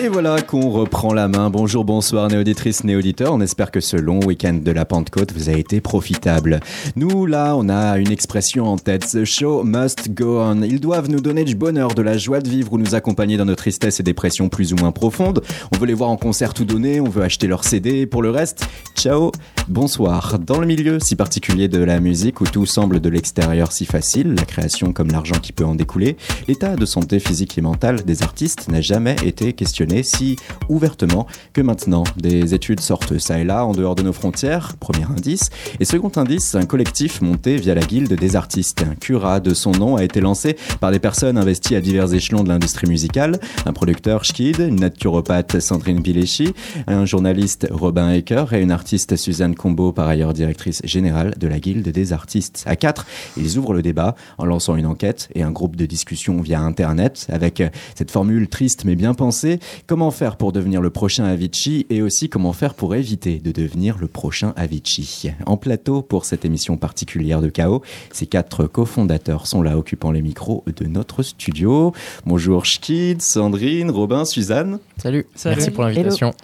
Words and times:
Et 0.00 0.06
voilà 0.06 0.40
qu'on 0.42 0.70
reprend 0.70 1.12
la 1.12 1.26
main. 1.26 1.50
Bonjour, 1.50 1.84
bonsoir, 1.84 2.28
néauditrices, 2.28 2.84
néauditeurs. 2.84 3.34
On 3.34 3.40
espère 3.40 3.72
que 3.72 3.80
ce 3.80 3.96
long 3.96 4.20
week-end 4.20 4.60
de 4.62 4.70
la 4.70 4.84
Pentecôte 4.84 5.32
vous 5.32 5.48
a 5.48 5.54
été 5.54 5.80
profitable. 5.80 6.60
Nous, 6.94 7.26
là, 7.26 7.56
on 7.56 7.68
a 7.68 7.98
une 7.98 8.12
expression 8.12 8.66
en 8.66 8.78
tête. 8.78 9.08
The 9.10 9.24
show 9.24 9.64
must 9.64 10.14
go 10.14 10.40
on. 10.40 10.62
Ils 10.62 10.78
doivent 10.78 11.10
nous 11.10 11.20
donner 11.20 11.42
du 11.42 11.56
bonheur, 11.56 11.94
de 11.94 12.02
la 12.02 12.16
joie 12.16 12.38
de 12.38 12.48
vivre 12.48 12.74
ou 12.74 12.78
nous 12.78 12.94
accompagner 12.94 13.36
dans 13.36 13.44
nos 13.44 13.56
tristesses 13.56 13.98
et 13.98 14.04
dépressions 14.04 14.48
plus 14.48 14.72
ou 14.72 14.76
moins 14.76 14.92
profondes. 14.92 15.42
On 15.74 15.78
veut 15.78 15.86
les 15.86 15.94
voir 15.94 16.10
en 16.10 16.16
concert 16.16 16.54
tout 16.54 16.64
donner, 16.64 17.00
on 17.00 17.08
veut 17.08 17.24
acheter 17.24 17.48
leur 17.48 17.64
CD. 17.64 18.06
Pour 18.06 18.22
le 18.22 18.30
reste, 18.30 18.68
ciao, 18.94 19.32
bonsoir. 19.66 20.38
Dans 20.38 20.60
le 20.60 20.66
milieu 20.68 21.00
si 21.00 21.16
particulier 21.16 21.66
de 21.66 21.82
la 21.82 21.98
musique 21.98 22.40
où 22.40 22.44
tout 22.44 22.66
semble 22.66 23.00
de 23.00 23.08
l'extérieur 23.08 23.72
si 23.72 23.84
facile, 23.84 24.34
la 24.34 24.44
création 24.44 24.92
comme 24.92 25.08
l'argent 25.08 25.40
qui 25.42 25.52
peut 25.52 25.64
en 25.64 25.74
découler, 25.74 26.16
l'état 26.46 26.76
de 26.76 26.86
santé 26.86 27.18
physique 27.18 27.58
et 27.58 27.62
mentale 27.62 28.04
des 28.04 28.22
artistes 28.22 28.68
n'a 28.68 28.80
jamais 28.80 29.16
été 29.24 29.54
questionné 29.54 29.87
si 30.02 30.36
ouvertement 30.68 31.26
que 31.52 31.60
maintenant. 31.60 32.04
Des 32.16 32.54
études 32.54 32.80
sortent 32.80 33.18
ça 33.18 33.38
et 33.38 33.44
là 33.44 33.64
en 33.64 33.72
dehors 33.72 33.94
de 33.94 34.02
nos 34.02 34.12
frontières, 34.12 34.76
premier 34.78 35.04
indice. 35.04 35.50
Et 35.80 35.84
second 35.84 36.12
indice, 36.16 36.54
un 36.54 36.66
collectif 36.66 37.20
monté 37.20 37.56
via 37.56 37.74
la 37.74 37.82
guilde 37.82 38.12
des 38.12 38.36
artistes. 38.36 38.82
Un 38.82 38.94
cura 38.94 39.40
de 39.40 39.54
son 39.54 39.72
nom 39.72 39.96
a 39.96 40.04
été 40.04 40.20
lancé 40.20 40.56
par 40.80 40.90
des 40.90 40.98
personnes 40.98 41.38
investies 41.38 41.76
à 41.76 41.80
divers 41.80 42.12
échelons 42.12 42.44
de 42.44 42.48
l'industrie 42.48 42.88
musicale. 42.88 43.38
Un 43.66 43.72
producteur, 43.72 44.24
Schkid, 44.24 44.58
une 44.60 44.80
naturopathe, 44.80 45.60
Sandrine 45.60 46.00
Bilechi, 46.00 46.52
un 46.86 47.04
journaliste, 47.04 47.68
Robin 47.70 48.12
Ecker, 48.12 48.44
et 48.52 48.60
une 48.60 48.70
artiste, 48.70 49.16
Suzanne 49.16 49.54
Combo, 49.54 49.92
par 49.92 50.08
ailleurs 50.08 50.32
directrice 50.32 50.80
générale 50.84 51.34
de 51.38 51.48
la 51.48 51.58
guilde 51.58 51.88
des 51.88 52.12
artistes. 52.12 52.64
À 52.66 52.76
quatre, 52.76 53.06
ils 53.36 53.58
ouvrent 53.58 53.74
le 53.74 53.82
débat 53.82 54.14
en 54.38 54.44
lançant 54.44 54.76
une 54.76 54.86
enquête 54.86 55.28
et 55.34 55.42
un 55.42 55.50
groupe 55.50 55.76
de 55.76 55.86
discussion 55.86 56.40
via 56.40 56.60
Internet 56.60 57.26
avec 57.30 57.62
cette 57.94 58.10
formule 58.10 58.48
triste 58.48 58.84
mais 58.84 58.94
bien 58.94 59.14
pensée 59.14 59.60
Comment 59.86 60.10
faire 60.10 60.36
pour 60.36 60.52
devenir 60.52 60.80
le 60.80 60.90
prochain 60.90 61.24
Avicii 61.24 61.86
et 61.90 62.02
aussi 62.02 62.28
comment 62.28 62.52
faire 62.52 62.74
pour 62.74 62.94
éviter 62.94 63.38
de 63.38 63.52
devenir 63.52 63.98
le 63.98 64.06
prochain 64.06 64.52
Avicii. 64.56 65.32
En 65.46 65.56
plateau 65.56 66.02
pour 66.02 66.24
cette 66.24 66.44
émission 66.44 66.76
particulière 66.76 67.40
de 67.40 67.48
Chaos, 67.48 67.82
ces 68.12 68.26
quatre 68.26 68.66
cofondateurs 68.66 69.46
sont 69.46 69.62
là 69.62 69.78
occupant 69.78 70.10
les 70.10 70.22
micros 70.22 70.64
de 70.66 70.86
notre 70.86 71.22
studio. 71.22 71.92
Bonjour 72.26 72.64
Schkid, 72.64 73.22
Sandrine, 73.22 73.90
Robin, 73.90 74.24
Suzanne. 74.24 74.78
Salut, 74.96 75.26
merci 75.44 75.70
pour 75.70 75.84
l'invitation 75.84 76.34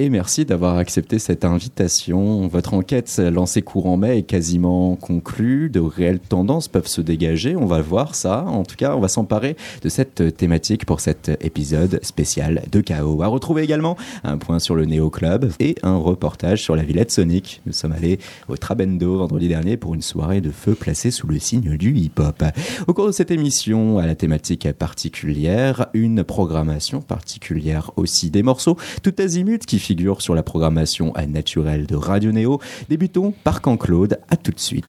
et 0.00 0.08
merci 0.08 0.46
d'avoir 0.46 0.78
accepté 0.78 1.18
cette 1.18 1.44
invitation. 1.44 2.48
Votre 2.48 2.72
enquête 2.72 3.18
lancée 3.18 3.60
courant 3.60 3.98
mai 3.98 4.16
est 4.16 4.22
quasiment 4.22 4.96
conclue. 4.96 5.68
De 5.68 5.78
réelles 5.78 6.20
tendances 6.20 6.68
peuvent 6.68 6.86
se 6.86 7.02
dégager. 7.02 7.54
On 7.54 7.66
va 7.66 7.82
voir 7.82 8.14
ça. 8.14 8.44
En 8.46 8.62
tout 8.62 8.76
cas, 8.76 8.96
on 8.96 9.00
va 9.00 9.08
s'emparer 9.08 9.58
de 9.82 9.90
cette 9.90 10.34
thématique 10.38 10.86
pour 10.86 11.00
cet 11.00 11.30
épisode 11.42 12.00
spécial 12.02 12.62
de 12.72 12.80
Chaos. 12.80 13.20
À 13.20 13.26
retrouver 13.26 13.62
également 13.62 13.98
un 14.24 14.38
point 14.38 14.58
sur 14.58 14.74
le 14.74 14.86
Néo 14.86 15.10
Club 15.10 15.52
et 15.60 15.74
un 15.82 15.98
reportage 15.98 16.62
sur 16.62 16.76
la 16.76 16.82
Villette 16.82 17.10
Sonic. 17.10 17.60
Nous 17.66 17.74
sommes 17.74 17.92
allés 17.92 18.20
au 18.48 18.56
Trabendo 18.56 19.18
vendredi 19.18 19.48
dernier 19.48 19.76
pour 19.76 19.94
une 19.94 20.00
soirée 20.00 20.40
de 20.40 20.50
feu 20.50 20.74
placée 20.74 21.10
sous 21.10 21.26
le 21.26 21.38
signe 21.38 21.76
du 21.76 21.94
hip-hop. 21.94 22.42
Au 22.86 22.94
cours 22.94 23.08
de 23.08 23.12
cette 23.12 23.30
émission, 23.30 23.98
à 23.98 24.06
la 24.06 24.14
thématique 24.14 24.66
particulière, 24.72 25.88
une 25.92 26.24
programmation 26.24 27.02
particulière 27.02 27.90
aussi. 27.96 28.30
Des 28.30 28.42
morceaux 28.42 28.78
tout 29.02 29.14
azimut 29.18 29.66
qui 29.66 29.78
sur 30.20 30.34
la 30.34 30.42
programmation 30.42 31.12
naturelle 31.26 31.86
de 31.86 31.96
Radio 31.96 32.32
Néo. 32.32 32.60
Débutons 32.88 33.32
par 33.44 33.60
Claude. 33.76 34.18
À 34.28 34.36
tout 34.36 34.52
de 34.52 34.60
suite. 34.60 34.86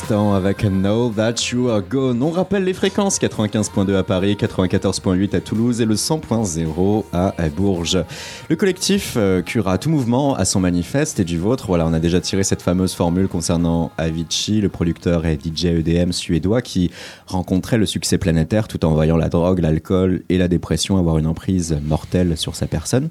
L'instant 0.00 0.34
avec 0.34 0.62
Know 0.62 1.10
That 1.10 1.34
You 1.52 1.68
Are 1.68 1.82
Gone. 1.82 2.22
On 2.22 2.30
rappelle 2.30 2.64
les 2.64 2.72
fréquences 2.72 3.18
95.2 3.18 3.94
à 3.96 4.02
Paris, 4.02 4.36
94.8 4.38 5.34
à 5.34 5.40
Toulouse 5.40 5.80
et 5.80 5.84
le 5.84 5.94
100.0 5.94 7.04
à 7.12 7.34
Bourges. 7.48 8.02
Le 8.48 8.56
collectif 8.56 9.14
euh, 9.16 9.42
Cura 9.42 9.78
tout 9.78 9.90
mouvement 9.90 10.34
à 10.34 10.44
son 10.44 10.60
manifeste 10.60 11.20
et 11.20 11.24
du 11.24 11.38
vôtre. 11.38 11.66
Voilà, 11.66 11.86
on 11.86 11.92
a 11.92 11.98
déjà 11.98 12.20
tiré 12.20 12.44
cette 12.44 12.62
fameuse 12.62 12.94
formule 12.94 13.28
concernant 13.28 13.90
Avicii, 13.98 14.60
le 14.60 14.68
producteur 14.68 15.26
et 15.26 15.36
DJ 15.36 15.66
EDM 15.66 16.12
suédois 16.12 16.62
qui 16.62 16.90
rencontrait 17.26 17.78
le 17.78 17.86
succès 17.86 18.16
planétaire 18.16 18.68
tout 18.68 18.84
en 18.84 18.94
voyant 18.94 19.16
la 19.16 19.28
drogue, 19.28 19.58
l'alcool 19.58 20.22
et 20.28 20.38
la 20.38 20.48
dépression 20.48 20.96
avoir 20.96 21.18
une 21.18 21.26
emprise 21.26 21.78
mortelle 21.84 22.36
sur 22.38 22.54
sa 22.54 22.66
personne. 22.66 23.10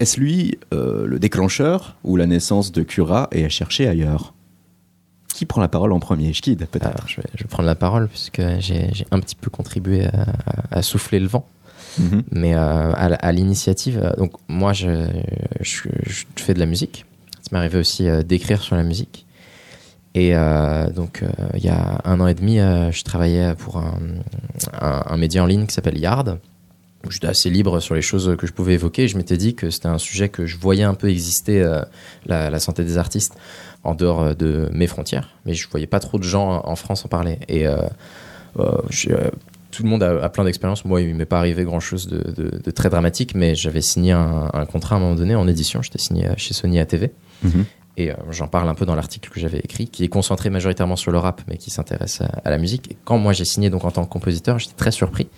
Est-ce 0.00 0.20
lui 0.20 0.58
euh, 0.74 1.06
le 1.06 1.18
déclencheur 1.18 1.96
ou 2.04 2.16
la 2.16 2.26
naissance 2.26 2.72
de 2.72 2.82
Cura 2.82 3.28
est 3.32 3.44
à 3.44 3.48
chercher 3.48 3.86
ailleurs? 3.86 4.34
Qui 5.34 5.46
prend 5.46 5.60
la 5.60 5.68
parole 5.68 5.92
en 5.92 6.00
premier 6.00 6.32
Schkid, 6.32 6.66
peut-être 6.66 7.08
je, 7.08 7.16
vais, 7.16 7.48
prendre 7.48 7.66
la 7.66 7.74
parole 7.74 8.08
puisque 8.08 8.42
j'ai 8.58 9.06
un 9.10 9.20
petit 9.20 9.36
peu 9.36 9.50
contribué 9.50 10.06
à, 10.70 10.82
souffler 10.82 11.20
le 11.20 11.28
vent. 11.28 11.46
Mhm. 11.98 12.22
Mais 12.30 12.54
euh, 12.54 12.92
à, 12.94 13.32
l'initiative, 13.32 14.00
euh, 14.02 14.14
donc 14.16 14.32
moi 14.48 14.72
je, 14.72 15.08
je, 15.60 15.88
fais 16.36 16.54
de 16.54 16.58
la 16.60 16.66
musique. 16.66 17.04
Ça 17.42 17.48
m'est 17.52 17.58
arrivé 17.58 17.78
aussi 17.78 18.08
euh, 18.08 18.22
d'écrire 18.22 18.60
sur 18.62 18.76
la 18.76 18.82
musique. 18.82 19.26
Et 20.14 20.32
donc 20.96 21.22
il 21.54 21.64
y 21.64 21.68
a 21.68 22.00
un 22.04 22.18
an 22.18 22.26
et 22.26 22.34
demi, 22.34 22.56
je 22.56 23.04
travaillais 23.04 23.54
pour 23.54 23.76
un, 23.76 23.96
un, 24.80 25.16
média 25.16 25.40
en 25.40 25.46
ligne 25.46 25.66
qui 25.66 25.72
s'appelle 25.72 25.98
Yard. 25.98 26.40
J'étais 27.08 27.28
assez 27.28 27.48
libre 27.48 27.78
sur 27.78 27.94
les 27.94 28.02
choses 28.02 28.34
que 28.36 28.44
je 28.48 28.52
pouvais 28.52 28.74
évoquer. 28.74 29.06
Je 29.06 29.16
m'étais 29.16 29.36
dit 29.36 29.54
que 29.54 29.70
c'était 29.70 29.86
un 29.86 29.98
sujet 29.98 30.28
que 30.28 30.46
je 30.46 30.56
voyais 30.58 30.82
un 30.82 30.94
peu 30.94 31.08
exister, 31.08 31.62
la, 32.26 32.50
la, 32.50 32.58
santé 32.58 32.82
des 32.82 32.98
artistes 32.98 33.36
en 33.84 33.94
dehors 33.94 34.22
euh, 34.22 34.34
de 34.34 34.68
mes 34.72 34.86
frontières, 34.86 35.30
mais 35.46 35.54
je 35.54 35.68
voyais 35.68 35.86
pas 35.86 36.00
trop 36.00 36.18
de 36.18 36.24
gens 36.24 36.62
en 36.64 36.76
France 36.76 37.04
en 37.04 37.08
parler. 37.08 37.38
Et 37.48 37.66
euh, 37.66 37.78
euh, 38.58 39.30
tout 39.70 39.82
le 39.82 39.88
monde 39.88 40.02
a, 40.02 40.28
plein 40.28 40.44
d'expériences. 40.44 40.84
Moi, 40.84 41.00
il 41.02 41.14
m'est 41.14 41.24
pas 41.24 41.38
arrivé 41.38 41.64
grand 41.64 41.80
chose 41.80 42.08
de, 42.08 42.70
très 42.72 42.90
dramatique, 42.90 43.34
mais 43.34 43.54
j'avais 43.54 43.80
signé 43.80 44.12
un, 44.12 44.66
contrat 44.70 44.96
à 44.96 44.98
un 44.98 45.00
moment 45.00 45.14
donné 45.14 45.36
en 45.36 45.46
édition. 45.46 45.80
J'étais 45.80 46.00
signé 46.00 46.28
chez 46.36 46.54
Sony 46.54 46.80
ATV. 46.80 47.12
Mhm. 47.42 47.64
Et 47.96 48.10
j'en 48.30 48.48
parle 48.48 48.68
un 48.68 48.74
peu 48.74 48.84
dans 48.84 48.96
l'article 48.96 49.30
que 49.30 49.38
j'avais 49.38 49.58
écrit, 49.58 49.86
qui 49.86 50.02
est 50.02 50.08
concentré 50.08 50.50
majoritairement 50.50 50.96
sur 50.96 51.12
le 51.12 51.18
rap, 51.18 51.42
mais 51.46 51.56
qui 51.56 51.70
s'intéresse 51.70 52.20
à, 52.44 52.50
la 52.50 52.58
musique. 52.58 52.90
Et 52.90 52.96
quand 53.04 53.18
moi 53.18 53.32
j'ai 53.32 53.44
signé 53.44 53.70
donc 53.70 53.84
en 53.84 53.90
tant 53.92 54.04
que 54.04 54.10
compositeur, 54.10 54.58
j'étais 54.58 54.74
très 54.74 54.90
surpris 54.90 55.28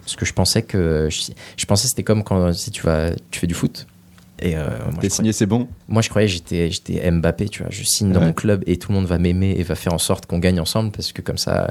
parce 0.00 0.16
que 0.16 0.24
je 0.24 0.32
pensais 0.32 0.62
que 0.62 1.08
je, 1.10 1.32
je 1.56 1.66
pensais 1.66 1.88
c'était 1.88 2.02
comme 2.02 2.24
quand 2.24 2.52
si 2.52 2.70
tu 2.70 2.82
vas 2.82 3.10
tu 3.30 3.40
fais 3.40 3.46
du 3.46 3.54
foot 3.54 3.86
et 4.42 4.56
euh, 4.56 4.68
T'es 5.00 5.08
signé, 5.08 5.32
c'est 5.32 5.46
bon? 5.46 5.68
Moi, 5.88 6.02
je 6.02 6.08
croyais 6.08 6.26
que 6.26 6.32
j'étais, 6.32 6.70
j'étais 6.70 7.08
Mbappé, 7.10 7.48
tu 7.48 7.62
vois. 7.62 7.70
Je 7.70 7.84
signe 7.84 8.10
dans 8.12 8.20
mon 8.20 8.32
club 8.32 8.64
et 8.66 8.76
tout 8.76 8.90
le 8.90 8.98
monde 8.98 9.06
va 9.06 9.18
m'aimer 9.18 9.54
et 9.56 9.62
va 9.62 9.76
faire 9.76 9.94
en 9.94 9.98
sorte 9.98 10.26
qu'on 10.26 10.40
gagne 10.40 10.58
ensemble 10.58 10.90
parce 10.90 11.12
que 11.12 11.22
comme 11.22 11.38
ça, 11.38 11.68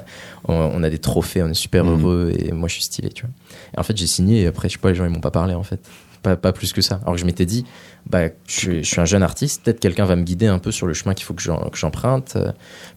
on, 0.48 0.82
a 0.82 0.90
des 0.90 0.98
trophées, 0.98 1.44
on 1.44 1.50
est 1.50 1.54
super 1.54 1.84
mhm. 1.84 1.92
heureux 1.92 2.34
et 2.38 2.54
moi, 2.54 2.70
je 2.70 2.76
suis 2.76 2.84
stylé, 2.84 3.10
tu 3.10 3.24
vois. 3.24 3.32
Et 3.76 3.80
en 3.80 3.84
fait, 3.84 3.98
j'ai 3.98 4.08
signé 4.08 4.44
et 4.44 4.48
après, 4.48 4.70
je 4.70 4.74
sais 4.74 4.80
pas, 4.80 4.90
les 4.90 4.96
gens, 4.96 5.06
ils 5.06 5.12
m'ont 5.12 5.20
pas 5.20 5.32
parlé, 5.32 5.54
en 5.54 5.64
fait. 5.64 5.82
Pas, 6.22 6.36
pas 6.36 6.54
plus 6.54 6.72
que 6.72 6.82
ça. 6.82 7.00
Alors 7.02 7.16
que 7.16 7.20
je 7.20 7.26
m'étais 7.26 7.48
dit, 7.48 7.66
bah, 8.10 8.30
je, 8.48 8.82
suis 8.82 9.02
un 9.02 9.06
jeune 9.06 9.24
artiste, 9.24 9.64
peut-être 9.64 9.80
quelqu'un 9.80 10.06
va 10.06 10.16
me 10.16 10.24
guider 10.24 10.48
un 10.48 10.60
peu 10.60 10.72
sur 10.72 10.88
le 10.88 10.94
chemin 10.94 11.14
qu'il 11.14 11.26
faut 11.26 11.34
que 11.34 11.42
j'emprunte. 11.42 12.38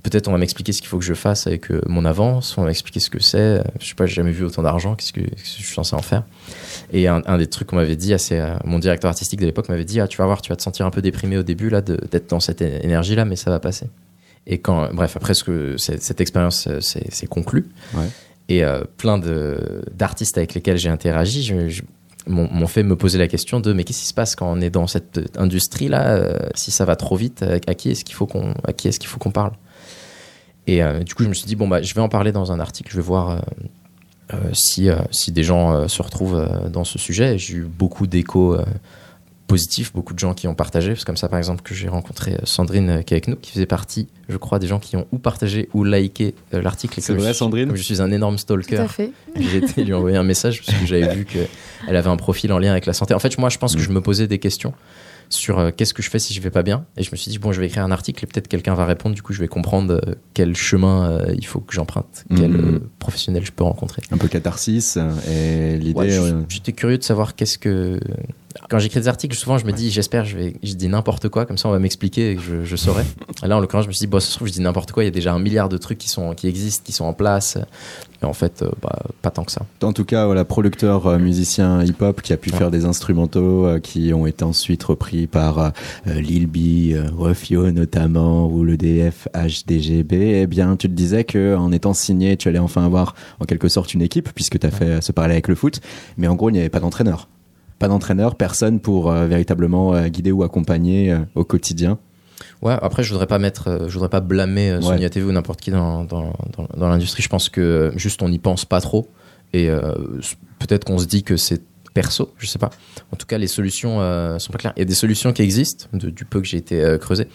peut-être 0.02 0.28
on 0.28 0.32
va 0.32 0.38
m'expliquer 0.38 0.72
ce 0.72 0.80
qu'il 0.80 0.88
faut 0.88 0.98
que 0.98 1.04
je 1.04 1.14
fasse 1.14 1.46
avec 1.46 1.70
euh, 1.70 1.80
mon 1.86 2.04
avance, 2.04 2.56
on 2.58 2.62
va 2.62 2.68
m'expliquer 2.68 3.00
ce 3.00 3.10
que 3.10 3.22
c'est. 3.22 3.62
Je 3.80 3.88
sais 3.88 3.94
pas, 3.94 4.06
j'ai 4.06 4.14
jamais 4.14 4.32
vu 4.32 4.44
autant 4.44 4.62
d'argent, 4.62 4.94
qu'est-ce 4.94 5.12
que, 5.12 5.20
je 5.20 5.44
suis 5.44 5.74
censé 5.74 5.94
en 5.94 6.02
faire? 6.02 6.24
Et 6.92 7.06
un, 7.06 7.38
des 7.38 7.46
trucs 7.46 7.68
qu'on 7.68 7.76
m'avait 7.76 7.96
dit, 7.96 8.14
assez, 8.14 8.38
euh, 8.38 8.56
mon 8.64 8.78
directeur 8.78 9.08
artistique 9.08 9.40
de 9.40 9.46
l'époque 9.46 9.68
m'avait 9.68 9.84
dit, 9.84 10.00
ah, 10.00 10.08
tu 10.08 10.18
vas 10.18 10.26
voir, 10.26 10.42
tu 10.42 10.48
vas 10.48 10.56
te 10.56 10.62
sentir 10.62 10.86
un 10.86 10.90
peu 10.90 11.02
déprimé 11.02 11.36
au 11.36 11.42
début 11.42 11.70
là, 11.70 11.80
d'être 11.80 12.30
dans 12.30 12.40
cette 12.40 12.62
énergie-là, 12.62 13.24
mais 13.24 13.36
ça 13.36 13.50
va 13.50 13.60
passer. 13.60 13.86
Et 14.46 14.58
quand, 14.58 14.92
bref, 14.92 15.16
après 15.16 15.34
ce 15.34 15.44
que 15.44 15.76
cette, 15.78 16.20
expérience 16.20 16.68
s'est 16.80 17.06
euh, 17.06 17.26
conclue, 17.28 17.66
et 18.48 18.62
plein 18.98 19.18
d'artistes 19.90 20.36
avec 20.36 20.52
lesquels 20.54 20.76
j'ai 20.76 20.90
interagi, 20.90 21.42
je 21.42 21.82
m'ont 22.26 22.66
fait 22.66 22.82
me 22.82 22.96
poser 22.96 23.18
la 23.18 23.28
question 23.28 23.60
de 23.60 23.72
mais 23.72 23.84
qu'est-ce 23.84 24.00
qui 24.00 24.06
se 24.06 24.14
passe 24.14 24.34
quand 24.34 24.50
on 24.50 24.60
est 24.60 24.70
dans 24.70 24.86
cette 24.86 25.20
industrie 25.36 25.88
là 25.88 26.14
euh, 26.14 26.38
si 26.54 26.70
ça 26.70 26.84
va 26.84 26.96
trop 26.96 27.16
vite 27.16 27.42
à, 27.42 27.74
qui 27.74 27.90
est-ce 27.90 28.04
qu'il 28.04 28.14
faut 28.14 28.26
qu'on 28.26 28.54
à 28.64 28.72
qui 28.72 28.88
est-ce 28.88 28.98
qu'il 28.98 29.08
faut 29.08 29.18
qu'on 29.18 29.30
parle? 29.30 29.52
Et 30.66 30.82
euh, 30.82 31.00
du 31.00 31.14
coup 31.14 31.22
je 31.22 31.28
me 31.28 31.34
suis 31.34 31.46
dit 31.46 31.56
bon 31.56 31.68
bah 31.68 31.82
je 31.82 31.92
vais 31.94 32.00
en 32.00 32.08
parler 32.08 32.32
dans 32.32 32.50
un 32.50 32.60
article 32.60 32.90
je 32.90 32.96
vais 32.96 33.02
voir 33.02 33.42
euh, 34.32 34.36
si 34.54 34.88
si 35.10 35.32
des 35.32 35.44
gens 35.44 35.86
se 35.86 36.02
retrouvent 36.02 36.48
dans 36.70 36.84
ce 36.84 36.98
sujet. 36.98 37.36
J'ai 37.38 37.56
eu 37.56 37.64
beaucoup 37.64 38.06
d'échos 38.06 38.56
positif, 39.46 39.92
beaucoup 39.92 40.14
de 40.14 40.18
gens 40.18 40.34
qui 40.34 40.48
ont 40.48 40.54
partagé. 40.54 40.94
C'est 40.96 41.04
comme 41.04 41.16
ça, 41.16 41.28
par 41.28 41.38
exemple, 41.38 41.62
que 41.62 41.74
j'ai 41.74 41.88
rencontré 41.88 42.32
euh, 42.32 42.38
Sandrine 42.44 42.90
euh, 42.90 43.02
qui 43.02 43.14
est 43.14 43.16
avec 43.16 43.28
nous, 43.28 43.36
qui 43.36 43.52
faisait 43.52 43.66
partie, 43.66 44.08
je 44.28 44.36
crois, 44.36 44.58
des 44.58 44.66
gens 44.66 44.78
qui 44.78 44.96
ont 44.96 45.06
ou 45.12 45.18
partagé 45.18 45.68
ou 45.74 45.84
liké 45.84 46.34
euh, 46.54 46.62
l'article. 46.62 47.00
C'est 47.00 47.14
vrai, 47.14 47.34
Sandrine 47.34 47.68
Comme 47.68 47.76
je 47.76 47.82
suis 47.82 48.00
un 48.00 48.10
énorme 48.10 48.38
stalker, 48.38 48.86
j'ai 49.36 49.58
été 49.58 49.84
lui 49.84 49.92
envoyer 49.92 50.16
un 50.16 50.22
message 50.22 50.62
parce 50.64 50.78
que 50.78 50.86
j'avais 50.86 51.14
vu 51.14 51.24
qu'elle 51.24 51.96
avait 51.96 52.08
un 52.08 52.16
profil 52.16 52.52
en 52.52 52.58
lien 52.58 52.70
avec 52.70 52.86
la 52.86 52.94
santé. 52.94 53.14
En 53.14 53.18
fait, 53.18 53.36
moi, 53.38 53.48
je 53.48 53.58
pense 53.58 53.74
que 53.74 53.82
je 53.82 53.90
me 53.90 54.00
posais 54.00 54.26
des 54.26 54.38
questions 54.38 54.72
sur 55.30 55.74
qu'est-ce 55.74 55.94
que 55.94 56.02
je 56.02 56.10
fais 56.10 56.18
si 56.18 56.34
je 56.34 56.40
vais 56.40 56.50
pas 56.50 56.62
bien? 56.62 56.84
Et 56.96 57.02
je 57.02 57.10
me 57.10 57.16
suis 57.16 57.30
dit, 57.30 57.38
bon, 57.38 57.50
je 57.50 57.58
vais 57.58 57.66
écrire 57.66 57.82
un 57.82 57.90
article 57.90 58.24
et 58.24 58.26
peut-être 58.26 58.46
quelqu'un 58.46 58.74
va 58.74 58.84
répondre. 58.84 59.14
Du 59.14 59.22
coup, 59.22 59.32
je 59.32 59.40
vais 59.40 59.48
comprendre 59.48 60.00
quel 60.32 60.54
chemin 60.54 61.18
il 61.34 61.46
faut 61.46 61.60
que 61.60 61.74
j'emprunte, 61.74 62.24
quel 62.36 62.50
mhm. 62.50 62.80
professionnel 62.98 63.44
je 63.44 63.52
peux 63.52 63.64
rencontrer. 63.64 64.02
Un 64.10 64.18
peu 64.18 64.28
catharsis. 64.28 64.98
Et 65.28 65.76
l'idée. 65.76 66.20
J'étais 66.48 66.72
curieux 66.72 66.98
de 66.98 67.02
savoir 67.02 67.34
qu'est-ce 67.34 67.58
que 67.58 67.98
quand 68.68 68.78
j'écris 68.78 69.00
des 69.00 69.08
articles, 69.08 69.36
souvent 69.36 69.58
je 69.58 69.66
me 69.66 69.72
dis, 69.72 69.90
j'espère, 69.90 70.24
je 70.24 70.36
vais, 70.36 70.56
je 70.62 70.74
dis 70.74 70.88
n'importe 70.88 71.28
quoi, 71.28 71.46
comme 71.46 71.58
ça 71.58 71.68
on 71.68 71.72
va 71.72 71.78
m'expliquer 71.78 72.32
et 72.32 72.38
je, 72.38 72.64
je 72.64 72.76
saurai. 72.76 73.04
là, 73.42 73.56
en 73.56 73.60
l'occurrence, 73.60 73.84
je 73.84 73.88
me 73.88 73.92
suis 73.92 74.06
dit, 74.06 74.10
bon, 74.10 74.20
ça 74.20 74.28
se 74.28 74.36
trouve, 74.36 74.48
je 74.48 74.52
dis 74.52 74.60
n'importe 74.60 74.92
quoi, 74.92 75.02
il 75.02 75.06
y 75.06 75.08
a 75.08 75.12
déjà 75.12 75.32
un 75.32 75.38
milliard 75.38 75.68
de 75.68 75.76
trucs 75.76 75.98
qui, 75.98 76.08
sont, 76.08 76.34
qui 76.34 76.46
existent, 76.46 76.82
qui 76.84 76.92
sont 76.92 77.04
en 77.04 77.12
place. 77.12 77.58
Et 78.22 78.26
en 78.26 78.32
fait, 78.32 78.62
euh, 78.62 78.70
bah, 78.80 78.98
pas 79.22 79.30
tant 79.30 79.44
que 79.44 79.52
ça. 79.52 79.66
En 79.82 79.92
tout 79.92 80.04
cas, 80.04 80.26
voilà, 80.26 80.44
producteur, 80.44 81.06
euh, 81.06 81.18
musicien 81.18 81.82
hip-hop 81.82 82.22
qui 82.22 82.32
a 82.32 82.36
pu 82.36 82.50
faire 82.50 82.70
des 82.70 82.84
instrumentaux 82.84 83.66
euh, 83.66 83.80
qui 83.80 84.14
ont 84.14 84.26
été 84.26 84.44
ensuite 84.44 84.82
repris 84.84 85.26
par 85.26 85.72
Lil 86.06 86.46
B, 86.46 86.96
Rufio 87.16 87.70
notamment, 87.70 88.46
ou 88.46 88.64
le 88.64 88.76
DF 88.76 89.28
HDGB. 89.34 90.42
Eh 90.42 90.46
bien, 90.46 90.76
tu 90.76 90.88
te 90.88 90.94
disais 90.94 91.24
qu'en 91.24 91.72
étant 91.72 91.92
signé, 91.92 92.36
tu 92.36 92.48
allais 92.48 92.58
enfin 92.58 92.84
avoir 92.84 93.14
en 93.40 93.44
quelque 93.44 93.68
sorte 93.68 93.94
une 93.94 94.02
équipe, 94.02 94.30
puisque 94.34 94.58
tu 94.58 94.66
as 94.66 94.70
fait 94.70 95.02
ce 95.02 95.12
parallèle 95.12 95.34
avec 95.34 95.48
le 95.48 95.54
foot. 95.54 95.80
Mais 96.16 96.28
en 96.28 96.34
gros, 96.34 96.50
il 96.50 96.54
n'y 96.54 96.60
avait 96.60 96.68
pas 96.68 96.80
d'entraîneur 96.80 97.28
pas 97.78 97.88
d'entraîneur, 97.88 98.36
personne 98.36 98.80
pour 98.80 99.10
euh, 99.10 99.26
véritablement 99.26 99.94
euh, 99.94 100.08
guider 100.08 100.32
ou 100.32 100.42
accompagner 100.42 101.12
euh, 101.12 101.18
au 101.34 101.44
quotidien. 101.44 101.98
Ouais, 102.62 102.76
après, 102.80 103.02
je 103.02 103.10
voudrais 103.10 103.26
pas 103.26 103.38
mettre, 103.38 103.86
je 103.88 103.92
voudrais 103.92 104.08
pas 104.08 104.20
blâmer 104.20 104.78
Sonia 104.80 105.10
TV 105.10 105.26
ou 105.26 105.32
n'importe 105.32 105.60
qui 105.60 105.70
dans, 105.70 106.04
dans, 106.04 106.32
dans, 106.76 106.88
l'industrie. 106.88 107.22
Je 107.22 107.28
pense 107.28 107.48
que 107.48 107.92
juste 107.96 108.22
on 108.22 108.28
n'y 108.28 108.38
pense 108.38 108.64
pas 108.64 108.80
trop. 108.80 109.08
Et 109.52 109.68
peut-être 110.58 110.84
qu'on 110.84 110.98
se 110.98 111.04
dit 111.04 111.22
que 111.22 111.36
c'est 111.36 111.62
perso, 111.92 112.32
je 112.38 112.46
sais 112.46 112.58
pas. 112.58 112.70
En 113.12 113.16
tout 113.16 113.26
cas, 113.26 113.38
les 113.38 113.46
solutions 113.46 113.98
sont 114.38 114.52
pas 114.52 114.58
claires. 114.58 114.72
Il 114.76 114.80
y 114.80 114.82
a 114.82 114.86
des 114.86 114.94
solutions 114.94 115.32
qui 115.32 115.42
existent, 115.42 115.86
du 115.92 116.24
peu 116.24 116.40
que 116.40 116.46
j'ai 116.46 116.56
été 116.56 116.96
creusé. 117.00 117.28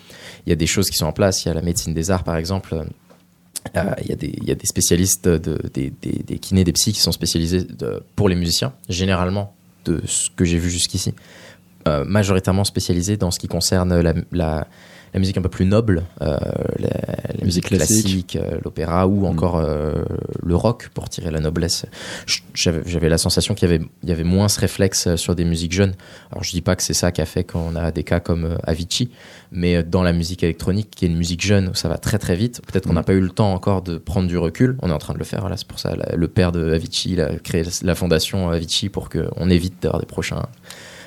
Il 0.46 0.50
y 0.50 0.54
a 0.54 0.56
des 0.56 0.68
choses 0.68 0.90
qui 0.90 0.98
sont 0.98 1.06
en 1.06 1.14
place. 1.14 1.46
Il 1.46 1.48
y 1.48 1.52
a 1.52 1.54
la 1.54 1.62
médecine 1.62 1.94
des 1.94 2.12
arts, 2.12 2.24
par 2.24 2.36
exemple. 2.36 2.84
il, 3.76 4.10
y 4.10 4.12
a 4.12 4.16
des, 4.16 4.34
il 4.36 4.44
y 4.44 4.52
a 4.52 4.56
des 4.56 4.68
spécialistes, 4.68 5.30
de, 5.30 5.60
des, 5.74 5.94
des, 6.02 6.24
des, 6.26 6.40
kinés, 6.40 6.64
des 6.64 6.74
psys 6.74 6.92
qui 6.92 7.02
sont 7.02 7.14
spécialisés 7.14 7.64
de, 7.64 8.04
pour 8.16 8.28
les 8.30 8.36
musiciens. 8.36 8.74
Généralement, 8.90 9.54
de 9.86 10.02
ce 10.06 10.30
que 10.30 10.46
j'ai 10.46 10.58
vu 10.58 10.70
jusqu'ici. 10.70 11.14
Euh, 11.88 12.04
majoritairement 12.06 12.66
spécialisé 12.66 13.18
dans 13.18 13.32
ce 13.32 13.40
qui 13.40 13.48
concerne 13.48 14.00
la, 14.02 14.14
la, 14.32 14.68
la 15.14 15.20
musique 15.20 15.38
un 15.38 15.42
peu 15.42 15.50
plus 15.50 15.66
noble, 15.66 16.04
euh, 16.22 16.38
la, 16.78 17.44
musique 17.44 17.66
classique, 17.66 18.36
euh, 18.36 18.60
l'opéra 18.64 19.08
ou 19.08 19.22
mm. 19.22 19.26
encore 19.26 19.58
euh, 19.58 19.94
le 20.44 20.56
rock 20.56 20.90
pour 20.94 21.10
tirer 21.10 21.32
la 21.32 21.40
noblesse. 21.40 21.86
J'avais 22.54 23.10
la 23.10 23.18
sensation 23.18 23.54
qu'il 23.56 23.70
y 23.70 23.74
avait, 23.74 23.84
il 24.04 24.10
y 24.10 24.12
avait 24.12 24.24
moins 24.24 24.48
ce 24.50 24.60
réflexe 24.60 25.16
sur 25.16 25.36
des 25.36 25.46
musiques 25.46 25.74
jeunes. 25.74 25.94
Alors 26.32 26.44
je 26.44 26.52
dis 26.52 26.62
pas 26.62 26.76
que 26.76 26.84
c'est 26.84 26.94
ça 26.94 27.12
qui 27.12 27.22
a 27.22 27.26
fait 27.26 27.44
qu'on 27.44 27.76
a 27.76 27.92
des 27.92 28.04
cas 28.04 28.20
comme 28.20 28.58
Avicii, 28.64 29.12
mais 29.52 29.84
dans 29.84 30.04
la 30.04 30.14
musique 30.14 30.44
électronique, 30.44 30.92
qui 30.92 31.06
est 31.06 31.08
une 31.08 31.18
musique 31.18 31.44
jeune 31.44 31.70
où 31.70 31.76
ça 31.76 31.90
va 31.90 31.98
très 31.98 32.20
très 32.20 32.36
vite, 32.36 32.62
peut-être 32.68 32.88
qu'on 32.88 32.94
n'a 32.94 33.02
mm. 33.02 33.06
pas 33.06 33.14
eu 33.14 33.22
le 33.22 33.30
temps 33.30 33.54
encore 33.54 33.82
de 33.82 33.98
prendre 33.98 34.28
du 34.28 34.38
recul. 34.38 34.78
On 34.82 34.90
est 34.90 34.94
en 34.94 35.00
train 35.00 35.14
de 35.14 35.20
le 35.20 35.26
faire. 35.26 35.42
Voilà, 35.42 35.58
c'est 35.58 35.68
pour 35.68 35.80
ça 35.80 35.96
le 36.14 36.28
père 36.28 36.52
de 36.52 36.74
Avicii 36.74 37.14
il 37.14 37.22
a 37.22 37.36
créé 37.40 37.64
la 37.84 37.96
fondation 37.96 38.50
Avicii 38.50 38.90
pour 38.90 39.10
qu'on 39.10 39.50
évite 39.50 39.82
d'avoir 39.82 40.00
des 40.00 40.06
prochains 40.06 40.44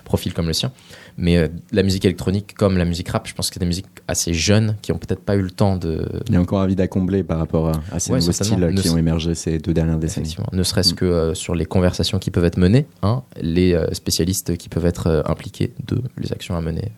profils 0.04 0.34
comme 0.34 0.46
le 0.46 0.52
sien. 0.52 0.72
Mais 1.18 1.36
euh, 1.36 1.48
la 1.72 1.82
musique 1.82 2.04
électronique, 2.04 2.54
comme 2.54 2.78
la 2.78 2.84
musique 2.84 3.08
rap, 3.08 3.26
je 3.26 3.34
pense 3.34 3.48
que 3.48 3.54
c'est 3.54 3.60
des 3.60 3.66
musiques 3.66 3.86
assez 4.08 4.32
jeunes 4.32 4.76
qui 4.82 4.92
ont 4.92 4.98
peut-être 4.98 5.22
pas 5.22 5.36
eu 5.36 5.42
le 5.42 5.50
temps 5.50 5.76
de. 5.76 6.06
Il 6.28 6.34
y 6.34 6.36
a 6.36 6.40
encore 6.40 6.60
un 6.60 6.66
vide 6.66 6.80
à 6.80 6.88
combler 6.88 7.22
par 7.22 7.38
rapport 7.38 7.72
à, 7.92 8.00
ces 8.00 8.12
nouveaux 8.12 8.32
styles 8.32 8.74
qui 8.80 8.90
ont 8.90 8.98
émergé 8.98 9.34
ces 9.34 9.58
deux 9.58 9.74
dernières 9.74 9.98
décennies. 9.98 10.36
Ne 10.52 10.62
serait-ce 10.62 10.92
mm. 10.92 10.96
que 10.96 11.04
euh, 11.04 11.34
sur 11.34 11.54
les 11.54 11.66
conversations 11.66 12.18
qui 12.18 12.30
peuvent 12.30 12.44
être 12.44 12.56
menées, 12.56 12.86
hein, 13.02 13.22
les 13.40 13.74
euh, 13.74 13.92
spécialistes 13.92 14.56
qui 14.56 14.68
peuvent 14.68 14.86
être 14.86 15.24
impliqués 15.26 15.72
de 15.86 16.02
les 16.18 16.32
actions 16.32 16.56
à 16.56 16.60
mener. 16.60 16.92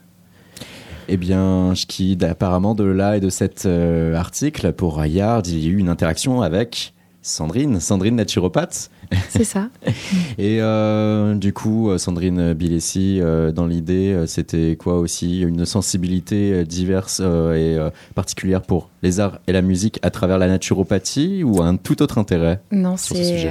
Eh 1.09 1.19
bien, 1.19 1.75
apparemment 2.23 2.75
de 2.75 2.85
là 2.85 3.19
et 3.19 3.21
de 3.21 3.29
cet 3.29 3.67
article 3.67 4.73
pour 4.73 4.97
Rayard, 4.97 5.43
il 5.47 5.59
y 5.59 5.67
a 5.67 5.71
eu 5.71 5.77
une 5.77 5.91
interaction 5.91 6.41
avec 6.41 6.94
Sandrine, 7.27 7.81
Sandrine 7.81 8.17
naturopathe. 8.17 8.91
C'est 9.31 9.45
ça. 9.45 9.71
et 10.39 10.61
euh, 10.61 11.35
du 11.35 11.55
coup, 11.55 11.89
euh, 11.89 11.97
Sandrine 11.97 12.53
Bilessi, 12.53 13.19
euh, 13.19 13.51
dans 13.51 13.67
l'idée, 13.67 14.25
c'était 14.27 14.77
quoi 14.77 14.99
aussi? 14.99 15.41
Une 15.41 15.65
sensibilité 15.65 16.65
diverse 16.65 17.21
et 17.21 17.79
particulière 18.15 18.61
pour 18.61 18.91
les 19.03 19.21
arts 19.21 19.39
et 19.47 19.53
la 19.53 19.63
musique 19.63 19.99
à 20.03 20.11
travers 20.11 20.37
la 20.37 20.49
naturopathie 20.49 21.43
ou 21.45 21.63
un 21.63 21.77
tout 21.77 22.03
autre 22.03 22.19
intérêt 22.19 22.61
Non, 22.71 22.99
c'est. 22.99 23.49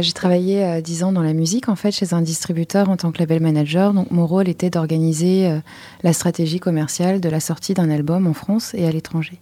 j'ai 0.00 0.12
travaillé 0.12 0.82
dix 0.82 1.04
ans 1.04 1.12
dans 1.12 1.22
la 1.22 1.34
musique, 1.34 1.68
en 1.68 1.76
fait, 1.76 1.92
chez 1.92 2.14
un 2.14 2.20
distributeur 2.20 2.90
en 2.90 2.96
tant 2.96 3.12
que 3.12 3.18
label 3.18 3.40
manager. 3.40 3.94
Donc, 3.94 4.10
mon 4.10 4.26
rôle 4.26 4.48
était 4.48 4.70
d'organiser 4.70 5.60
la 6.02 6.12
stratégie 6.12 6.58
commerciale 6.58 7.20
de 7.20 7.28
la 7.28 7.38
sortie 7.38 7.74
d'un 7.74 7.90
album 7.90 8.26
en 8.26 8.34
France 8.34 8.74
et 8.74 8.88
à 8.88 8.90
l'étranger. 8.90 9.40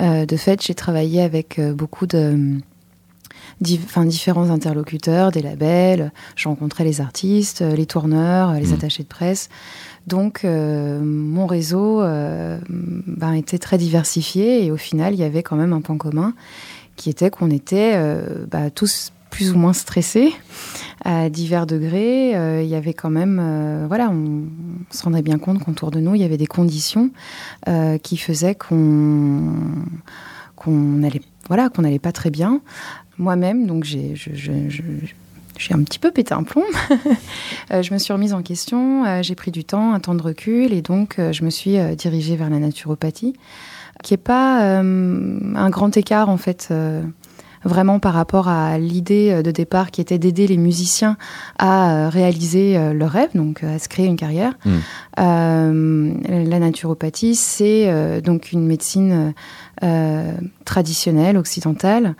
Euh, 0.00 0.26
de 0.26 0.36
fait, 0.36 0.62
j'ai 0.62 0.74
travaillé 0.74 1.22
avec 1.22 1.58
euh, 1.58 1.72
beaucoup 1.72 2.06
de 2.06 2.58
différents 3.60 4.50
interlocuteurs, 4.50 5.30
des 5.30 5.40
labels, 5.40 6.12
je 6.34 6.48
rencontrais 6.48 6.84
les 6.84 7.00
artistes, 7.00 7.62
euh, 7.62 7.74
les 7.74 7.86
tourneurs, 7.86 8.52
les 8.52 8.68
mmh. 8.68 8.74
attachés 8.74 9.02
de 9.02 9.08
presse. 9.08 9.48
Donc 10.06 10.44
mon 10.44 11.46
réseau 11.46 12.00
ben, 12.00 13.32
était 13.32 13.58
très 13.58 13.76
diversifié 13.76 14.64
et 14.64 14.70
au 14.70 14.76
final 14.76 15.14
il 15.14 15.18
y 15.18 15.24
avait 15.24 15.42
quand 15.42 15.56
même 15.56 15.72
un 15.72 15.80
point 15.80 15.96
commun 15.96 16.32
qui 16.94 17.10
était 17.10 17.28
qu'on 17.28 17.50
était, 17.50 18.00
bah, 18.48 18.70
tous 18.70 19.10
plus 19.30 19.52
ou 19.52 19.58
moins 19.58 19.72
stressés 19.72 20.32
à 21.04 21.28
divers 21.30 21.66
degrés. 21.66 22.36
Euh, 22.36 22.62
il 22.62 22.68
y 22.68 22.74
avait 22.74 22.94
quand 22.94 23.10
même, 23.10 23.38
euh, 23.40 23.86
voilà, 23.86 24.10
on, 24.10 24.44
se 24.90 25.02
rendait 25.02 25.22
bien 25.22 25.38
compte 25.38 25.62
qu'autour 25.62 25.90
de 25.90 26.00
nous, 26.00 26.14
il 26.14 26.20
y 26.20 26.24
avait 26.24 26.36
des 26.36 26.46
conditions 26.46 27.10
euh, 27.68 27.98
qui 27.98 28.16
faisaient 28.16 28.54
qu'on 28.54 29.52
qu'on 30.56 31.02
allait, 31.02 31.20
voilà, 31.48 31.68
qu'on 31.68 31.82
n'allait 31.82 31.98
pas 31.98 32.12
très 32.12 32.30
bien. 32.30 32.60
Moi-même, 33.18 33.66
donc 33.66 33.84
j'ai 33.84 34.14
un 35.70 35.82
petit 35.82 35.98
peu 35.98 36.10
pété 36.10 36.32
un 36.32 36.42
plomb. 36.42 36.64
je 37.70 37.92
me 37.92 37.98
suis 37.98 38.12
remise 38.12 38.32
en 38.32 38.42
question, 38.42 39.22
j'ai 39.22 39.34
pris 39.34 39.50
du 39.50 39.64
temps, 39.64 39.92
un 39.92 40.00
temps 40.00 40.14
de 40.14 40.22
recul, 40.22 40.72
et 40.72 40.80
donc 40.80 41.16
je 41.18 41.44
me 41.44 41.50
suis 41.50 41.76
dirigée 41.96 42.36
vers 42.36 42.48
la 42.48 42.58
naturopathie, 42.58 43.34
qui 44.02 44.14
n'est 44.14 44.18
pas 44.18 44.80
un 44.80 45.70
grand 45.70 45.94
écart 45.96 46.30
en 46.30 46.38
fait 46.38 46.72
vraiment 47.66 47.98
par 47.98 48.14
rapport 48.14 48.48
à 48.48 48.78
l'idée 48.78 49.30
euh, 49.30 49.42
de 49.42 49.50
départ 49.50 49.90
qui 49.90 50.00
était 50.00 50.18
d'aider 50.18 50.46
les 50.46 50.56
musiciens 50.56 51.16
à 51.58 51.90
euh, 51.90 52.08
réaliser 52.08 52.76
euh, 52.76 52.92
leur 52.92 53.10
rêve, 53.10 53.30
donc 53.34 53.62
à 53.62 53.78
se 53.78 53.88
créer 53.88 54.06
une 54.06 54.16
carrière. 54.16 54.54
Hmm. 54.64 54.80
la 55.18 56.58
naturopathie, 56.58 57.34
c'est 57.34 58.20
donc 58.22 58.52
une 58.52 58.66
médecine 58.66 59.32
traditionnelle, 60.64 61.36
occidentale. 61.36 62.14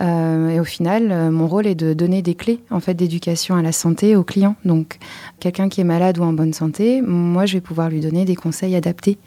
et 0.00 0.60
au 0.60 0.64
final, 0.64 1.30
mon 1.30 1.46
rôle 1.46 1.66
est 1.66 1.74
de 1.74 1.92
donner 1.94 2.22
des 2.22 2.34
clés 2.34 2.60
en 2.70 2.80
fait 2.80 2.94
d'éducation 2.94 3.54
à 3.54 3.62
la 3.62 3.72
santé 3.72 4.16
aux 4.16 4.24
clients. 4.24 4.56
Donc, 4.64 4.98
quelqu'un 5.38 5.68
qui 5.68 5.80
est 5.80 5.84
malade 5.84 6.18
ou 6.18 6.22
en 6.22 6.32
bonne 6.32 6.52
santé, 6.52 7.02
moi, 7.02 7.46
je 7.46 7.54
vais 7.54 7.60
pouvoir 7.60 7.88
lui 7.88 8.00
donner 8.00 8.24
des 8.24 8.36
conseils 8.36 8.74
adaptés 8.74 9.18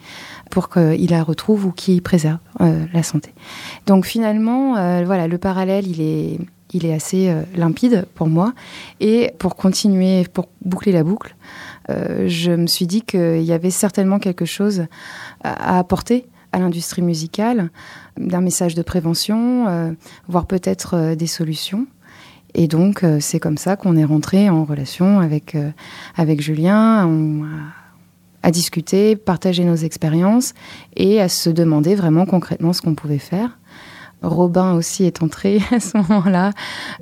pour 0.53 0.69
qu'il 0.69 1.09
la 1.09 1.23
retrouve 1.23 1.65
ou 1.65 1.71
qu'il 1.71 2.03
préserve 2.03 2.37
euh, 2.61 2.85
la 2.93 3.01
santé. 3.01 3.33
Donc 3.87 4.05
finalement, 4.05 4.77
euh, 4.77 5.03
voilà, 5.03 5.27
le 5.27 5.39
parallèle, 5.39 5.87
il 5.87 5.99
est, 5.99 6.37
il 6.73 6.85
est 6.85 6.93
assez 6.93 7.29
euh, 7.29 7.41
limpide 7.55 8.05
pour 8.13 8.27
moi. 8.27 8.53
Et 8.99 9.31
pour 9.39 9.55
continuer, 9.55 10.27
pour 10.31 10.49
boucler 10.63 10.91
la 10.91 11.03
boucle, 11.03 11.35
je 11.89 12.51
me 12.51 12.67
suis 12.67 12.85
dit 12.85 13.01
qu'il 13.01 13.41
y 13.41 13.51
avait 13.51 13.71
certainement 13.71 14.19
quelque 14.19 14.45
chose 14.45 14.85
à, 15.43 15.79
apporter 15.79 16.27
à 16.51 16.59
l'industrie 16.59 17.01
musicale, 17.01 17.71
d'un 18.17 18.39
message 18.39 18.75
de 18.75 18.83
prévention, 18.83 19.95
voire 20.29 20.45
peut-être 20.45 21.15
des 21.15 21.27
solutions. 21.27 21.85
Et 22.53 22.67
donc, 22.67 23.03
c'est 23.19 23.41
comme 23.41 23.57
ça 23.57 23.75
qu'on 23.75 23.97
est 23.97 24.05
rentré 24.05 24.49
en 24.49 24.63
relation 24.63 25.19
avec, 25.19 25.57
avec 26.15 26.41
Julien. 26.41 27.05
À 28.43 28.51
discuter, 28.51 29.15
partager 29.15 29.63
nos 29.63 29.75
expériences 29.75 30.53
et 30.95 31.19
à 31.21 31.29
se 31.29 31.49
demander 31.49 31.95
vraiment 31.95 32.25
concrètement 32.25 32.73
ce 32.73 32.81
qu'on 32.81 32.93
pouvait 32.93 33.17
faire. 33.17 33.57
Robin 34.21 34.73
aussi 34.73 35.05
est 35.05 35.23
entré 35.23 35.59
à 35.71 35.79
ce 35.79 35.97
moment-là, 35.97 36.51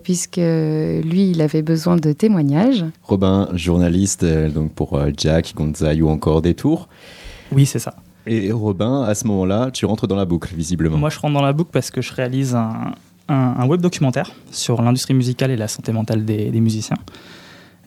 puisque 0.03 0.37
lui, 0.37 1.31
il 1.31 1.41
avait 1.41 1.61
besoin 1.61 1.97
de 1.97 2.13
témoignages. 2.13 2.85
Robin, 3.03 3.49
journaliste 3.53 4.23
euh, 4.23 4.49
donc 4.49 4.71
pour 4.71 4.95
euh, 4.95 5.11
Jack, 5.15 5.53
Gonzaï 5.55 6.01
ou 6.01 6.09
encore 6.09 6.41
des 6.41 6.53
tours. 6.53 6.87
Oui, 7.51 7.65
c'est 7.65 7.79
ça. 7.79 7.95
Et 8.27 8.51
Robin, 8.51 9.03
à 9.03 9.15
ce 9.15 9.25
moment-là, 9.27 9.71
tu 9.71 9.85
rentres 9.85 10.07
dans 10.07 10.15
la 10.15 10.25
boucle, 10.25 10.53
visiblement. 10.55 10.97
Moi, 10.97 11.09
je 11.09 11.19
rentre 11.19 11.33
dans 11.33 11.41
la 11.41 11.53
boucle 11.53 11.71
parce 11.73 11.89
que 11.89 12.01
je 12.01 12.13
réalise 12.13 12.55
un, 12.55 13.67
web 13.67 13.81
documentaire 13.81 14.31
sur 14.51 14.81
l'industrie 14.81 15.13
musicale 15.13 15.51
et 15.51 15.57
la 15.57 15.67
santé 15.67 15.91
mentale 15.91 16.23
des 16.25 16.51
musiciens. 16.51 16.97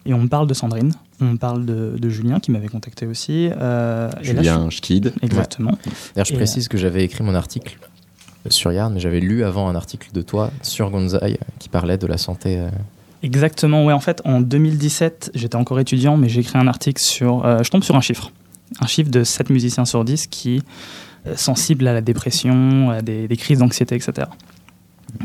Et 0.06 0.12
on 0.12 0.26
parle 0.28 0.46
de 0.46 0.54
Sandrine, 0.54 0.92
on 1.20 1.36
parle 1.36 1.64
de, 1.64 2.08
Julien 2.08 2.40
qui 2.40 2.50
m'avait 2.50 2.68
contacté 2.68 3.06
aussi. 3.06 3.50
Euh, 3.52 4.10
Julien 4.22 4.68
Schkid. 4.70 5.12
Exactement. 5.22 5.78
D'ailleurs, 6.14 6.26
je 6.26 6.34
précise 6.34 6.68
que 6.68 6.78
j'avais 6.78 7.04
écrit 7.04 7.24
mon 7.24 7.34
article 7.34 7.78
sur 8.50 8.72
Yarn, 8.72 8.92
mais 8.92 9.00
j'avais 9.00 9.20
lu 9.20 9.44
avant 9.44 9.68
un 9.68 9.74
article 9.74 10.10
de 10.12 10.22
toi 10.22 10.50
sur 10.62 10.90
Gonzaï 10.90 11.38
qui 11.58 11.68
parlait 11.68 11.98
de 11.98 12.06
la 12.06 12.18
santé. 12.18 12.58
Euh. 12.58 12.68
Exactement, 13.22 13.84
ouais. 13.84 13.94
En 13.94 14.00
fait, 14.00 14.20
en 14.24 14.40
2017, 14.40 15.30
j'étais 15.34 15.56
encore 15.56 15.80
étudiant, 15.80 16.16
mais 16.16 16.28
j'ai 16.28 16.40
écrit 16.40 16.58
un 16.58 16.66
article 16.66 17.00
sur. 17.00 17.44
Euh, 17.44 17.62
je 17.62 17.70
tombe 17.70 17.84
sur 17.84 17.96
un 17.96 18.00
chiffre. 18.00 18.32
Un 18.80 18.86
chiffre 18.86 19.10
de 19.10 19.24
7 19.24 19.50
musiciens 19.50 19.84
sur 19.84 20.04
10 20.04 20.26
qui 20.26 20.62
sensibles 21.36 21.88
à 21.88 21.94
la 21.94 22.02
dépression, 22.02 22.90
à 22.90 23.00
des, 23.00 23.28
des 23.28 23.36
crises 23.38 23.60
d'anxiété, 23.60 23.94
etc. 23.94 24.26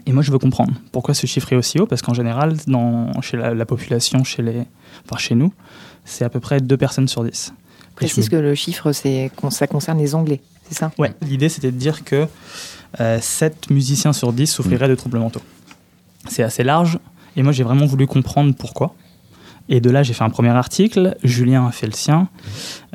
Et 0.05 0.11
moi, 0.11 0.23
je 0.23 0.31
veux 0.31 0.39
comprendre 0.39 0.73
pourquoi 0.91 1.13
ce 1.13 1.27
chiffre 1.27 1.51
est 1.53 1.55
aussi 1.55 1.79
haut, 1.79 1.85
parce 1.85 2.01
qu'en 2.01 2.13
général, 2.13 2.55
dans, 2.67 3.21
chez 3.21 3.37
la, 3.37 3.65
population, 3.65 4.23
chez, 4.23 4.41
les, 4.41 4.63
enfin, 5.05 5.17
chez 5.17 5.35
nous, 5.35 5.53
c'est 6.09 6.25
à 6.25 6.29
peu 6.29 6.39
près 6.39 6.59
2 6.59 6.77
personnes 6.77 7.07
sur 7.07 7.23
10. 7.23 7.53
Précise 7.95 8.29
que 8.29 8.35
le 8.35 8.55
chiffre, 8.55 8.91
ça 8.91 9.67
concerne 9.67 9.99
les 9.99 10.15
Anglais, 10.15 10.41
c'est 10.67 10.77
ça? 10.77 10.91
Ouais, 10.97 11.13
l'idée 11.21 11.49
c'était 11.49 11.71
de 11.71 11.77
dire 11.77 12.03
que 12.03 12.27
7 12.97 13.01
euh, 13.01 13.73
musiciens 13.73 14.13
sur 14.13 14.33
10 14.33 14.47
souffriraient 14.47 14.87
de 14.87 14.95
troubles 14.95 15.19
mentaux. 15.19 15.41
C'est 16.27 16.43
assez 16.43 16.63
large, 16.63 16.99
et 17.35 17.43
moi 17.43 17.51
j'ai 17.51 17.63
vraiment 17.63 17.85
voulu 17.85 18.07
comprendre 18.07 18.53
pourquoi. 18.55 18.95
Et 19.71 19.81
de 19.81 19.91
là, 19.91 20.01
j'ai 20.01 20.13
fait 20.13 20.23
un 20.23 20.31
premier 20.31 20.49
article, 20.49 21.15
Julien 21.23 21.67
a 21.67 21.71
fait 21.71 21.85
le 21.85 21.93
sien, 21.93 22.27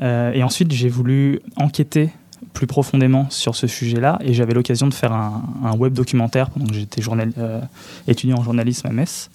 euh, 0.01 0.33
et 0.33 0.43
ensuite 0.43 0.71
j'ai 0.73 0.89
voulu 0.89 1.39
enquêter 1.55 2.09
plus 2.53 2.67
profondément 2.67 3.27
sur 3.29 3.55
ce 3.55 3.67
sujet-là. 3.67 4.17
Et 4.21 4.33
j'avais 4.33 4.53
l'occasion 4.53 4.87
de 4.87 4.93
faire 4.93 5.13
un, 5.13 5.75
web 5.77 5.93
documentaire 5.93 6.49
pendant 6.49 6.65
que 6.65 6.73
j'étais 6.73 7.01
euh, 7.37 7.61
étudiant 8.07 8.37
en 8.37 8.43
journalisme 8.43 8.87
à 8.87 8.91
Metz. 8.91 9.29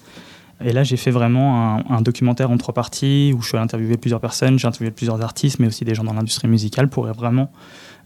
Et 0.65 0.73
là, 0.73 0.83
j'ai 0.85 0.97
fait 0.97 1.11
vraiment 1.11 1.81
un, 1.91 2.03
documentaire 2.03 2.51
en 2.51 2.57
trois 2.57 2.75
parties 2.75 3.33
où 3.37 3.43
je 3.43 3.49
suis 3.49 3.57
allé 3.57 3.65
interviewer 3.65 3.97
plusieurs 3.97 4.21
personnes, 4.21 4.59
j'ai 4.59 4.69
interviewé 4.69 4.91
plusieurs 4.91 5.23
artistes, 5.23 5.59
mais 5.59 5.67
aussi 5.67 5.85
des 5.85 5.95
gens 5.95 6.05
dans 6.05 6.13
l'industrie 6.13 6.49
musicale 6.49 6.89
pour 6.89 7.07
vraiment 7.07 7.51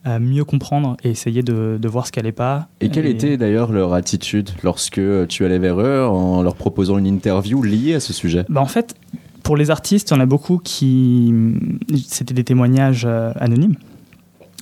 euh, 0.07 0.19
mieux 0.21 0.45
comprendre 0.45 0.97
et 1.03 1.11
essayer 1.11 1.43
de, 1.43 1.79
voir 1.89 2.07
ce 2.07 2.13
qu'elle 2.13 2.27
n'est 2.27 2.33
pas. 2.33 2.69
Et 2.81 2.91
quelle 2.91 3.07
était 3.07 3.37
d'ailleurs 3.37 3.73
leur 3.73 3.95
attitude 3.95 4.51
lorsque 4.63 5.01
tu 5.29 5.45
allais 5.45 5.59
vers 5.59 5.81
eux 5.81 6.05
en 6.07 6.43
leur 6.43 6.55
proposant 6.55 6.99
une 6.99 7.07
interview 7.07 7.63
liée 7.63 7.95
à 7.95 8.01
ce 8.01 8.13
sujet? 8.13 8.45
Bah 8.49 8.61
En 8.61 8.67
fait, 8.67 8.95
pour 9.43 9.57
les 9.57 9.71
artistes, 9.71 10.11
il 10.11 10.15
y 10.15 10.17
en 10.17 10.21
a 10.21 10.27
beaucoup 10.27 10.59
qui. 10.59 11.35
C'était 12.07 12.35
des 12.35 12.45
témoignages 12.45 13.05
euh, 13.07 13.33
anonymes 13.37 13.77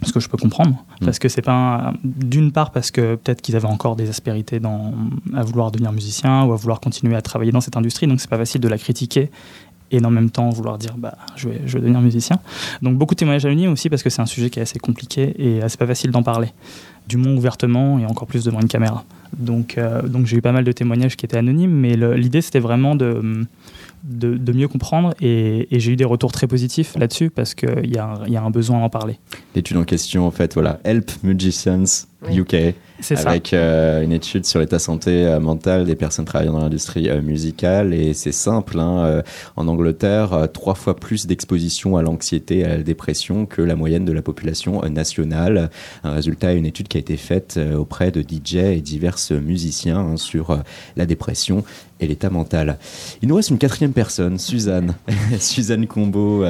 ce 0.02 0.12
que 0.12 0.20
je 0.20 0.28
peux 0.28 0.36
comprendre, 0.36 0.84
mm. 1.00 1.04
parce 1.04 1.18
que 1.18 1.28
c'est 1.28 1.42
pas 1.42 1.92
d'une 2.04 2.52
part 2.52 2.70
parce 2.70 2.90
que 2.90 3.16
peut-être 3.16 3.42
qu'ils 3.42 3.56
avaient 3.56 3.66
encore 3.66 3.96
des 3.96 4.08
aspérités 4.08 4.60
dans, 4.60 4.92
à 5.34 5.42
vouloir 5.42 5.70
devenir 5.70 5.92
musicien 5.92 6.44
ou 6.44 6.52
à 6.52 6.56
vouloir 6.56 6.80
continuer 6.80 7.16
à 7.16 7.22
travailler 7.22 7.52
dans 7.52 7.60
cette 7.60 7.76
industrie, 7.76 8.06
donc 8.06 8.20
c'est 8.20 8.30
pas 8.30 8.38
facile 8.38 8.60
de 8.60 8.68
la 8.68 8.78
critiquer 8.78 9.30
et 9.92 10.04
en 10.04 10.10
même 10.10 10.30
temps 10.30 10.48
vouloir 10.50 10.78
dire 10.78 10.94
bah 10.96 11.14
je 11.36 11.48
vais, 11.48 11.60
je 11.66 11.74
vais 11.74 11.80
devenir 11.80 12.00
musicien. 12.00 12.38
Donc 12.80 12.96
beaucoup 12.96 13.14
de 13.14 13.18
témoignages 13.18 13.44
anonymes 13.44 13.72
aussi 13.72 13.90
parce 13.90 14.02
que 14.02 14.10
c'est 14.10 14.22
un 14.22 14.26
sujet 14.26 14.50
qui 14.50 14.58
est 14.58 14.62
assez 14.62 14.78
compliqué 14.78 15.34
et 15.38 15.62
assez 15.62 15.76
pas 15.76 15.86
facile 15.86 16.10
d'en 16.10 16.22
parler, 16.22 16.48
du 17.06 17.18
moins 17.18 17.34
ouvertement 17.34 17.98
et 17.98 18.06
encore 18.06 18.26
plus 18.26 18.44
devant 18.44 18.60
une 18.60 18.68
caméra. 18.68 19.04
Donc 19.36 19.78
euh, 19.78 20.02
donc 20.02 20.26
j'ai 20.26 20.38
eu 20.38 20.42
pas 20.42 20.52
mal 20.52 20.64
de 20.64 20.72
témoignages 20.72 21.16
qui 21.16 21.26
étaient 21.26 21.36
anonymes, 21.36 21.74
mais 21.74 21.94
l'idée 22.16 22.40
c'était 22.40 22.60
vraiment 22.60 22.96
de 22.96 23.46
de, 24.02 24.52
mieux 24.52 24.68
comprendre 24.68 25.14
et, 25.20 25.66
j'ai 25.70 25.92
eu 25.92 25.96
des 25.96 26.04
retours 26.04 26.32
très 26.32 26.46
positifs 26.46 26.96
là-dessus 26.96 27.30
parce 27.30 27.54
qu'il 27.54 27.86
y, 27.86 27.94
y, 27.94 28.36
a 28.36 28.42
un 28.42 28.50
besoin 28.50 28.80
d'en 28.80 28.90
parler. 28.90 29.18
L'étude 29.54 29.76
en 29.76 29.84
question, 29.84 30.26
en 30.26 30.30
fait, 30.30 30.54
voilà, 30.54 30.80
Help 30.84 31.10
Musicians 31.22 32.06
UK, 32.30 32.74
avec 33.10 33.52
euh, 33.52 34.02
une 34.02 34.12
étude 34.12 34.46
sur 34.46 34.60
l'état 34.60 34.78
santé 34.78 35.26
euh, 35.26 35.40
mentale 35.40 35.84
des 35.84 35.96
personnes 35.96 36.24
travaillant 36.24 36.52
dans 36.52 36.60
l'industrie 36.60 37.08
euh, 37.08 37.20
musicale. 37.20 37.94
Et 37.94 38.14
c'est 38.14 38.32
simple, 38.32 38.78
hein, 38.78 39.22
en 39.56 39.68
Angleterre, 39.68 40.48
trois 40.52 40.74
fois 40.74 40.96
plus 40.96 41.26
d'exposition 41.26 41.96
à 41.96 42.02
l'anxiété 42.02 42.58
et 42.58 42.64
à 42.64 42.76
la 42.76 42.82
dépression 42.82 43.46
que 43.46 43.62
la 43.62 43.74
moyenne 43.74 44.04
de 44.04 44.12
la 44.12 44.22
population 44.22 44.82
nationale. 44.88 45.70
Un 46.04 46.12
résultat, 46.12 46.52
une 46.52 46.66
étude 46.66 46.88
qui 46.88 46.96
a 46.96 47.00
été 47.00 47.16
faite 47.16 47.58
auprès 47.76 48.10
de 48.10 48.22
DJ 48.22 48.56
et 48.56 48.80
divers 48.80 49.16
musiciens 49.30 49.98
hein, 49.98 50.16
sur 50.16 50.58
la 50.96 51.06
dépression 51.06 51.64
et 52.00 52.06
l'état 52.06 52.30
mental. 52.30 52.78
Il 53.22 53.28
nous 53.28 53.36
reste 53.36 53.50
une 53.50 53.58
quatrième 53.58 53.92
personne, 53.92 54.38
Suzanne. 54.38 54.94
Suzanne 55.38 55.86
Combo, 55.86 56.44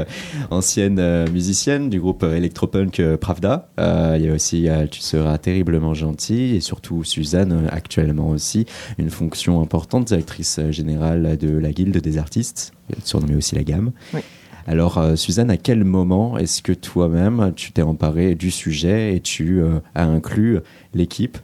ancienne 0.50 1.30
musicienne 1.30 1.90
du 1.90 2.00
groupe 2.00 2.22
électropunk 2.22 3.02
Pravda. 3.20 3.68
il 3.78 4.24
y 4.24 4.28
a 4.28 4.34
aussi 4.34 4.68
Tu 4.90 5.00
seras 5.00 5.38
terrible 5.38 5.61
terriblement 5.62 5.94
gentil 5.94 6.56
et 6.56 6.60
surtout 6.60 7.04
Suzanne 7.04 7.68
actuellement 7.70 8.30
aussi 8.30 8.66
une 8.98 9.10
fonction 9.10 9.62
importante, 9.62 10.06
directrice 10.06 10.58
générale 10.70 11.36
de 11.36 11.56
la 11.56 11.70
Guilde 11.72 11.98
des 11.98 12.18
artistes, 12.18 12.72
surnommée 13.04 13.36
aussi 13.36 13.54
la 13.54 13.62
gamme. 13.62 13.92
Oui. 14.12 14.20
Alors, 14.66 14.98
euh, 14.98 15.16
Suzanne, 15.16 15.50
à 15.50 15.56
quel 15.56 15.84
moment 15.84 16.38
est-ce 16.38 16.62
que 16.62 16.72
toi-même, 16.72 17.52
tu 17.56 17.72
t'es 17.72 17.82
emparé 17.82 18.34
du 18.34 18.50
sujet 18.50 19.16
et 19.16 19.20
tu 19.20 19.60
euh, 19.60 19.80
as 19.94 20.04
inclus 20.04 20.58
l'équipe 20.94 21.38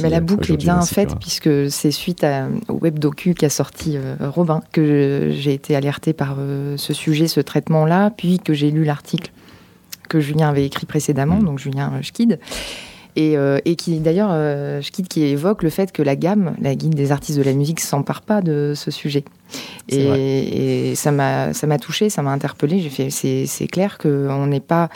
mais 0.00 0.08
la 0.08 0.20
boucle 0.20 0.52
est 0.52 0.56
bien 0.56 0.80
faite 0.82 1.16
puisque 1.18 1.68
c'est 1.68 1.90
suite 1.90 2.22
à, 2.22 2.46
au 2.68 2.74
web 2.74 3.00
docu 3.00 3.34
qu'a 3.34 3.48
sorti 3.50 3.96
euh, 3.96 4.14
Robin 4.20 4.60
que 4.70 5.30
j'ai 5.32 5.52
été 5.52 5.74
alertée 5.74 6.12
par 6.12 6.36
ce 6.76 6.94
sujet, 6.94 7.26
ce 7.26 7.40
traitement-là, 7.40 8.10
puis 8.16 8.38
que 8.38 8.54
j'ai 8.54 8.70
lu 8.70 8.84
l'article 8.84 9.32
que 10.08 10.20
Julien 10.20 10.50
avait 10.50 10.64
écrit 10.64 10.86
précédemment, 10.86 11.40
mm. 11.40 11.44
donc 11.44 11.58
Julien 11.58 12.00
Schkid. 12.02 12.38
Et, 13.16 13.34
et, 13.64 13.76
qui 13.76 13.98
d'ailleurs, 13.98 14.30
euh, 14.32 14.80
qui 14.80 15.22
évoque 15.24 15.62
le 15.62 15.70
fait 15.70 15.92
que 15.92 16.02
la 16.02 16.16
gamme, 16.16 16.54
la 16.60 16.74
guide 16.74 16.94
des 16.94 17.12
artistes 17.12 17.38
de 17.38 17.44
la 17.44 17.52
musique, 17.52 17.80
s'empare 17.80 18.22
pas 18.22 18.40
de 18.40 18.72
ce 18.76 18.90
sujet. 18.90 19.24
Et, 19.88 20.90
et, 20.90 20.94
ça 20.94 21.10
m'a 21.10 21.52
ça 21.52 21.66
m'a 21.66 21.78
touché, 21.78 22.08
ça 22.08 22.22
m'a 22.22 22.30
interpellé. 22.30 22.80
J'ai 22.80 22.90
fait 22.90 23.10
c'est 23.10 23.66
clair 23.66 23.98
qu'on 23.98 24.46
n'est 24.46 24.60
pas 24.60 24.88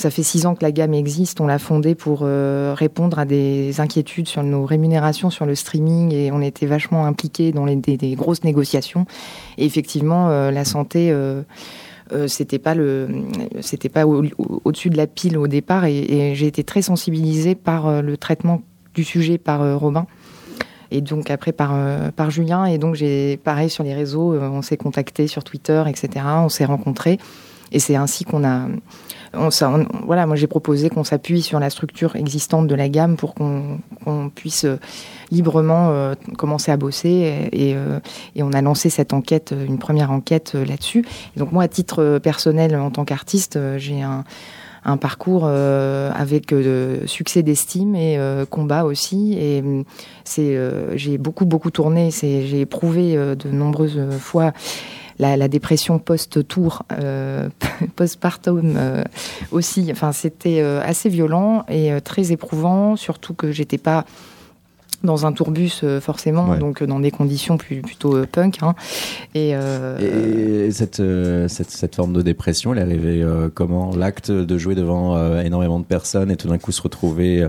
ça 0.00 0.10
fait 0.10 0.22
six 0.22 0.46
ans 0.46 0.54
que 0.54 0.62
la 0.62 0.72
gamme 0.72 0.94
existe. 0.94 1.40
On 1.40 1.46
l'a 1.46 1.58
fondée 1.58 1.94
pour 1.94 2.20
euh, 2.22 2.74
répondre 2.76 3.18
à 3.18 3.24
des 3.24 3.80
inquiétudes 3.80 4.28
sur 4.28 4.42
nos 4.42 4.64
rémunérations 4.64 5.30
sur 5.30 5.46
le 5.46 5.54
streaming 5.54 6.12
et 6.14 6.32
on 6.32 6.40
était 6.40 6.66
vachement 6.66 7.04
impliqués 7.04 7.52
dans 7.52 7.66
les, 7.66 7.76
des, 7.76 8.14
grosses 8.14 8.42
négociations. 8.42 9.04
Et 9.58 9.66
effectivement, 9.66 10.30
euh, 10.30 10.50
la 10.50 10.64
santé, 10.64 11.10
euh, 11.10 11.42
c'était 12.26 12.58
pas 12.58 12.74
le, 12.74 13.08
c'était 13.60 13.88
pas 13.88 14.06
au-dessus 14.06 14.90
de 14.90 14.96
la 14.96 15.06
pile 15.06 15.38
au 15.38 15.46
départ. 15.46 15.84
Et, 15.84 16.32
j'ai 16.34 16.46
été 16.46 16.64
très 16.64 16.82
sensibilisée 16.82 17.54
par 17.54 18.02
le 18.02 18.16
traitement 18.16 18.62
du 18.94 19.04
sujet 19.04 19.38
par 19.38 19.78
Robin 19.78 20.06
et 20.90 21.00
donc 21.00 21.30
après 21.30 21.52
par, 21.52 21.70
euh, 21.74 22.10
par 22.10 22.30
Julien. 22.30 22.64
Et 22.64 22.78
donc 22.78 22.94
j'ai 22.94 23.36
pareil 23.38 23.70
sur 23.70 23.84
les 23.84 23.94
réseaux, 23.94 24.34
euh, 24.34 24.48
on 24.48 24.62
s'est 24.62 24.76
contacté 24.76 25.26
sur 25.26 25.44
Twitter, 25.44 25.82
etc. 25.86 26.24
On 26.36 26.48
s'est 26.48 26.64
rencontrés. 26.64 27.18
Et 27.72 27.78
c'est 27.78 27.96
ainsi 27.96 28.24
qu'on 28.24 28.44
a. 28.44 28.66
On, 29.32 29.48
voilà, 30.06 30.26
moi 30.26 30.36
j'ai 30.36 30.46
proposé 30.46 30.90
qu'on 30.90 31.04
s'appuie 31.04 31.42
sur 31.42 31.60
la 31.60 31.70
structure 31.70 32.16
existante 32.16 32.66
de 32.66 32.74
la 32.74 32.88
gamme 32.88 33.16
pour 33.16 33.34
qu'on 33.34 33.78
puisse 34.34 34.64
euh, 34.64 34.76
librement 35.30 36.14
commencer 36.36 36.72
à 36.72 36.76
bosser. 36.76 37.48
Et, 37.52 37.76
et, 38.34 38.42
on 38.42 38.52
a 38.52 38.60
lancé 38.62 38.90
cette 38.90 39.12
enquête, 39.12 39.54
une 39.56 39.78
première 39.78 40.10
enquête 40.10 40.54
là-dessus. 40.54 41.04
Donc 41.36 41.52
moi, 41.52 41.64
à 41.64 41.68
titre 41.68 42.18
personnel, 42.18 42.74
en 42.76 42.90
tant 42.90 43.04
qu'artiste, 43.04 43.58
j'ai 43.78 44.02
un, 44.02 44.24
parcours 44.96 45.42
euh, 45.44 46.10
avec 46.14 46.52
euh, 46.52 47.06
succès 47.06 47.42
d'estime 47.42 47.94
et 47.94 48.18
euh, 48.18 48.44
combat 48.46 48.84
aussi. 48.84 49.34
Et 49.38 49.62
c'est, 50.24 50.58
j'ai 50.94 51.18
beaucoup 51.18 51.46
beaucoup 51.46 51.70
tourné. 51.70 52.10
J'ai 52.10 52.60
éprouvé 52.60 53.16
de 53.16 53.48
nombreuses 53.50 54.00
fois. 54.18 54.52
La, 55.20 55.36
la, 55.36 55.48
dépression 55.48 55.98
post-tour, 56.00 56.82
euh, 56.92 57.48
post-partum 57.96 58.76
aussi. 59.52 59.88
Enfin, 59.92 60.12
c'était 60.12 60.60
assez 60.60 61.08
violent 61.08 61.64
et 61.68 61.92
très 62.02 62.32
éprouvant, 62.32 62.96
surtout 62.96 63.34
que 63.34 63.52
j'étais 63.52 63.78
pas 63.78 64.04
dans 65.02 65.26
un 65.26 65.32
tourbus 65.32 65.80
euh, 65.82 66.00
forcément, 66.00 66.56
donc 66.56 66.82
euh, 66.82 66.86
dans 66.86 67.00
des 67.00 67.10
conditions 67.10 67.56
plus, 67.56 67.80
plutôt 67.80 68.16
euh, 68.16 68.26
punk. 68.30 68.58
Hein. 68.62 68.74
Et, 69.34 69.50
et 69.50 70.70
cette, 70.70 71.02
cette, 71.48 71.70
cette, 71.70 71.94
forme 71.94 72.12
de 72.12 72.22
dépression, 72.22 72.72
elle 72.72 72.78
est 72.78 72.82
arrivée 72.82 73.26
comment? 73.54 73.94
L'acte 73.96 74.30
de 74.30 74.58
jouer 74.58 74.74
devant 74.74 75.40
énormément 75.40 75.78
de 75.78 75.84
personnes 75.84 76.30
et 76.30 76.36
tout 76.36 76.48
d'un 76.48 76.58
coup 76.58 76.72
se 76.72 76.82
retrouver 76.82 77.46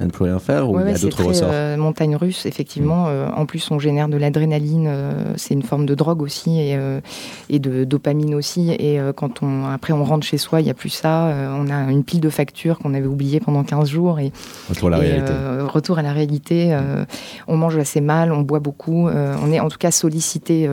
à 0.00 0.06
ne 0.06 0.10
plus 0.10 0.24
rien 0.24 0.38
faire 0.40 0.68
ou 0.68 0.80
il 0.80 0.90
y 0.90 0.94
a 0.94 0.98
d'autres 0.98 1.22
ressorts? 1.22 1.50
euh, 1.52 1.76
Montagne 1.76 2.16
russe, 2.16 2.46
effectivement. 2.46 3.04
Mm. 3.04 3.08
Euh, 3.08 3.28
en 3.36 3.46
plus, 3.46 3.70
on 3.70 3.78
génère 3.78 4.08
de 4.08 4.16
l'adrénaline. 4.16 4.86
Euh, 4.88 5.34
c'est 5.36 5.54
une 5.54 5.62
forme 5.62 5.86
de 5.86 5.94
drogue 5.94 6.22
aussi 6.22 6.58
et, 6.58 6.78
et 7.48 7.58
de 7.58 7.84
dopamine 7.84 8.34
aussi. 8.34 8.70
Et 8.72 8.98
quand 9.16 9.42
on 9.42 9.66
après 9.66 9.92
on 9.92 10.04
rentre 10.04 10.26
chez 10.26 10.38
soi, 10.38 10.60
il 10.60 10.64
n'y 10.64 10.70
a 10.70 10.74
plus 10.74 10.88
ça. 10.88 11.32
on 11.56 11.68
a 11.68 11.90
une 11.90 12.04
pile 12.04 12.20
de 12.20 12.28
factures 12.28 12.78
qu'on 12.78 12.94
avait 12.94 13.06
oubliées 13.06 13.40
pendant 13.40 13.62
15 13.62 13.88
jours. 13.88 14.18
Et, 14.18 14.32
retour 14.68 14.88
à 14.88 14.90
la 14.90 14.98
réalité. 14.98 15.32
retour 15.68 15.98
à 15.98 16.02
la 16.02 16.12
réalité. 16.12 16.76
on 17.46 17.56
mange 17.56 17.76
assez 17.76 18.00
mal, 18.00 18.32
on 18.32 18.42
boit 18.42 18.60
beaucoup. 18.60 19.08
on 19.08 19.52
est 19.52 19.60
en 19.60 19.68
tout 19.68 19.78
cas 19.78 19.90
sollicité 19.90 20.68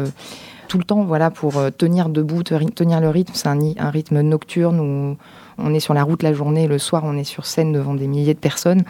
tout 0.68 0.78
le 0.78 0.84
temps, 0.86 1.04
voilà, 1.04 1.32
pour 1.32 1.54
tenir 1.78 2.10
debout, 2.10 2.44
tenir 2.44 3.02
le 3.02 3.10
rythme. 3.10 3.34
C'est 3.36 3.50
un, 3.50 3.60
un, 3.78 3.90
rythme 3.90 4.22
nocturne 4.22 4.80
où 4.80 5.18
on 5.58 5.74
est 5.74 5.80
sur 5.80 5.94
la 5.94 6.04
route 6.04 6.24
la 6.24 6.34
journée, 6.34 6.68
le 6.68 6.78
soir 6.78 7.04
on 7.06 7.18
est 7.18 7.24
sur 7.24 7.46
scène 7.46 7.72
devant 7.72 7.94
des 7.94 8.08
milliers 8.08 8.34
de 8.34 8.40
personnes. 8.40 8.84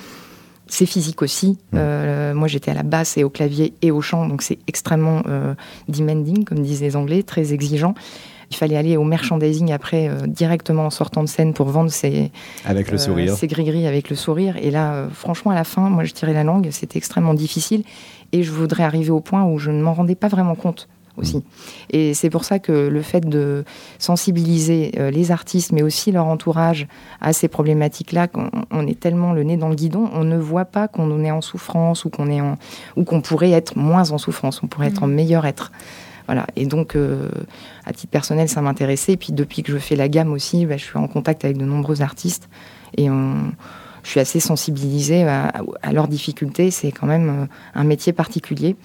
C'est 0.67 0.85
physique 0.85 1.21
aussi. 1.21 1.57
Mmh. 1.73 1.75
Euh, 1.75 2.33
moi, 2.33 2.47
j'étais 2.47 2.71
à 2.71 2.73
la 2.73 2.83
basse 2.83 3.17
et 3.17 3.25
au 3.25 3.29
clavier 3.29 3.73
et 3.81 3.91
au 3.91 3.99
chant, 3.99 4.25
donc 4.25 4.41
c'est 4.41 4.57
extrêmement 4.67 5.21
euh, 5.27 5.53
demanding, 5.89 6.45
comme 6.45 6.59
disent 6.59 6.81
les 6.81 6.95
Anglais, 6.95 7.23
très 7.23 7.53
exigeant. 7.53 7.93
Il 8.51 8.55
fallait 8.55 8.77
aller 8.77 8.95
au 8.95 9.03
merchandising 9.03 9.73
après, 9.73 10.07
euh, 10.07 10.27
directement 10.27 10.85
en 10.85 10.89
sortant 10.89 11.23
de 11.23 11.27
scène 11.27 11.53
pour 11.53 11.67
vendre 11.67 11.91
ses, 11.91 12.31
avec 12.63 12.89
le 12.89 12.97
sourire. 12.97 13.35
ses 13.35 13.47
gris-gris 13.47 13.85
avec 13.85 14.09
le 14.09 14.15
sourire. 14.15 14.55
Et 14.61 14.71
là, 14.71 15.07
franchement, 15.13 15.51
à 15.51 15.55
la 15.55 15.65
fin, 15.65 15.89
moi, 15.89 16.05
je 16.05 16.13
tirais 16.13 16.33
la 16.33 16.45
langue. 16.45 16.69
C'était 16.71 16.97
extrêmement 16.97 17.33
difficile. 17.33 17.83
Et 18.31 18.43
je 18.43 18.51
voudrais 18.51 18.83
arriver 18.83 19.09
au 19.09 19.19
point 19.19 19.43
où 19.43 19.57
je 19.57 19.71
ne 19.71 19.81
m'en 19.81 19.93
rendais 19.93 20.15
pas 20.15 20.29
vraiment 20.29 20.55
compte 20.55 20.87
aussi. 21.21 21.37
Mm. 21.37 21.41
Et 21.91 22.13
c'est 22.13 22.29
pour 22.29 22.43
ça 22.43 22.59
que 22.59 22.71
le 22.71 23.01
fait 23.01 23.27
de 23.27 23.63
sensibiliser 23.99 24.91
euh, 24.97 25.11
les 25.11 25.31
artistes, 25.31 25.71
mais 25.71 25.81
aussi 25.81 26.11
leur 26.11 26.25
entourage 26.25 26.87
à 27.21 27.33
ces 27.33 27.47
problématiques-là, 27.47 28.27
on, 28.71 28.87
est 28.87 28.99
tellement 28.99 29.33
le 29.33 29.43
nez 29.43 29.57
dans 29.57 29.69
le 29.69 29.75
guidon, 29.75 30.09
on 30.13 30.23
ne 30.23 30.37
voit 30.37 30.65
pas 30.65 30.87
qu'on 30.87 31.23
est 31.23 31.31
en 31.31 31.41
souffrance 31.41 32.05
ou 32.05 32.09
qu'on 32.09 32.27
est 32.27 32.41
en, 32.41 32.57
ou 32.95 33.03
qu'on 33.03 33.21
pourrait 33.21 33.51
être 33.51 33.77
moins 33.77 34.11
en 34.11 34.17
souffrance, 34.17 34.61
on 34.63 34.67
pourrait 34.67 34.87
être 34.87 35.03
en 35.03 35.07
mm. 35.07 35.13
meilleur 35.13 35.45
être. 35.45 35.71
Voilà. 36.27 36.45
Et 36.55 36.65
donc, 36.65 36.95
euh, 36.95 37.29
à 37.85 37.93
titre 37.93 38.11
personnel, 38.11 38.47
ça 38.47 38.61
m'intéressait. 38.61 39.13
Et 39.13 39.17
puis, 39.17 39.33
depuis 39.33 39.63
que 39.63 39.71
je 39.71 39.77
fais 39.77 39.95
la 39.95 40.07
gamme 40.07 40.31
aussi, 40.31 40.65
bah, 40.65 40.77
je 40.77 40.83
suis 40.83 40.97
en 40.97 41.07
contact 41.07 41.43
avec 41.45 41.57
de 41.57 41.65
nombreux 41.65 42.01
artistes 42.01 42.47
et 42.97 43.07
je 43.07 44.09
suis 44.09 44.19
assez 44.19 44.39
sensibilisée 44.39 45.23
à, 45.23 45.51
à 45.81 45.93
leurs 45.93 46.07
difficultés. 46.07 46.71
C'est 46.71 46.91
quand 46.91 47.07
même 47.07 47.29
euh, 47.29 47.45
un 47.75 47.83
métier 47.83 48.13
particulier 48.13 48.75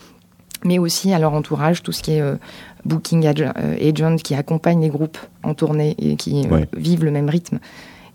mais 0.64 0.78
aussi 0.78 1.12
à 1.12 1.18
leur 1.18 1.32
entourage, 1.32 1.82
tout 1.82 1.92
ce 1.92 2.02
qui 2.02 2.12
est 2.12 2.20
euh, 2.20 2.36
booking 2.84 3.26
euh, 3.26 3.90
agent 3.90 4.16
qui 4.16 4.34
accompagne 4.34 4.80
les 4.80 4.88
groupes 4.88 5.18
en 5.42 5.54
tournée 5.54 5.94
et 5.98 6.16
qui 6.16 6.46
euh, 6.50 6.64
vivent 6.76 7.04
le 7.04 7.10
même 7.10 7.28
rythme, 7.28 7.58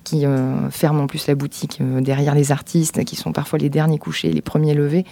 qui 0.04 0.26
ferment 0.72 1.04
en 1.04 1.08
plus 1.08 1.28
la 1.28 1.36
boutique 1.36 1.80
derrière 2.00 2.34
les 2.34 2.52
artistes, 2.52 3.04
qui 3.06 3.16
sont 3.16 3.32
parfois 3.32 3.60
les 3.60 3.70
derniers 3.70 4.00
couchés, 4.00 4.32
les 4.32 4.42
premiers 4.42 4.74
levés 4.74 5.06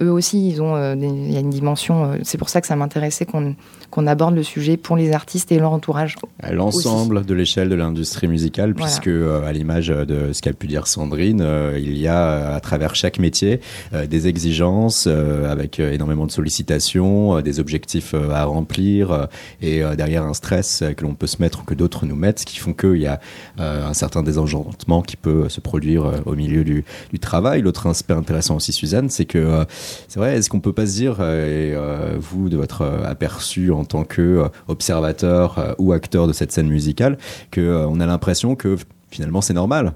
eux 0.00 0.10
aussi, 0.10 0.48
ils 0.48 0.62
ont, 0.62 0.76
euh, 0.76 0.94
il 0.96 1.32
y 1.32 1.36
a 1.36 1.40
une 1.40 1.50
dimension. 1.50 2.04
Euh, 2.04 2.16
c'est 2.22 2.38
pour 2.38 2.48
ça 2.48 2.60
que 2.60 2.66
ça 2.66 2.76
m'intéressait 2.76 3.26
qu'on 3.26 4.06
aborde 4.06 4.34
le 4.34 4.42
sujet 4.42 4.76
pour 4.76 4.96
les 4.96 5.12
artistes 5.12 5.52
et 5.52 5.58
leur 5.58 5.72
entourage. 5.72 6.16
L'ensemble 6.50 7.24
de 7.26 7.34
l'échelle 7.34 7.68
de 7.68 7.74
l'industrie 7.74 8.28
musicale, 8.28 8.74
puisque 8.74 9.08
euh, 9.08 9.46
à 9.46 9.52
l'image 9.52 9.88
de 9.88 10.32
ce 10.32 10.40
qu'a 10.40 10.52
pu 10.52 10.66
dire 10.66 10.86
Sandrine, 10.86 11.46
il 11.76 11.98
y 11.98 12.08
a 12.08 12.54
à 12.54 12.60
travers 12.60 12.94
chaque 12.94 13.18
métier 13.18 13.60
des 13.92 14.26
exigences 14.26 15.06
avec 15.06 15.80
énormément 15.80 16.26
de 16.26 16.30
sollicitations, 16.30 17.40
des 17.40 17.60
objectifs 17.60 18.14
à 18.14 18.44
remplir 18.44 19.28
et 19.60 19.82
derrière 19.96 20.24
un 20.24 20.34
stress 20.34 20.82
que 20.96 21.04
l'on 21.04 21.14
peut 21.14 21.26
se 21.26 21.40
mettre 21.40 21.60
ou 21.60 21.64
que 21.64 21.74
d'autres 21.74 22.06
nous 22.06 22.16
mettent, 22.16 22.40
ce 22.40 22.46
qui 22.46 22.58
font 22.58 22.72
qu'il 22.72 22.96
y 22.96 23.06
a 23.06 23.20
un 23.58 23.94
certain 23.94 24.22
désenchantement 24.22 25.02
qui 25.02 25.16
peut 25.16 25.48
se 25.48 25.60
produire 25.60 26.22
au 26.26 26.34
milieu 26.34 26.64
du, 26.64 26.84
du 27.12 27.18
travail. 27.18 27.62
L'autre 27.62 27.86
aspect 27.86 28.14
intéressant 28.14 28.56
aussi, 28.56 28.72
Suzanne, 28.72 29.10
c'est 29.10 29.24
que 29.24 29.66
c'est 30.08 30.18
vrai, 30.18 30.36
est-ce 30.36 30.50
qu'on 30.50 30.60
peut 30.60 30.72
pas 30.72 30.86
se 30.86 30.92
dire, 30.92 31.16
euh, 31.20 31.46
et 31.46 31.74
euh, 31.74 32.16
vous, 32.18 32.48
de 32.48 32.56
votre 32.56 32.82
euh, 32.82 33.04
aperçu 33.04 33.70
en 33.70 33.84
tant 33.84 34.04
que 34.04 34.44
observateur 34.68 35.74
ou 35.78 35.92
acteur 35.92 36.26
de 36.26 36.32
cette 36.32 36.52
scène 36.52 36.68
musicale, 36.68 37.18
que 37.50 37.84
on 37.86 38.00
a 38.00 38.06
l'impression 38.06 38.56
que 38.56 38.76
finalement 39.10 39.40
c'est 39.40 39.54
normal 39.54 39.94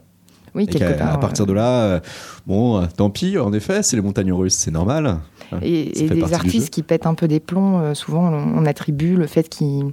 oui, 0.57 0.69
quelque 0.69 0.97
part. 0.97 1.13
À 1.13 1.19
partir 1.19 1.47
de 1.47 1.53
là, 1.53 2.01
bon, 2.47 2.87
tant 2.97 3.11
pis, 3.11 3.39
en 3.39 3.53
effet, 3.53 3.83
c'est 3.83 3.97
les 3.97 4.03
montagnes 4.03 4.33
russes, 4.33 4.55
c'est 4.55 4.71
normal. 4.71 5.19
Et, 5.63 6.05
et 6.05 6.09
des 6.09 6.33
artistes 6.33 6.71
qui 6.71 6.85
pètent 6.85 7.07
un 7.07 7.15
peu 7.15 7.27
des 7.27 7.41
plombs, 7.41 7.93
souvent 7.95 8.33
on, 8.33 8.65
attribue 8.65 9.17
le 9.17 9.27
fait 9.27 9.49
qu'ils 9.49 9.91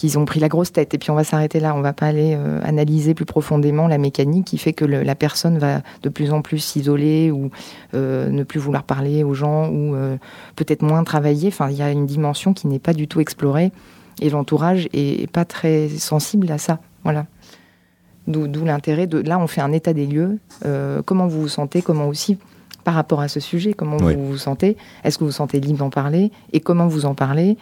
qu'ils 0.00 0.18
ont 0.18 0.24
pris 0.24 0.40
la 0.40 0.48
grosse 0.48 0.72
tête. 0.72 0.94
Et 0.94 0.98
puis 0.98 1.10
on 1.10 1.14
va 1.14 1.24
s'arrêter 1.24 1.60
là, 1.60 1.74
on 1.74 1.82
va 1.82 1.92
pas 1.92 2.06
aller 2.06 2.34
euh, 2.34 2.58
analyser 2.64 3.12
plus 3.12 3.26
profondément 3.26 3.86
la 3.86 3.98
mécanique 3.98 4.46
qui 4.46 4.56
fait 4.56 4.72
que 4.72 4.86
la 4.86 5.14
personne 5.14 5.58
va 5.58 5.82
de 6.02 6.08
plus 6.08 6.32
en 6.32 6.40
plus 6.40 6.58
s'isoler 6.58 7.30
ou 7.30 7.50
euh, 7.92 8.30
ne 8.30 8.42
plus 8.42 8.58
vouloir 8.58 8.84
parler 8.84 9.24
aux 9.24 9.34
gens 9.34 9.68
ou 9.68 9.94
euh, 9.94 10.16
peut-être 10.56 10.80
moins 10.80 11.04
travailler. 11.04 11.48
Enfin, 11.48 11.68
il 11.68 11.76
y 11.76 11.82
a 11.82 11.90
une 11.90 12.06
dimension 12.06 12.54
qui 12.54 12.66
n'est 12.66 12.78
pas 12.78 12.94
du 12.94 13.08
tout 13.08 13.20
explorée 13.20 13.72
et 14.22 14.30
l'entourage 14.30 14.88
est 14.94 15.30
pas 15.30 15.44
très 15.44 15.90
sensible 15.90 16.50
à 16.50 16.56
ça. 16.56 16.78
Voilà. 17.04 17.26
D'où 18.26 18.64
l'intérêt 18.64 19.06
de 19.06 19.18
là, 19.18 19.38
on 19.38 19.48
fait 19.48 19.60
un 19.60 19.72
état 19.72 19.92
des 19.92 20.06
lieux. 20.06 20.38
comment 21.04 21.26
vous 21.26 21.42
vous 21.42 21.48
sentez? 21.48 21.82
Comment 21.82 22.08
aussi 22.08 22.38
par 22.84 22.94
rapport 22.94 23.20
à 23.20 23.28
ce 23.28 23.40
sujet, 23.40 23.74
comment 23.74 23.98
vous 23.98 24.28
vous 24.28 24.38
sentez? 24.38 24.78
Est-ce 25.04 25.18
que 25.18 25.24
vous 25.24 25.30
vous 25.30 25.36
sentez 25.36 25.60
libre 25.60 25.80
d'en 25.80 25.90
parler? 25.90 26.32
Et 26.54 26.60
comment 26.60 26.86
vous 26.86 27.04
en 27.04 27.14
parlez? 27.14 27.58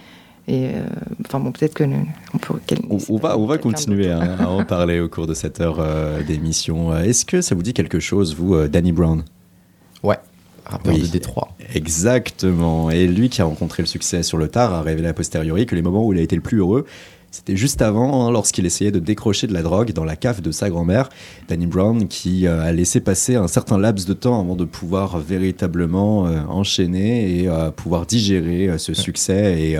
Et 0.48 0.70
euh, 0.74 0.80
enfin 1.26 1.40
bon, 1.40 1.52
peut-être 1.52 1.74
que 1.74 1.84
on 1.84 2.38
peut. 2.38 2.54
On, 2.88 3.16
va, 3.16 3.38
on 3.38 3.46
va 3.46 3.58
continuer 3.58 4.10
à, 4.10 4.48
en 4.48 4.64
parler 4.64 4.98
au 4.98 5.08
cours 5.08 5.26
de 5.26 5.34
cette 5.34 5.60
heure 5.60 5.76
euh, 5.78 6.22
d'émission. 6.22 6.96
Est-ce 6.96 7.24
que 7.24 7.42
ça 7.42 7.54
vous 7.54 7.62
dit 7.62 7.74
quelque 7.74 8.00
chose, 8.00 8.34
vous, 8.34 8.54
euh, 8.54 8.66
Danny 8.66 8.92
Brown? 8.92 9.24
Rappeur 10.68 10.98
de 10.98 11.06
Détroit. 11.06 11.48
Exactement. 11.74 12.90
Et 12.90 13.06
lui 13.06 13.30
qui 13.30 13.40
a 13.40 13.46
rencontré 13.46 13.82
le 13.82 13.86
succès 13.86 14.22
sur 14.22 14.36
le 14.36 14.48
tard 14.48 14.74
a 14.74 14.82
révélé 14.82 15.08
a 15.08 15.14
posteriori 15.14 15.64
que 15.64 15.74
les 15.74 15.80
moments 15.80 16.04
où 16.04 16.12
il 16.12 16.18
a 16.18 16.22
été 16.22 16.36
le 16.36 16.42
plus 16.42 16.58
heureux, 16.58 16.84
c'était 17.30 17.56
juste 17.56 17.82
avant, 17.82 18.26
hein, 18.26 18.30
lorsqu'il 18.32 18.64
essayait 18.64 18.90
de 18.90 18.98
décrocher 18.98 19.46
de 19.46 19.52
la 19.52 19.62
drogue 19.62 19.92
dans 19.92 20.04
la 20.04 20.16
cave 20.16 20.40
de 20.40 20.50
sa 20.50 20.70
grand-mère, 20.70 21.10
Danny 21.48 21.66
Brown, 21.66 22.08
qui 22.08 22.46
euh, 22.46 22.62
a 22.62 22.72
laissé 22.72 23.00
passer 23.00 23.36
un 23.36 23.48
certain 23.48 23.78
laps 23.78 24.06
de 24.06 24.14
temps 24.14 24.40
avant 24.40 24.56
de 24.56 24.64
pouvoir 24.64 25.18
véritablement 25.18 26.26
euh, 26.26 26.40
enchaîner 26.48 27.40
et 27.40 27.48
euh, 27.48 27.70
pouvoir 27.70 28.06
digérer 28.06 28.78
ce 28.78 28.94
succès 28.94 29.60
et, 29.60 29.78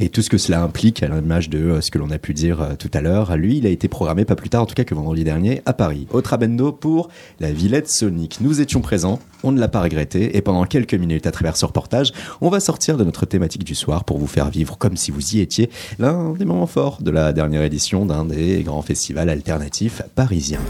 et 0.00 0.08
tout 0.08 0.22
ce 0.22 0.30
que 0.30 0.38
cela 0.38 0.62
implique 0.62 1.02
à 1.02 1.08
l'image 1.08 1.50
de 1.50 1.80
ce 1.80 1.90
que 1.90 1.98
l'on 1.98 2.10
a 2.10 2.18
pu 2.18 2.32
dire 2.32 2.76
tout 2.78 2.90
à 2.94 3.00
l'heure. 3.00 3.36
Lui, 3.36 3.58
il 3.58 3.66
a 3.66 3.70
été 3.70 3.88
programmé 3.88 4.24
pas 4.24 4.36
plus 4.36 4.48
tard, 4.48 4.62
en 4.62 4.66
tout 4.66 4.74
cas 4.74 4.84
que 4.84 4.94
vendredi 4.94 5.24
dernier, 5.24 5.62
à 5.66 5.72
Paris, 5.72 6.06
au 6.12 6.22
Trabendo 6.22 6.72
pour 6.72 7.08
la 7.40 7.52
Villette 7.52 7.90
Sonic. 7.90 8.38
Nous 8.40 8.60
étions 8.60 8.80
présents, 8.80 9.18
on 9.42 9.52
ne 9.52 9.60
l'a 9.60 9.68
pas 9.68 9.82
regretté, 9.82 10.36
et 10.36 10.40
pendant 10.40 10.64
quelques 10.64 10.94
minutes 10.94 11.26
à 11.26 11.30
travers 11.30 11.56
ce 11.56 11.66
reportage, 11.66 12.12
on 12.40 12.48
va 12.48 12.60
sortir 12.60 12.96
de 12.96 13.04
notre 13.04 13.26
thématique 13.26 13.64
du 13.64 13.74
soir 13.74 14.04
pour 14.04 14.18
vous 14.18 14.26
faire 14.26 14.50
vivre 14.50 14.78
comme 14.78 14.96
si 14.96 15.10
vous 15.10 15.36
y 15.36 15.40
étiez 15.40 15.70
l'un 15.98 16.32
des 16.32 16.44
moments 16.44 16.66
forts 16.66 17.02
de 17.02 17.10
la 17.10 17.32
dernière 17.32 17.62
édition 17.62 18.06
d'un 18.06 18.24
des 18.24 18.62
grands 18.62 18.82
festivals 18.82 19.28
alternatifs 19.28 20.02
parisiens. 20.14 20.60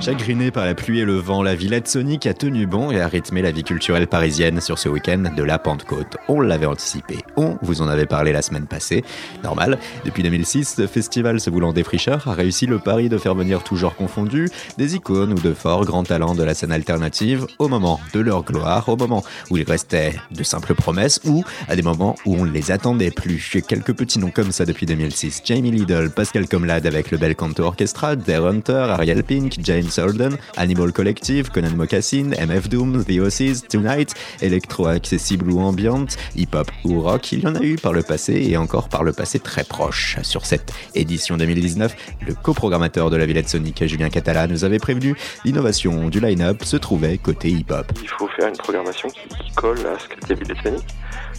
Chagrinée 0.00 0.50
par 0.50 0.64
la 0.64 0.74
pluie 0.74 1.00
et 1.00 1.04
le 1.04 1.16
vent, 1.16 1.42
la 1.42 1.54
Villette 1.54 1.86
Sonic 1.86 2.26
a 2.26 2.32
tenu 2.32 2.66
bon 2.66 2.90
et 2.90 3.00
a 3.00 3.06
rythmé 3.06 3.42
la 3.42 3.50
vie 3.50 3.62
culturelle 3.62 4.06
parisienne 4.06 4.60
sur 4.60 4.78
ce 4.78 4.88
week-end 4.88 5.24
de 5.36 5.42
la 5.42 5.58
Pentecôte. 5.58 6.16
On 6.28 6.40
l'avait 6.40 6.66
anticipé, 6.66 7.18
on 7.36 7.58
vous 7.60 7.82
en 7.82 7.88
avait 7.88 8.06
parlé 8.06 8.32
la 8.32 8.40
semaine 8.40 8.66
passée. 8.66 9.04
Normal, 9.44 9.78
depuis 10.06 10.22
2006, 10.22 10.74
ce 10.76 10.86
festival 10.86 11.38
se 11.38 11.50
voulant 11.50 11.74
défricheur 11.74 12.26
a 12.28 12.32
réussi 12.32 12.66
le 12.66 12.78
pari 12.78 13.08
de 13.08 13.18
faire 13.18 13.34
venir 13.34 13.62
toujours 13.62 13.80
genres 13.80 13.96
confondus 13.96 14.48
des 14.78 14.94
icônes 14.94 15.32
ou 15.32 15.40
de 15.40 15.54
forts 15.54 15.84
grands 15.84 16.04
talents 16.04 16.34
de 16.34 16.42
la 16.42 16.54
scène 16.54 16.72
alternative 16.72 17.46
au 17.58 17.68
moment 17.68 18.00
de 18.12 18.20
leur 18.20 18.42
gloire, 18.42 18.88
au 18.88 18.96
moment 18.96 19.22
où 19.50 19.56
il 19.56 19.64
restait 19.64 20.14
de 20.30 20.42
simples 20.42 20.74
promesses 20.74 21.20
ou 21.24 21.44
à 21.68 21.76
des 21.76 21.82
moments 21.82 22.16
où 22.26 22.36
on 22.36 22.44
ne 22.46 22.50
les 22.50 22.70
attendait 22.70 23.10
plus. 23.10 23.62
Quelques 23.66 23.94
petits 23.94 24.18
noms 24.18 24.30
comme 24.30 24.52
ça 24.52 24.64
depuis 24.64 24.86
2006. 24.86 25.42
Jamie 25.44 25.70
Lidl, 25.70 26.10
Pascal 26.10 26.48
Comlade 26.48 26.86
avec 26.86 27.10
le 27.10 27.18
Bel 27.18 27.34
Canto 27.34 27.62
Orchestra, 27.62 28.16
Dare 28.16 28.46
Hunter, 28.46 28.79
Ariel 28.88 29.22
Pink, 29.22 29.58
James 29.62 29.90
Holden, 29.98 30.38
Animal 30.56 30.92
Collective, 30.92 31.50
Conan 31.50 31.76
Mocassin, 31.76 32.30
MF 32.30 32.68
Doom, 32.68 33.04
The 33.04 33.18
Oasis, 33.20 33.62
Tonight, 33.68 34.14
électro-accessible 34.40 35.50
ou 35.50 35.60
ambiante, 35.60 36.16
hip-hop 36.36 36.70
ou 36.84 37.00
rock, 37.00 37.32
il 37.32 37.40
y 37.40 37.46
en 37.46 37.54
a 37.56 37.62
eu 37.62 37.76
par 37.76 37.92
le 37.92 38.02
passé 38.02 38.46
et 38.48 38.56
encore 38.56 38.88
par 38.88 39.02
le 39.02 39.12
passé 39.12 39.38
très 39.38 39.64
proche. 39.64 40.16
Sur 40.22 40.46
cette 40.46 40.72
édition 40.94 41.36
2019, 41.36 41.94
le 42.26 42.34
coprogrammateur 42.34 43.10
de 43.10 43.16
la 43.16 43.26
Villette 43.26 43.48
Sonic, 43.48 43.84
Julien 43.86 44.08
Catala, 44.08 44.46
nous 44.46 44.64
avait 44.64 44.78
prévenu 44.78 45.14
l'innovation 45.44 46.08
du 46.08 46.20
line-up 46.20 46.64
se 46.64 46.76
trouvait 46.76 47.18
côté 47.18 47.50
hip-hop. 47.50 47.92
Il 48.00 48.08
faut 48.08 48.28
faire 48.28 48.48
une 48.48 48.56
programmation 48.56 49.08
qui, 49.08 49.52
colle 49.54 49.78
à 49.80 49.98
ce 49.98 50.28
la 50.28 50.34
Villette 50.34 50.58
Sonic. 50.62 50.84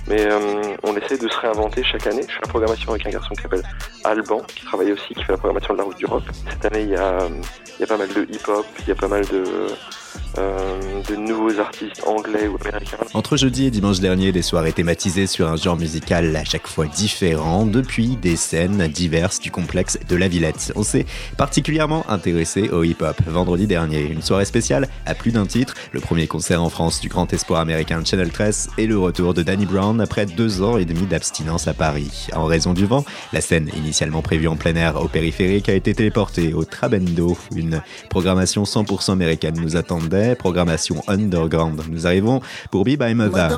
Mais 0.08 0.26
euh, 0.26 0.62
on 0.84 0.96
essaie 0.96 1.18
de 1.18 1.28
se 1.28 1.38
réinventer 1.40 1.84
chaque 1.84 2.08
année. 2.08 2.24
Je 2.28 2.34
fais 2.34 2.42
la 2.44 2.50
programmation 2.50 2.92
avec 2.92 3.06
un 3.06 3.12
garçon 3.12 3.34
qui 3.36 3.42
s'appelle 3.44 3.64
Alban, 4.04 4.42
qui 4.48 4.66
travaille 4.66 4.92
aussi, 4.92 5.14
qui 5.14 5.24
fait 5.24 5.32
la 5.32 5.38
programmation 5.38 5.74
de 5.74 5.80
la 5.80 5.86
route 5.86 5.98
du 5.98 6.06
rock. 6.06 6.24
Cette 6.50 6.66
année, 6.66 6.84
il 6.84 6.90
y 6.90 6.96
a, 6.96 7.20
il 7.78 7.82
y 7.82 7.84
a 7.84 7.88
pas 7.88 7.98
mal 7.98 8.10
de 8.10 8.24
hip-hop, 8.30 8.66
il 8.80 8.88
y 8.88 8.92
a 8.92 8.96
pas 8.96 9.08
mal 9.08 9.26
de 9.28 9.44
euh, 10.38 10.80
de 11.10 11.15
nouveaux 11.15 11.60
artistes 11.60 12.04
anglais 12.06 12.48
ou 12.48 12.58
américains. 12.62 12.98
Entre 13.13 13.36
jeudi 13.36 13.65
et 13.65 13.72
dimanche 13.72 14.00
dernier, 14.00 14.32
des 14.32 14.41
soirées 14.41 14.72
thématisées 14.72 15.28
sur 15.28 15.50
un 15.50 15.58
genre 15.58 15.78
musical 15.78 16.36
à 16.36 16.46
chaque 16.46 16.67
fois 16.67 16.86
différent, 16.86 17.65
depuis 17.65 18.15
des 18.15 18.38
scènes 18.38 18.88
diverses 18.88 19.39
du 19.39 19.52
complexe 19.52 20.00
de 20.08 20.15
la 20.15 20.28
Villette. 20.28 20.72
On 20.76 20.84
s'est 20.84 21.06
particulièrement 21.38 22.10
intéressé 22.10 22.70
au 22.70 22.84
hip-hop. 22.84 23.17
Vendredi 23.28 23.67
dernier, 23.67 24.02
une 24.02 24.22
soirée 24.22 24.46
spéciale 24.46 24.88
à 25.06 25.15
plus 25.15 25.32
d'un 25.32 25.46
titre, 25.46 25.74
le 25.91 26.00
premier 26.00 26.28
concert 26.28 26.63
en 26.63 26.70
France 26.70 27.02
du 27.02 27.10
grand 27.10 27.32
espoir 27.34 27.60
américain 27.60 28.02
Channel 28.06 28.32
13 28.32 28.70
et 28.78 28.88
le 28.88 28.98
retour 28.98 29.34
de 29.34 29.44
Danny 29.44 29.65
Brown 29.65 30.00
après 30.00 30.26
deux 30.26 30.62
ans 30.62 30.78
et 30.78 30.86
demi 30.86 31.08
d'abstinence 31.08 31.67
à 31.67 31.74
Paris. 31.74 32.28
En 32.34 32.46
raison 32.46 32.74
du 32.74 32.86
vent, 32.86 33.04
la 33.34 33.41
scène 33.41 33.70
initialement 33.76 34.22
prévue 34.22 34.48
en 34.48 34.56
plein 34.56 34.76
air 34.76 35.02
au 35.02 35.08
périphérique 35.08 35.67
a 35.67 35.74
été 35.74 35.94
téléportée 35.94 36.54
au 36.54 36.63
Trabendo. 36.63 37.38
Une 37.56 37.82
programmation 38.10 38.63
100% 38.63 39.12
américaine 39.12 39.60
nous 39.60 39.76
attendait 39.76 40.20
programmation 40.38 41.03
underground. 41.07 41.81
Nous 41.89 42.07
arrivons 42.07 42.41
pour 42.69 42.84
Be 42.84 42.97
By 42.97 43.13
Mother. 43.13 43.57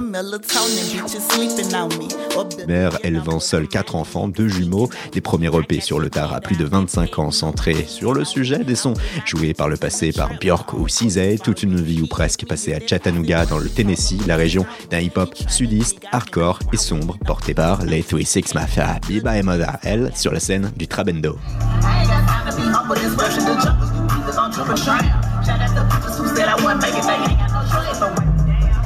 Mère 2.67 2.97
élevant 3.03 3.39
seule 3.39 3.67
quatre 3.67 3.95
enfants, 3.95 4.27
deux 4.27 4.47
jumeaux, 4.47 4.89
des 5.11 5.21
premiers 5.21 5.47
EP 5.47 5.81
sur 5.81 5.99
le 5.99 6.09
tard 6.09 6.33
à 6.33 6.41
plus 6.41 6.55
de 6.55 6.65
25 6.65 7.19
ans 7.19 7.31
centrés 7.31 7.85
sur 7.87 8.13
le 8.13 8.23
sujet 8.25 8.63
des 8.63 8.75
sons 8.75 8.93
joués 9.25 9.53
par 9.53 9.69
le 9.69 9.77
passé 9.77 10.11
par 10.11 10.29
Björk 10.39 10.73
ou 10.73 10.87
Cizay, 10.87 11.37
toute 11.37 11.63
une 11.63 11.81
vie 11.81 12.01
ou 12.01 12.07
presque 12.07 12.45
passée 12.47 12.73
à 12.73 12.79
Chattanooga 12.85 13.45
dans 13.45 13.59
le 13.59 13.69
Tennessee, 13.69 14.25
la 14.27 14.35
région 14.35 14.65
d'un 14.89 14.99
hip-hop 14.99 15.35
sudiste, 15.47 15.99
hardcore 16.11 16.59
et 16.71 16.77
sombre 16.77 17.17
porté 17.25 17.53
par 17.53 17.83
les 17.83 18.03
36 18.03 18.55
Mafia. 18.55 18.99
Be 19.07 19.23
By 19.23 19.43
Mother, 19.43 19.77
elle, 19.83 20.11
sur 20.15 20.31
la 20.31 20.39
scène 20.39 20.71
du 20.77 20.87
Trabendo. 20.87 21.37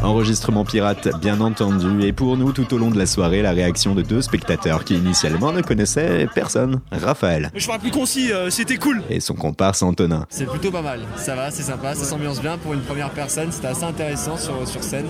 Enregistrement 0.04 0.64
pirate, 0.64 1.10
bien 1.20 1.42
entendu, 1.42 2.04
et 2.04 2.14
pour 2.14 2.38
nous, 2.38 2.52
tout 2.52 2.74
au 2.74 2.78
long 2.78 2.92
de 2.92 2.98
la 2.98 3.06
soirée, 3.06 3.42
la 3.42 3.52
réaction 3.52 3.96
de 3.96 4.02
deux 4.02 4.22
spectateurs 4.22 4.84
qui 4.84 4.96
initialement 4.96 5.52
ne 5.52 5.62
connaissaient 5.62 6.28
personne. 6.34 6.82
Raphaël. 6.92 7.52
Je 7.56 7.68
parle 7.68 7.80
plus 7.80 7.92
concis, 7.92 8.32
euh, 8.32 8.50
c'était 8.50 8.78
cool. 8.78 9.02
Et 9.10 9.20
son 9.20 9.34
comparse 9.34 9.82
Antonin. 9.82 10.26
C'est 10.30 10.46
plutôt 10.46 10.72
pas 10.72 10.82
mal, 10.82 11.02
ça 11.18 11.36
va, 11.36 11.52
c'est 11.52 11.64
sympa, 11.64 11.96
ça 11.96 12.06
s'ambiance 12.06 12.42
bien 12.42 12.58
pour 12.58 12.74
une 12.74 12.82
première 12.82 13.10
personne, 13.10 13.52
c'était 13.52 13.68
assez 13.68 13.84
intéressant 13.84 14.38
sur, 14.38 14.68
sur 14.68 14.84
scène. 14.84 15.08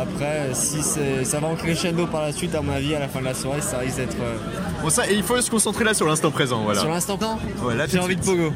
Après, 0.00 0.48
si 0.54 0.78
ça 0.82 1.40
va 1.40 1.48
en 1.48 1.56
crescendo 1.56 2.06
par 2.06 2.22
la 2.22 2.32
suite, 2.32 2.54
à 2.54 2.62
mon 2.62 2.72
avis, 2.72 2.94
à 2.94 3.00
la 3.00 3.08
fin 3.08 3.20
de 3.20 3.26
la 3.26 3.34
soirée, 3.34 3.60
ça 3.60 3.78
risque 3.78 3.98
d'être. 3.98 4.16
Euh, 4.20 4.36
bon, 4.82 4.88
ça, 4.88 5.10
et 5.10 5.14
il 5.14 5.22
faut 5.22 5.38
se 5.38 5.50
concentrer 5.50 5.84
là 5.84 5.92
sur 5.92 6.06
l'instant 6.06 6.30
présent, 6.30 6.62
voilà. 6.62 6.80
Sur 6.80 6.88
l'instant 6.88 7.18
présent 7.18 7.38
J'ai 7.86 7.98
envie 7.98 8.16
de 8.16 8.22
pogo. 8.22 8.50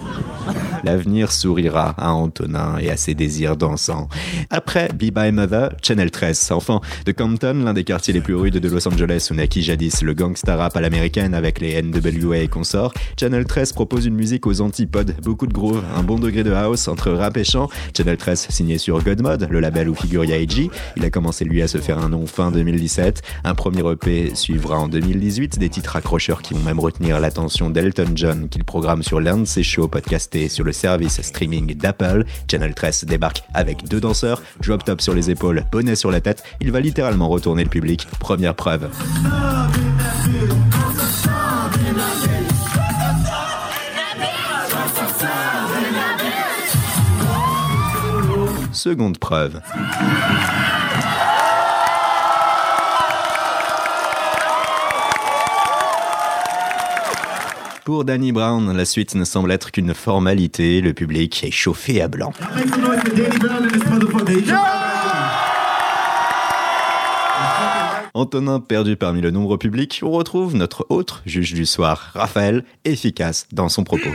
L'avenir 0.84 1.32
sourira 1.32 1.94
à 1.98 2.12
Antonin 2.12 2.78
et 2.78 2.90
à 2.90 2.96
ses 2.96 3.14
désirs 3.14 3.56
dansants. 3.56 4.08
Après 4.50 4.88
Be 4.88 5.10
By 5.10 5.32
Mother, 5.32 5.70
Channel 5.82 6.10
13, 6.10 6.52
enfant 6.52 6.80
de 7.04 7.12
Compton, 7.12 7.62
l'un 7.64 7.74
des 7.74 7.84
quartiers 7.84 8.14
les 8.14 8.20
plus 8.20 8.34
rudes 8.34 8.58
de 8.58 8.68
Los 8.68 8.86
Angeles 8.86 9.28
où 9.30 9.34
naquit 9.34 9.62
jadis 9.62 10.02
le 10.02 10.14
gangsta 10.14 10.56
rap 10.56 10.76
à 10.76 10.80
l'américaine 10.80 11.34
avec 11.34 11.60
les 11.60 11.80
NWA 11.82 12.38
et 12.38 12.48
consorts, 12.48 12.92
Channel 13.18 13.44
13 13.44 13.72
propose 13.72 14.06
une 14.06 14.14
musique 14.14 14.46
aux 14.46 14.60
antipodes, 14.60 15.14
beaucoup 15.22 15.46
de 15.46 15.52
groove, 15.52 15.82
un 15.96 16.02
bon 16.02 16.18
degré 16.18 16.42
de 16.42 16.52
house 16.52 16.88
entre 16.88 17.10
rap 17.12 17.36
et 17.36 17.44
chant. 17.44 17.68
Channel 17.96 18.16
13 18.16 18.46
signé 18.50 18.78
sur 18.78 19.02
Godmode, 19.02 19.48
le 19.50 19.60
label 19.60 19.88
où 19.88 19.94
figure 19.94 20.24
Yaiji. 20.24 20.70
Il 20.96 21.04
a 21.04 21.10
commencé 21.10 21.33
lui 21.42 21.60
à 21.60 21.66
se 21.66 21.78
faire 21.78 21.98
un 21.98 22.10
nom 22.10 22.26
fin 22.26 22.52
2017. 22.52 23.22
Un 23.42 23.54
premier 23.56 23.82
EP 23.90 24.36
suivra 24.36 24.78
en 24.78 24.86
2018, 24.86 25.58
des 25.58 25.68
titres 25.68 25.96
accrocheurs 25.96 26.42
qui 26.42 26.54
vont 26.54 26.60
même 26.60 26.78
retenir 26.78 27.18
l'attention 27.18 27.70
d'Elton 27.70 28.12
John 28.14 28.48
qu'il 28.48 28.62
programme 28.62 29.02
sur 29.02 29.20
l'un 29.20 29.38
de 29.38 29.44
ses 29.44 29.64
shows 29.64 29.88
podcastés 29.88 30.48
sur 30.48 30.64
le 30.64 30.72
service 30.72 31.20
streaming 31.20 31.74
d'Apple. 31.74 32.24
Channel 32.48 32.74
13 32.74 33.06
débarque 33.06 33.42
avec 33.54 33.88
deux 33.88 34.00
danseurs, 34.00 34.40
drop 34.62 34.84
top 34.84 35.00
sur 35.00 35.14
les 35.14 35.30
épaules, 35.30 35.64
bonnet 35.72 35.96
sur 35.96 36.12
la 36.12 36.20
tête. 36.20 36.44
Il 36.60 36.70
va 36.70 36.78
littéralement 36.78 37.28
retourner 37.28 37.64
le 37.64 37.70
public. 37.70 38.06
Première 38.20 38.54
preuve. 38.54 38.88
Seconde 48.72 49.18
preuve. 49.18 49.60
Pour 57.84 58.06
Danny 58.06 58.32
Brown, 58.32 58.74
la 58.74 58.86
suite 58.86 59.14
ne 59.14 59.24
semble 59.24 59.52
être 59.52 59.70
qu'une 59.70 59.92
formalité. 59.92 60.80
Le 60.80 60.94
public 60.94 61.44
est 61.44 61.50
chauffé 61.50 62.00
à 62.00 62.08
blanc. 62.08 62.32
Antonin 68.14 68.60
perdu 68.60 68.96
parmi 68.96 69.20
le 69.20 69.30
nombre 69.30 69.58
public, 69.58 70.00
on 70.02 70.12
retrouve 70.12 70.56
notre 70.56 70.86
autre 70.88 71.20
juge 71.26 71.52
du 71.52 71.66
soir, 71.66 72.10
Raphaël, 72.14 72.64
efficace 72.86 73.46
dans 73.52 73.68
son 73.68 73.84
propos. 73.84 74.08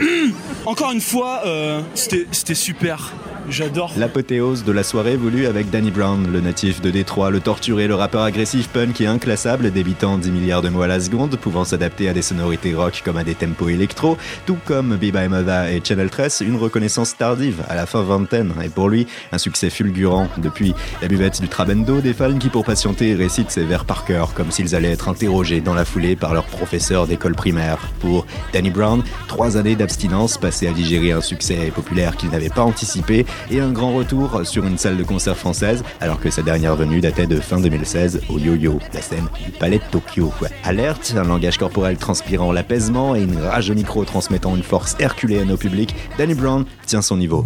Encore 0.66 0.90
une 0.90 1.00
fois, 1.00 1.42
euh, 1.46 1.80
c'était 1.94 2.54
super. 2.54 3.12
J'adore. 3.48 3.92
L'apothéose 3.96 4.64
de 4.64 4.72
la 4.72 4.82
soirée 4.82 5.16
voulue 5.16 5.46
avec 5.46 5.70
Danny 5.70 5.90
Brown, 5.90 6.30
le 6.30 6.40
natif 6.40 6.80
de 6.80 6.90
Détroit, 6.90 7.30
le 7.30 7.40
torturé, 7.40 7.86
le 7.88 7.94
rappeur 7.94 8.22
agressif 8.22 8.68
punk 8.68 9.00
et 9.00 9.06
inclassable, 9.06 9.70
débitant 9.70 10.18
10 10.18 10.30
milliards 10.30 10.62
de 10.62 10.68
mots 10.68 10.82
à 10.82 10.86
la 10.86 11.00
seconde, 11.00 11.36
pouvant 11.36 11.64
s'adapter 11.64 12.08
à 12.08 12.12
des 12.12 12.22
sonorités 12.22 12.74
rock 12.74 13.02
comme 13.04 13.16
à 13.16 13.24
des 13.24 13.34
tempos 13.34 13.68
électro, 13.68 14.18
tout 14.46 14.58
comme 14.64 14.96
Biba 14.96 15.28
Mother 15.28 15.68
et 15.68 15.80
Channel 15.82 16.10
13, 16.10 16.42
une 16.46 16.56
reconnaissance 16.56 17.16
tardive 17.16 17.62
à 17.68 17.74
la 17.74 17.86
fin 17.86 18.02
vingtaine, 18.02 18.52
et 18.62 18.68
pour 18.68 18.88
lui, 18.88 19.06
un 19.32 19.38
succès 19.38 19.70
fulgurant. 19.70 20.28
Depuis 20.38 20.74
la 21.02 21.08
buvette 21.08 21.40
du 21.40 21.48
Trabendo, 21.48 22.00
des 22.00 22.14
fans 22.14 22.38
qui 22.38 22.48
pour 22.48 22.64
patienter 22.64 23.14
récitent 23.14 23.50
ses 23.50 23.64
vers 23.64 23.84
par 23.84 24.04
cœur, 24.04 24.34
comme 24.34 24.50
s'ils 24.50 24.74
allaient 24.74 24.92
être 24.92 25.08
interrogés 25.08 25.60
dans 25.60 25.74
la 25.74 25.84
foulée 25.84 26.16
par 26.16 26.34
leur 26.34 26.44
professeur 26.44 27.06
d'école 27.06 27.34
primaire. 27.34 27.78
Pour 28.00 28.26
Danny 28.52 28.70
Brown, 28.70 29.02
trois 29.28 29.56
années 29.56 29.76
d'abstinence 29.76 30.38
passées 30.38 30.68
à 30.68 30.72
digérer 30.72 31.12
un 31.12 31.20
succès 31.20 31.72
populaire 31.74 32.16
qu'il 32.16 32.30
n'avait 32.30 32.48
pas 32.48 32.62
anticipé, 32.62 33.26
et 33.50 33.60
un 33.60 33.70
grand 33.70 33.92
retour 33.94 34.40
sur 34.44 34.66
une 34.66 34.78
salle 34.78 34.96
de 34.96 35.04
concert 35.04 35.36
française, 35.36 35.82
alors 36.00 36.20
que 36.20 36.30
sa 36.30 36.42
dernière 36.42 36.76
venue 36.76 37.00
datait 37.00 37.26
de 37.26 37.40
fin 37.40 37.60
2016 37.60 38.22
au 38.28 38.38
Yo-Yo, 38.38 38.78
la 38.92 39.02
scène 39.02 39.26
du 39.44 39.50
Palais 39.50 39.78
de 39.78 39.90
Tokyo. 39.90 40.32
Alerte, 40.64 41.14
un 41.16 41.24
langage 41.24 41.58
corporel 41.58 41.96
transpirant 41.96 42.52
l'apaisement 42.52 43.14
et 43.14 43.22
une 43.22 43.38
rage 43.38 43.70
au 43.70 43.74
micro 43.74 44.04
transmettant 44.04 44.56
une 44.56 44.62
force 44.62 44.96
herculéenne 44.98 45.52
au 45.52 45.56
public, 45.56 45.94
Danny 46.18 46.34
Brown 46.34 46.64
tient 46.86 47.02
son 47.02 47.16
niveau. 47.16 47.44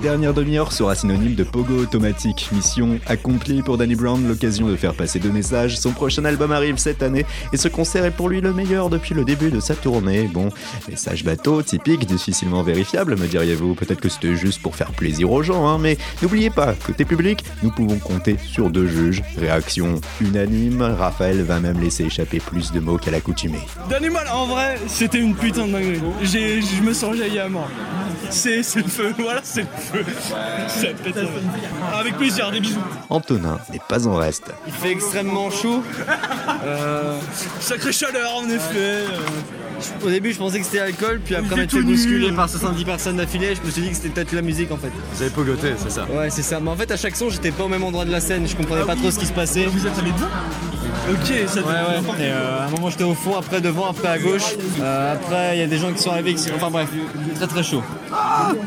La 0.00 0.12
dernière 0.12 0.32
demi-heure 0.32 0.72
sera 0.72 0.94
synonyme 0.94 1.34
de 1.34 1.44
pogo 1.44 1.74
automatique. 1.74 2.48
Mission 2.52 2.98
accomplie 3.06 3.60
pour 3.60 3.76
Danny 3.76 3.94
Brown, 3.94 4.26
l'occasion 4.26 4.66
de 4.66 4.74
faire 4.74 4.94
passer 4.94 5.18
deux 5.18 5.30
messages. 5.30 5.78
Son 5.78 5.92
prochain 5.92 6.24
album 6.24 6.52
arrive 6.52 6.78
cette 6.78 7.02
année 7.02 7.26
et 7.52 7.58
ce 7.58 7.68
concert 7.68 8.06
est 8.06 8.10
pour 8.10 8.30
lui 8.30 8.40
le 8.40 8.54
meilleur 8.54 8.88
depuis 8.88 9.14
le 9.14 9.26
début 9.26 9.50
de 9.50 9.60
sa 9.60 9.74
tournée. 9.74 10.22
Bon, 10.22 10.48
message 10.88 11.22
bateau, 11.22 11.62
typique, 11.62 12.06
difficilement 12.06 12.62
vérifiable, 12.62 13.14
me 13.14 13.26
diriez-vous. 13.26 13.74
Peut-être 13.74 14.00
que 14.00 14.08
c'était 14.08 14.36
juste 14.36 14.62
pour 14.62 14.74
faire 14.74 14.92
plaisir 14.92 15.30
aux 15.30 15.42
gens, 15.42 15.68
hein, 15.68 15.76
mais 15.78 15.98
n'oubliez 16.22 16.48
pas, 16.48 16.72
côté 16.72 17.04
public, 17.04 17.44
nous 17.62 17.70
pouvons 17.70 17.98
compter 17.98 18.38
sur 18.42 18.70
deux 18.70 18.86
juges. 18.86 19.22
Réaction 19.36 20.00
unanime, 20.22 20.80
Raphaël 20.80 21.42
va 21.42 21.60
même 21.60 21.78
laisser 21.78 22.04
échapper 22.04 22.40
plus 22.40 22.72
de 22.72 22.80
mots 22.80 22.96
qu'à 22.96 23.10
l'accoutumée. 23.10 23.66
Danny 23.90 24.08
en 24.32 24.46
vrai, 24.46 24.78
c'était 24.86 25.18
une 25.18 25.34
putain 25.34 25.66
de 25.66 25.72
dinguerie. 25.72 26.00
Je 26.22 26.82
me 26.82 26.94
sens 26.94 27.16
à 27.20 27.48
mort. 27.50 27.68
C'est 28.30 28.76
le 28.76 28.84
feu, 28.84 29.12
voilà, 29.18 29.40
c'est 29.44 29.62
le 29.62 29.68
avec 31.92 32.16
plaisir, 32.16 32.50
des 32.50 32.60
bisous. 32.60 32.80
Antonin 33.08 33.58
n'est 33.72 33.80
pas 33.88 34.06
en 34.06 34.14
reste. 34.16 34.52
Il 34.66 34.72
fait 34.72 34.92
extrêmement 34.92 35.50
chaud. 35.50 35.82
Euh, 36.64 37.18
sacrée 37.60 37.92
chaleur 37.92 38.36
en 38.36 38.48
effet. 38.48 38.76
Euh. 38.76 39.06
Au 40.04 40.10
début, 40.10 40.32
je 40.32 40.38
pensais 40.38 40.58
que 40.58 40.64
c'était 40.66 40.80
l'alcool, 40.80 41.20
puis 41.24 41.34
après, 41.34 41.60
a 41.60 41.62
été 41.64 41.80
bousculé 41.80 42.32
par 42.32 42.48
70 42.48 42.84
personnes 42.84 43.16
d'affilée. 43.16 43.54
Je 43.54 43.66
me 43.66 43.70
suis 43.70 43.82
dit 43.82 43.88
que 43.88 43.96
c'était 43.96 44.10
peut-être 44.10 44.32
la 44.32 44.42
musique 44.42 44.70
en 44.72 44.76
fait. 44.76 44.90
Vous 45.14 45.22
avez 45.22 45.30
pogoté, 45.30 45.72
c'est 45.78 45.90
ça 45.90 46.06
Ouais, 46.10 46.28
c'est 46.28 46.42
ça. 46.42 46.60
Mais 46.60 46.70
en 46.70 46.76
fait, 46.76 46.90
à 46.90 46.96
chaque 46.96 47.16
son, 47.16 47.30
j'étais 47.30 47.50
pas 47.50 47.64
au 47.64 47.68
même 47.68 47.84
endroit 47.84 48.04
de 48.04 48.10
la 48.10 48.20
scène. 48.20 48.46
Je 48.46 48.54
comprenais 48.56 48.84
pas 48.84 48.96
trop 48.96 49.10
ce 49.10 49.18
qui 49.18 49.26
se 49.26 49.32
passait. 49.32 49.64
Vous 49.66 49.86
êtes 49.86 49.98
allé 49.98 50.12
devant 50.12 50.26
Ok, 51.10 51.48
ça 51.48 51.60
Ouais, 51.60 51.66
ouais. 51.66 52.24
Et 52.24 52.30
euh, 52.30 52.60
à 52.60 52.66
un 52.66 52.70
moment, 52.70 52.90
j'étais 52.90 53.04
au 53.04 53.14
fond, 53.14 53.36
après 53.36 53.60
devant, 53.60 53.88
après 53.88 54.08
à 54.08 54.18
gauche. 54.18 54.54
Euh, 54.80 55.14
après, 55.14 55.56
il 55.56 55.60
y 55.60 55.62
a 55.62 55.66
des 55.66 55.78
gens 55.78 55.92
qui 55.92 56.02
sont 56.02 56.10
arrivés. 56.10 56.36
Enfin 56.54 56.70
bref, 56.70 56.88
très 57.36 57.46
très 57.46 57.62
chaud. 57.62 57.82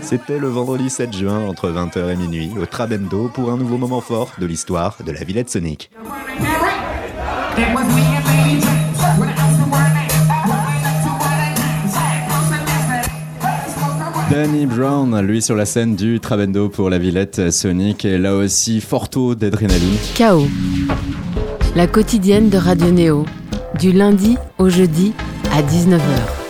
C'était 0.02 0.40
le 0.40 0.48
vendredi 0.48 0.90
7 0.90 1.13
juin 1.14 1.40
entre 1.48 1.70
20h 1.70 2.10
et 2.10 2.16
minuit 2.16 2.52
au 2.60 2.66
Trabendo 2.66 3.30
pour 3.34 3.52
un 3.52 3.58
nouveau 3.58 3.78
moment 3.78 4.02
fort 4.02 4.32
de 4.40 4.46
l'histoire 4.46 4.98
de 5.06 5.12
la 5.12 5.24
Villette 5.24 5.50
Sonic. 5.50 5.90
Danny 14.32 14.66
Brown, 14.66 15.22
lui 15.22 15.42
sur 15.42 15.56
la 15.56 15.66
scène 15.66 15.96
du 15.96 16.20
Trabendo 16.20 16.70
pour 16.70 16.90
la 16.90 16.98
Villette 16.98 17.52
Sonic, 17.52 18.04
et 18.06 18.18
là 18.18 18.36
aussi 18.36 18.82
fort 18.82 19.10
tôt 19.10 19.36
d'adrénaline. 19.36 19.98
Chaos. 20.16 20.48
La 21.76 21.88
quotidienne 21.88 22.50
de 22.50 22.58
Radio 22.58 22.90
Néo, 22.90 23.26
du 23.80 23.92
lundi 23.92 24.38
au 24.58 24.70
jeudi 24.70 25.14
à 25.52 25.62
19h. 25.62 26.43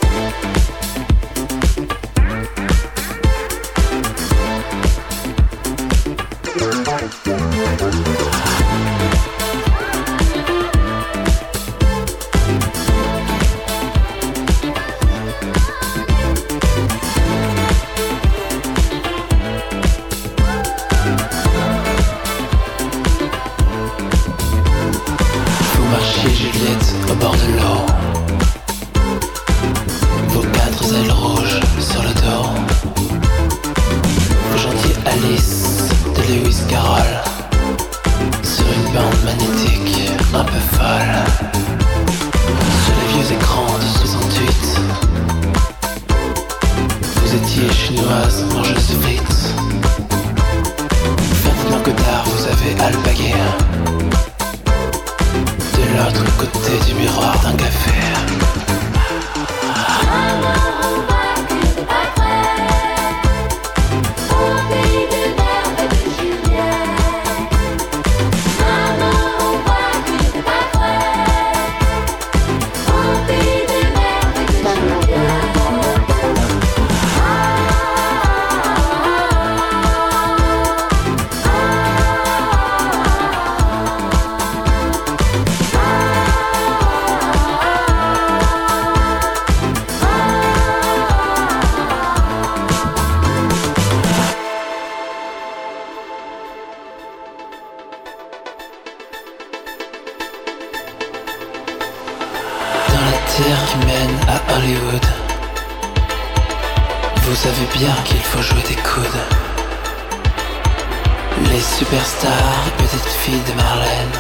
les 111.54 111.60
superstars, 111.60 112.68
et 112.68 112.82
petites 112.82 113.14
filles 113.22 113.44
de 113.48 113.54
Marlène, 113.54 114.20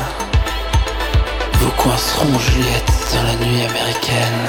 vous 1.53 1.71
coinceront 1.71 2.37
Juliette 2.37 2.93
dans 3.11 3.23
la 3.23 3.35
nuit 3.43 3.63
américaine. 3.65 4.47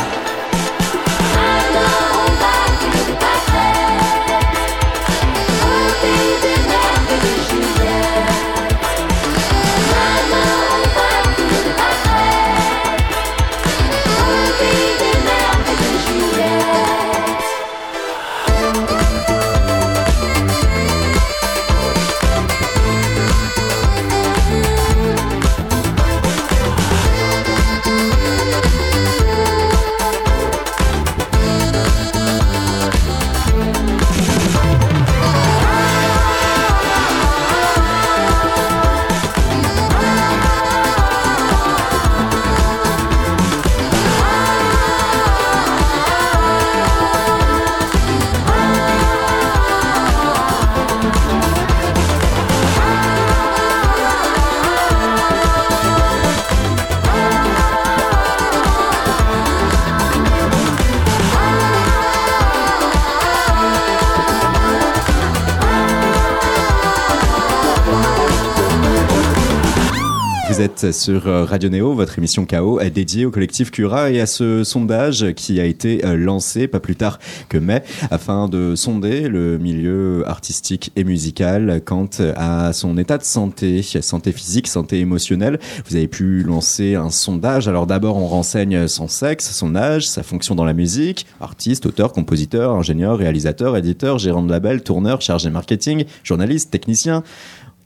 Vous 70.55 70.61
êtes 70.61 70.93
sur 70.93 71.27
euh, 71.27 71.45
Radio 71.45 71.69
Néo, 71.69 71.95
votre 71.95 72.17
émission 72.17 72.47
KO 72.47 72.79
est 72.79 72.91
dédiée 72.91 73.27
au 73.27 73.33
collectif 73.33 73.73
Cura 73.73 74.13
et 74.13 74.21
à 74.21 74.27
ce 74.27 74.63
sondage 74.63 75.33
qui 75.33 75.59
a 75.59 75.65
été 75.65 76.05
euh, 76.05 76.17
lancé 76.17 76.69
pas 76.69 76.79
plus 76.79 76.95
tard 76.95 77.19
que 77.49 77.59
mai 77.59 77.83
afin 78.13 78.47
de 78.47 78.77
sonder 78.77 79.29
le 79.29 79.59
milieu 79.59 80.23
artistique 80.29 80.93
et 80.95 81.03
musical 81.03 81.83
quant 81.85 82.09
à 82.37 82.73
son 82.73 82.97
état 82.99 83.19
de 83.19 83.25
santé, 83.25 83.83
santé 83.83 84.31
physique, 84.31 84.69
santé 84.69 85.01
émotionnelle. 85.01 85.59
Vous 85.89 85.97
avez 85.97 86.07
pu 86.07 86.45
lancer 86.45 86.95
un 86.95 87.11
sondage. 87.11 87.67
Alors 87.67 87.89
d'abord, 87.89 88.17
on 88.17 88.29
renseigne 88.29 88.87
son 88.87 89.09
sexe, 89.09 89.51
son 89.51 89.75
âge, 89.75 90.07
sa 90.07 90.23
fonction 90.23 90.55
dans 90.55 90.65
la 90.65 90.73
musique, 90.73 91.27
artiste, 91.41 91.85
auteur, 91.85 92.13
compositeur, 92.13 92.71
ingénieur, 92.71 93.19
réalisateur, 93.19 93.77
éditeur, 93.77 94.21
gérant 94.21 94.45
de 94.45 94.53
label, 94.53 94.85
tourneur, 94.85 95.21
chargé 95.21 95.51
marketing, 95.51 96.05
journaliste, 96.23 96.71
technicien 96.71 97.25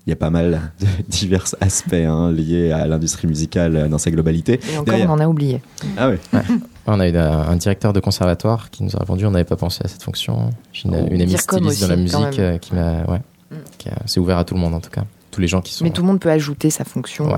il 0.08 0.12
y 0.12 0.14
a 0.14 0.16
pas 0.16 0.30
mal 0.30 0.72
de 0.80 0.86
divers 1.08 1.54
aspects 1.60 1.92
hein, 1.92 2.32
liés 2.32 2.72
à 2.72 2.86
l'industrie 2.86 3.28
musicale 3.28 3.90
dans 3.90 3.98
sa 3.98 4.10
globalité. 4.10 4.58
Et 4.72 4.78
encore, 4.78 4.94
on 5.00 5.10
en 5.10 5.20
a 5.20 5.28
oublié. 5.28 5.60
Ah 5.98 6.08
oui. 6.08 6.16
On 6.86 6.98
a 6.98 7.06
eu 7.06 7.14
un 7.14 7.56
directeur 7.56 7.92
de 7.92 8.00
conservatoire 8.00 8.70
qui 8.70 8.82
nous 8.82 8.96
a 8.96 9.00
répondu 9.00 9.26
on 9.26 9.30
n'avait 9.32 9.44
pas 9.44 9.56
pensé 9.56 9.82
à 9.84 9.88
cette 9.88 10.02
fonction. 10.02 10.48
Une, 10.82 10.94
oh. 10.94 11.08
une 11.10 11.20
amie 11.20 11.36
styliste 11.36 11.82
dans 11.82 11.88
la 11.88 11.96
musique 11.96 12.38
euh, 12.38 12.56
qui 12.56 12.74
m'a. 12.74 13.04
Ouais, 13.04 13.20
mm. 13.50 13.56
C'est 14.06 14.18
ouvert 14.18 14.38
à 14.38 14.44
tout 14.44 14.54
le 14.54 14.60
monde 14.60 14.72
en 14.72 14.80
tout 14.80 14.88
cas 14.88 15.04
tous 15.38 15.42
les 15.42 15.48
gens 15.48 15.62
qui 15.62 15.72
sont. 15.72 15.84
Mais 15.84 15.92
tout 15.92 16.02
le 16.02 16.08
monde 16.08 16.18
peut 16.18 16.32
ajouter 16.32 16.68
sa 16.68 16.82
fonction 16.82 17.32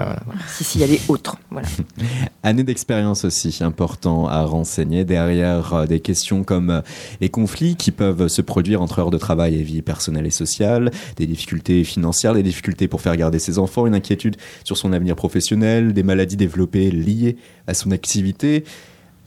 si 0.48 0.64
s'il 0.64 0.80
y 0.80 0.84
avait 0.84 1.00
autre. 1.08 1.36
Voilà. 1.50 1.68
Année 2.42 2.64
d'expérience 2.64 3.26
aussi, 3.26 3.58
important 3.60 4.26
à 4.26 4.42
renseigner 4.44 5.04
derrière 5.04 5.74
euh, 5.74 5.86
des 5.86 6.00
questions 6.00 6.42
comme 6.42 6.70
euh, 6.70 6.80
les 7.20 7.28
conflits 7.28 7.76
qui 7.76 7.90
peuvent 7.90 8.28
se 8.28 8.40
produire 8.40 8.80
entre 8.80 9.00
heures 9.00 9.10
de 9.10 9.18
travail 9.18 9.56
et 9.56 9.62
vie 9.62 9.82
personnelle 9.82 10.26
et 10.26 10.30
sociale, 10.30 10.90
des 11.16 11.26
difficultés 11.26 11.84
financières, 11.84 12.32
des 12.32 12.42
difficultés 12.42 12.88
pour 12.88 13.02
faire 13.02 13.14
garder 13.18 13.38
ses 13.38 13.58
enfants, 13.58 13.86
une 13.86 13.94
inquiétude 13.94 14.36
sur 14.64 14.78
son 14.78 14.94
avenir 14.94 15.14
professionnel, 15.14 15.92
des 15.92 16.02
maladies 16.02 16.38
développées 16.38 16.90
liées 16.90 17.36
à 17.66 17.74
son 17.74 17.90
activité, 17.90 18.64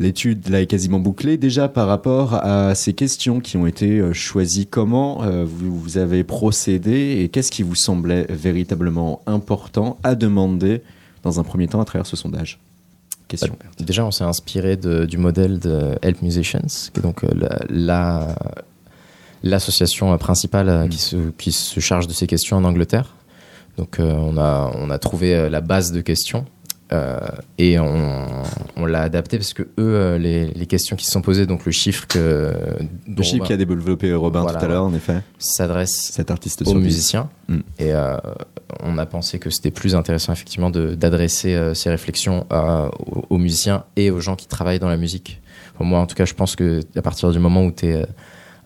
L'étude 0.03 0.49
là 0.49 0.59
est 0.59 0.65
quasiment 0.65 0.99
bouclée. 0.99 1.37
Déjà 1.37 1.69
par 1.69 1.87
rapport 1.87 2.33
à 2.33 2.75
ces 2.75 2.91
questions 2.91 3.39
qui 3.39 3.55
ont 3.55 3.65
été 3.65 3.99
euh, 3.99 4.11
choisies, 4.11 4.67
comment 4.67 5.23
euh, 5.23 5.45
vous, 5.47 5.97
avez 5.97 6.25
procédé 6.25 7.21
et 7.21 7.29
qu'est-ce 7.29 7.51
qui 7.51 7.63
vous 7.63 7.75
semblait 7.75 8.25
véritablement 8.29 9.21
important 9.27 9.97
à 10.03 10.15
demander 10.15 10.81
dans 11.23 11.39
un 11.39 11.43
premier 11.43 11.69
temps 11.69 11.79
à 11.79 11.85
travers 11.85 12.05
ce 12.05 12.17
sondage? 12.17 12.59
Question. 13.29 13.55
Bah, 13.57 13.69
déjà, 13.79 14.05
on 14.05 14.11
s'est 14.11 14.25
inspiré 14.25 14.75
du 14.75 15.17
modèle 15.17 15.59
de 15.59 15.97
Help 16.01 16.21
Musicians, 16.21 16.89
qui 16.93 16.99
est 16.99 17.01
donc 17.01 17.23
euh, 17.23 17.29
la, 17.69 18.35
l'association 19.41 20.17
principale 20.17 20.89
qui, 20.89 20.97
se, 20.97 21.29
qui 21.37 21.53
se 21.53 21.79
charge 21.79 22.07
de 22.07 22.13
ces 22.13 22.27
questions 22.27 22.57
en 22.57 22.65
Angleterre. 22.65 23.15
Donc 23.77 23.99
on, 23.99 24.37
a, 24.37 24.69
on 24.75 24.89
a 24.89 24.99
trouvé 24.99 25.49
la 25.49 25.61
base 25.61 25.93
de 25.93 26.01
questions 26.01 26.43
et 27.57 27.79
on, 27.79 28.85
l'a 28.85 29.01
adapté 29.01 29.37
parce 29.37 29.53
que 29.53 29.63
eux, 29.63 29.69
euh, 29.79 30.17
les, 30.17 30.65
questions 30.65 30.95
qui 30.95 31.05
se 31.05 31.11
sont 31.11 31.21
posées, 31.21 31.45
donc 31.45 31.65
le 31.65 31.71
chiffre 31.71 32.07
que. 32.07 32.53
Le 33.07 33.23
chiffre 33.23 33.45
qui 33.45 33.53
a 33.53 33.57
développé 33.57 34.13
Robin 34.13 34.45
tout 34.45 34.55
à 34.55 34.67
l'heure, 34.67 34.83
en 34.83 34.93
effet. 34.93 35.21
S'adresse 35.39 36.11
cet 36.11 36.31
artiste 36.31 36.63
aux 36.67 36.73
musiciens. 36.75 37.29
Mm. 37.47 37.57
Et 37.79 37.93
euh, 37.93 38.17
on 38.81 38.97
a 38.97 39.05
pensé 39.05 39.39
que 39.39 39.49
c'était 39.49 39.71
plus 39.71 39.95
intéressant, 39.95 40.33
effectivement, 40.33 40.69
d'adresser 40.69 41.71
ces 41.73 41.89
réflexions 41.89 42.45
aux, 43.29 43.37
musiciens 43.37 43.85
et 43.95 44.11
aux 44.11 44.19
gens 44.19 44.35
qui 44.35 44.47
travaillent 44.47 44.79
dans 44.79 44.89
la 44.89 44.97
musique. 44.97 45.41
Pour 45.75 45.85
moi, 45.85 45.99
en 45.99 46.05
tout 46.05 46.15
cas, 46.15 46.25
je 46.25 46.33
pense 46.33 46.55
que 46.55 46.81
à 46.95 47.01
partir 47.01 47.31
du 47.31 47.39
moment 47.39 47.63
où 47.63 47.71
tu 47.71 47.87
es 47.87 48.05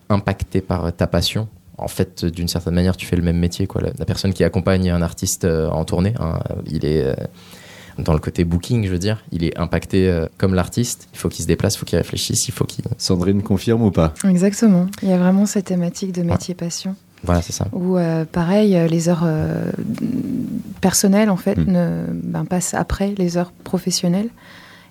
impacté 0.10 0.62
par 0.62 0.92
ta 0.94 1.08
passion, 1.08 1.48
en 1.78 1.88
fait, 1.88 2.26
d'une 2.26 2.48
certaine 2.48 2.74
manière, 2.74 2.98
tu 2.98 3.06
fais 3.06 3.16
le 3.16 3.22
même 3.22 3.38
métier. 3.38 3.68
Quoi. 3.68 3.82
La, 3.82 4.06
personne 4.06 4.34
qui 4.34 4.44
accompagne 4.44 4.90
un 4.90 5.02
artiste 5.02 5.46
en 5.46 5.86
tournée, 5.86 6.14
hein, 6.20 6.40
il 6.66 6.86
est 6.86 7.14
dans 8.00 8.14
le 8.14 8.20
côté 8.20 8.44
booking, 8.44 8.86
je 8.86 8.92
veux 8.92 9.00
dire, 9.00 9.24
il 9.32 9.44
est 9.44 9.58
impacté 9.58 10.08
euh, 10.08 10.28
comme 10.38 10.54
l'artiste. 10.54 11.08
Il 11.14 11.20
faut 11.20 11.30
qu'il 11.30 11.44
se 11.44 11.48
déplace, 11.48 11.76
il 11.76 11.80
faut 11.80 11.86
qu'il 11.86 11.98
réfléchisse, 11.98 12.48
il 12.48 12.52
faut 12.52 12.66
qu'il. 12.66 12.86
Sandrine 12.98 13.42
confirme 13.42 13.84
ou 13.84 13.92
pas? 13.92 14.14
Exactement. 14.28 14.88
Il 15.02 15.10
y 15.10 15.14
a 15.14 15.18
vraiment 15.18 15.46
cette 15.46 15.66
thématique 15.66 16.12
de 16.12 16.24
métier 16.24 16.54
passion. 16.54 16.96
Voilà, 17.24 17.42
c'est 17.42 17.54
ça. 17.54 17.68
Ou 17.72 17.98
euh, 17.98 18.26
pareil, 18.26 18.76
euh, 18.76 18.88
les 18.88 19.10
heures 19.10 19.28
personnelles 20.82 21.30
en 21.30 21.38
fait 21.38 21.58
hmm. 21.58 21.72
ne 21.72 22.04
ben, 22.12 22.46
passent 22.46 22.74
après 22.74 23.14
les 23.18 23.38
heures 23.38 23.52
professionnelles. 23.64 24.30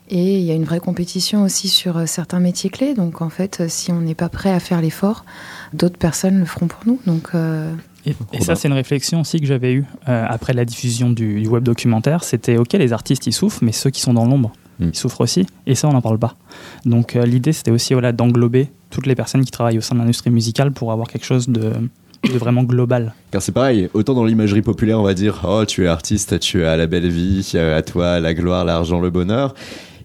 Et 0.09 0.38
il 0.38 0.45
y 0.45 0.53
a 0.53 0.55
une 0.55 0.64
vraie 0.64 0.79
compétition 0.79 1.42
aussi 1.42 1.69
sur 1.69 2.09
certains 2.09 2.38
métiers 2.38 2.71
clés. 2.71 2.95
Donc 2.95 3.23
en 3.23 3.29
fait, 3.29 3.69
si 3.69 3.90
on 3.90 4.01
n'est 4.01 4.14
pas 4.14 4.29
prêt 4.29 4.53
à 4.53 4.61
faire 4.61 4.81
l'effort, 4.81 5.25
d'autres 5.73 5.99
personnes 5.99 6.38
le 6.38 6.45
feront 6.45 6.69
pour 6.69 6.81
nous. 6.87 7.01
Donc 7.07 7.33
et, 8.33 8.40
ça, 8.40 8.55
c'est 8.55 8.69
une 8.69 8.75
réflexion 8.75 9.21
aussi 9.21 9.40
que 9.40 9.47
j'avais 9.47 9.73
eue 9.73 9.85
euh, 10.09 10.25
après 10.29 10.53
la 10.53 10.64
diffusion 10.64 11.11
du, 11.11 11.47
web 11.47 11.64
documentaire. 11.64 12.25
C'était 12.25 12.57
OK, 12.57 12.73
les 12.73 12.92
artistes, 12.92 13.27
ils 13.27 13.33
souffrent, 13.33 13.62
mais 13.62 13.73
ceux 13.73 13.90
qui 13.90 14.01
sont 14.01 14.14
dans 14.14 14.25
l'ombre, 14.25 14.53
hmm. 14.79 14.90
ils 14.92 14.97
souffrent 14.97 15.21
aussi. 15.21 15.47
Et 15.66 15.75
ça, 15.75 15.88
on 15.88 15.92
n'en 15.92 16.01
parle 16.01 16.19
pas. 16.19 16.37
Donc 16.85 17.16
euh, 17.16 17.27
l'idée, 17.27 17.53
c'était 17.53 17.71
aussi 17.71 17.95
voilà, 17.95 18.12
d'englober 18.12 18.69
toutes 18.90 19.07
les 19.07 19.14
personnes 19.14 19.45
qui 19.45 19.51
travaillent 19.51 19.79
au 19.79 19.83
sein 19.83 19.95
de 19.95 20.01
l'industrie 20.01 20.31
musicale 20.31 20.73
pour 20.73 20.92
avoir 20.92 21.09
quelque 21.09 21.27
chose 21.27 21.49
de, 21.49 21.73
de 22.33 22.38
vraiment 22.38 22.62
global. 22.62 23.14
Car 23.31 23.42
c'est 23.42 23.53
pareil, 23.53 23.88
autant 23.95 24.14
dans 24.14 24.25
l'imagerie 24.25 24.62
populaire, 24.62 25.01
on 25.01 25.05
va 25.05 25.14
dire 25.14 25.42
Oh, 25.45 25.64
tu 25.64 25.85
es 25.85 25.88
artiste, 25.88 26.38
tu 26.38 26.64
as 26.64 26.77
la 26.77 26.87
belle 26.87 27.09
vie, 27.09 27.57
à 27.57 27.83
toi 27.83 28.21
la 28.21 28.35
gloire, 28.35 28.64
l'argent, 28.64 29.01
le 29.01 29.11
bonheur. 29.11 29.55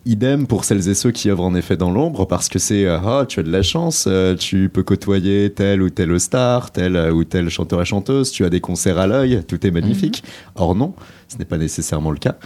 Idem 0.05 0.47
pour 0.47 0.65
celles 0.65 0.89
et 0.89 0.95
ceux 0.95 1.11
qui 1.11 1.29
œuvrent 1.29 1.43
en 1.43 1.53
effet 1.53 1.77
dans 1.77 1.91
l'ombre, 1.91 2.25
parce 2.25 2.49
que 2.49 2.57
c'est 2.57 2.85
euh, 2.85 2.97
ah, 2.97 3.25
tu 3.27 3.39
as 3.39 3.43
de 3.43 3.51
la 3.51 3.61
chance, 3.61 4.05
euh, 4.07 4.35
tu 4.35 4.67
peux 4.67 4.81
côtoyer 4.81 5.51
tel 5.51 5.83
ou 5.83 5.91
tel 5.91 6.19
star, 6.19 6.71
tel 6.71 6.95
euh, 6.95 7.11
ou 7.11 7.23
tel 7.23 7.49
chanteur 7.49 7.79
et 7.79 7.85
chanteuse, 7.85 8.31
tu 8.31 8.43
as 8.43 8.49
des 8.49 8.61
concerts 8.61 8.97
à 8.97 9.05
l'œil, 9.05 9.43
tout 9.47 9.65
est 9.65 9.69
magnifique. 9.69 10.23
Mhm. 10.23 10.51
Or 10.55 10.75
non, 10.75 10.95
ce 11.27 11.37
n'est 11.37 11.45
pas 11.45 11.59
nécessairement 11.59 12.09
le 12.09 12.17
cas. 12.17 12.37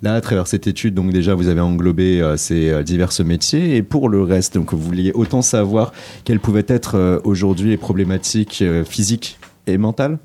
Là, 0.00 0.14
à 0.14 0.20
travers 0.22 0.46
cette 0.46 0.66
étude, 0.66 0.94
donc 0.94 1.12
déjà, 1.12 1.34
vous 1.34 1.48
avez 1.48 1.60
englobé 1.60 2.34
ces 2.38 2.82
divers 2.82 3.12
métiers, 3.26 3.76
et 3.76 3.82
pour 3.82 4.08
le 4.08 4.22
reste, 4.22 4.54
donc 4.54 4.72
vous 4.72 4.80
vouliez 4.80 5.12
autant 5.12 5.42
savoir 5.42 5.92
quelles 6.24 6.40
pouvaient 6.40 6.64
être 6.66 7.20
aujourd'hui 7.24 7.70
les 7.70 7.76
problématiques 7.76 8.64
physiques 8.84 9.38
et 9.66 9.76
mentales? 9.76 10.18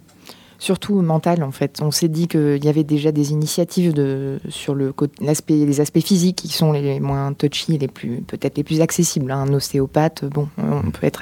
Surtout 0.60 1.02
mental 1.02 1.44
en 1.44 1.52
fait. 1.52 1.80
On 1.82 1.92
s'est 1.92 2.08
dit 2.08 2.28
qu'il 2.28 2.64
y 2.64 2.70
avait 2.70 2.84
déjà 2.84 3.12
des 3.12 3.32
initiatives 3.32 3.94
sur 4.50 4.76
le, 4.76 4.94
l'aspect, 5.22 5.54
les 5.54 5.82
aspects 5.82 6.00
physiques 6.00 6.38
qui 6.38 6.50
sont 6.50 6.72
les 6.72 7.00
moins 7.00 7.34
touchy, 7.34 7.78
les 7.78 7.88
plus, 7.88 8.22
peut-être 8.22 8.58
les 8.58 8.64
plus 8.64 8.82
accessibles. 8.82 9.32
Un 9.32 9.54
ostéopathe, 9.54 10.26
bon, 10.26 10.48
on 10.58 10.92
peut 10.92 11.06
être, 11.06 11.22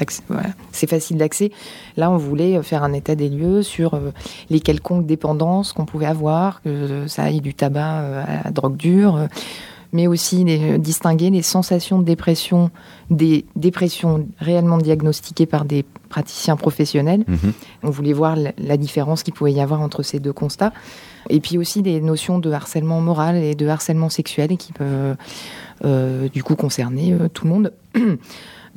c'est 0.71 0.89
facile 0.89 1.17
d'accès. 1.17 1.51
Là, 1.97 2.11
on 2.11 2.17
voulait 2.17 2.61
faire 2.63 2.83
un 2.83 2.93
état 2.93 3.15
des 3.15 3.29
lieux 3.29 3.63
sur 3.63 3.93
euh, 3.93 4.11
les 4.49 4.59
quelconques 4.59 5.05
dépendances 5.05 5.73
qu'on 5.73 5.85
pouvait 5.85 6.05
avoir, 6.05 6.61
que 6.61 7.07
ça 7.07 7.23
aille 7.23 7.41
du 7.41 7.53
tabac 7.53 8.01
euh, 8.01 8.23
à 8.25 8.43
la 8.45 8.51
drogue 8.51 8.77
dure 8.77 9.27
mais 9.95 10.07
aussi 10.07 10.43
les, 10.43 10.77
distinguer 10.77 11.29
les 11.29 11.41
sensations 11.41 11.99
de 11.99 12.03
dépression 12.03 12.69
des 13.09 13.45
dépressions 13.55 14.27
réellement 14.39 14.77
diagnostiquées 14.77 15.45
par 15.45 15.63
des 15.63 15.85
praticiens 16.09 16.57
professionnels. 16.57 17.23
Mhm. 17.27 17.53
On 17.83 17.89
voulait 17.91 18.11
voir 18.11 18.35
la, 18.35 18.77
différence 18.77 19.23
qu'il 19.23 19.33
pouvait 19.33 19.53
y 19.53 19.61
avoir 19.61 19.79
entre 19.79 20.03
ces 20.03 20.19
deux 20.19 20.33
constats. 20.33 20.73
Et 21.29 21.39
puis 21.39 21.57
aussi 21.57 21.81
des 21.81 22.01
notions 22.01 22.39
de 22.39 22.51
harcèlement 22.51 22.99
moral 22.99 23.37
et 23.37 23.55
de 23.55 23.67
harcèlement 23.67 24.09
sexuel 24.09 24.57
qui 24.57 24.73
peuvent 24.73 25.15
euh, 25.85 26.27
du 26.29 26.43
coup 26.43 26.55
concerner 26.55 27.13
euh, 27.13 27.29
tout 27.29 27.45
le 27.45 27.51
monde. 27.51 27.73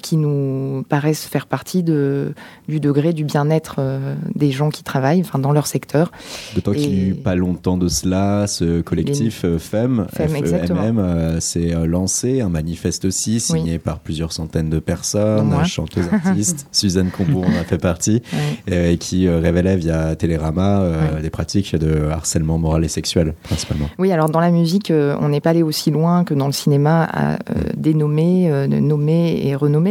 qui 0.03 0.17
nous 0.17 0.85
paraissent 0.89 1.27
faire 1.27 1.47
partie 1.47 1.83
de, 1.83 2.35
du 2.69 2.81
degré 2.81 3.13
du 3.13 3.25
bien-être 3.25 3.77
euh, 3.79 4.15
des 4.35 4.51
gens 4.51 4.71
qui 4.71 4.83
travaillent 4.83 5.21
enfin, 5.21 5.39
dans 5.39 5.53
leur 5.53 5.67
secteur. 5.67 6.11
D'autant 6.55 6.73
qu'il 6.73 6.95
n'y 6.95 7.01
a 7.01 7.07
eu 7.09 7.15
pas 7.15 7.35
longtemps 7.35 7.77
de 7.77 7.89
cela, 7.89 8.47
ce 8.47 8.81
collectif 8.81 9.43
les... 9.43 9.59
FEM, 9.59 10.07
FEMM, 10.13 10.99
euh, 10.99 11.41
s'est 11.41 11.75
euh, 11.75 11.87
lancé, 11.87 12.41
un 12.41 12.49
manifeste 12.49 13.05
aussi, 13.05 13.41
signé 13.41 13.79
par 13.79 14.01
plusieurs 14.01 14.33
centaines 14.33 14.71
de 14.71 14.79
personnes, 14.79 15.65
chanteuses 15.65 16.09
artistes, 16.13 16.67
Suzanne 16.73 17.11
Combo 17.11 17.43
en 17.43 17.61
a 17.61 17.65
fait 17.65 17.79
partie, 17.79 18.23
et, 18.67 18.97
qui 18.99 19.29
révélait 19.29 19.77
via 19.77 20.17
Télérama 20.17 20.85
des 21.21 21.31
pratiques 21.31 21.75
de 21.77 22.09
harcèlement 22.11 22.59
moral 22.59 22.85
et 22.85 22.89
sexuel, 22.89 23.35
principalement. 23.43 23.89
Oui, 23.99 24.13
alors 24.13 24.29
dans 24.29 24.41
la 24.41 24.51
musique, 24.51 24.93
on 24.93 25.29
n'est 25.29 25.41
pas 25.41 25.51
allé 25.51 25.63
aussi 25.63 25.91
loin 25.91 26.25
que 26.25 26.35
dans 26.35 26.47
le 26.47 26.53
cinéma 26.53 27.09
à 27.13 27.39
dénommer, 27.77 28.69
nommer 28.69 29.41
et 29.45 29.55
renommer 29.55 29.88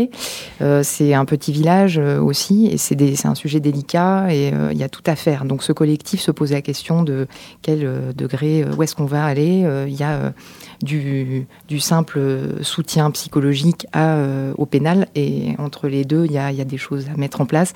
euh, 0.62 0.82
c'est 0.84 1.14
un 1.14 1.26
petit 1.26 1.52
village 1.52 1.98
euh, 1.98 2.20
aussi, 2.20 2.68
et 2.68 2.78
c'est 2.78 3.26
un 3.26 3.36
sujet 3.36 3.60
délicat, 3.60 4.34
et 4.34 4.54
euh, 4.54 4.70
il 4.72 4.78
y 4.78 4.84
a 4.84 4.90
tout 4.90 5.04
à 5.06 5.16
faire. 5.16 5.46
Donc 5.46 5.64
ce 5.64 5.72
collectif 5.72 6.22
se 6.22 6.32
pose 6.32 6.52
la 6.52 6.62
question 6.62 7.04
de 7.04 7.28
quel 7.62 8.14
degré, 8.16 8.66
où 8.78 8.84
est-ce 8.84 8.96
qu'on 8.96 9.06
va 9.06 9.26
aller. 9.26 9.66
Il 9.88 9.96
y 9.96 10.04
a 10.04 10.34
du, 10.82 11.48
simple 11.80 12.20
soutien 12.62 13.12
psychologique 13.12 13.88
à, 13.94 14.18
au 14.58 14.66
pénal, 14.66 15.08
et 15.16 15.56
entre 15.58 15.88
les 15.88 16.06
deux, 16.06 16.26
il 16.26 16.32
y 16.32 16.38
a, 16.38 16.52
y 16.52 16.62
a 16.62 16.66
des 16.66 16.78
choses 16.78 17.06
à 17.14 17.18
mettre 17.18 17.42
en 17.42 17.46
place 17.46 17.74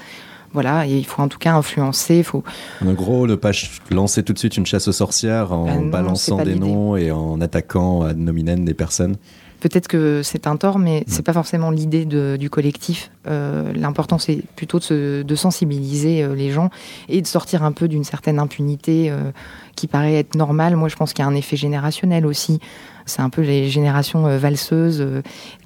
voilà, 0.54 0.86
et 0.86 0.98
il 0.98 1.06
faut 1.06 1.22
en 1.22 1.30
tout 1.30 1.40
cas 1.40 1.54
influencer. 1.54 2.24
Faut... 2.24 2.44
En 2.86 2.94
gros, 2.94 3.26
ne 3.26 3.36
pas 3.36 3.52
lancer 3.90 4.22
tout 4.22 4.34
de 4.34 4.40
suite 4.40 4.58
une 4.58 4.66
chasse 4.66 4.88
aux 4.90 4.92
sorcières 4.92 5.54
en 5.54 5.66
ben 5.66 5.90
balançant 5.90 6.44
des 6.44 6.56
noms 6.56 6.98
et 6.98 7.10
en 7.12 7.40
attaquant 7.40 8.02
à 8.02 8.14
nominem 8.14 8.66
des 8.66 8.74
personnes 8.74 9.16
Peut-être 9.62 9.88
que 9.88 10.24
c'est 10.24 10.48
un 10.48 10.58
tort, 10.58 10.80
mais 10.80 11.04
c'est 11.06 11.22
pas 11.22 11.34
forcément 11.34 11.70
l'idée 11.70 12.06
du 12.06 12.50
collectif. 12.50 13.12
Euh, 13.28 13.72
L'important, 13.76 14.18
c'est 14.18 14.42
plutôt 14.56 14.80
de, 14.80 15.24
de 15.26 15.36
sensibiliser 15.36 16.24
euh, 16.24 16.34
les 16.34 16.50
gens 16.50 16.72
et 17.10 17.22
de 17.22 17.28
sortir 17.28 17.64
un 17.64 17.72
peu 17.72 17.88
d'une 17.88 18.04
certaine 18.04 18.40
impunité 18.40 19.12
euh, 19.12 19.32
qui 19.76 19.86
paraît 19.86 20.16
être 20.16 20.34
normale. 20.34 20.76
Moi, 20.76 20.90
je 20.90 20.96
pense 20.96 21.14
qu'il 21.14 21.24
y 21.24 21.28
a 21.28 21.30
un 21.30 21.36
effet 21.36 21.58
générationnel 21.58 22.26
aussi. 22.26 22.60
C'est 23.06 23.22
un 23.22 23.30
peu 23.30 23.44
les 23.44 23.70
générations 23.70 24.24
valseuses. 24.38 25.06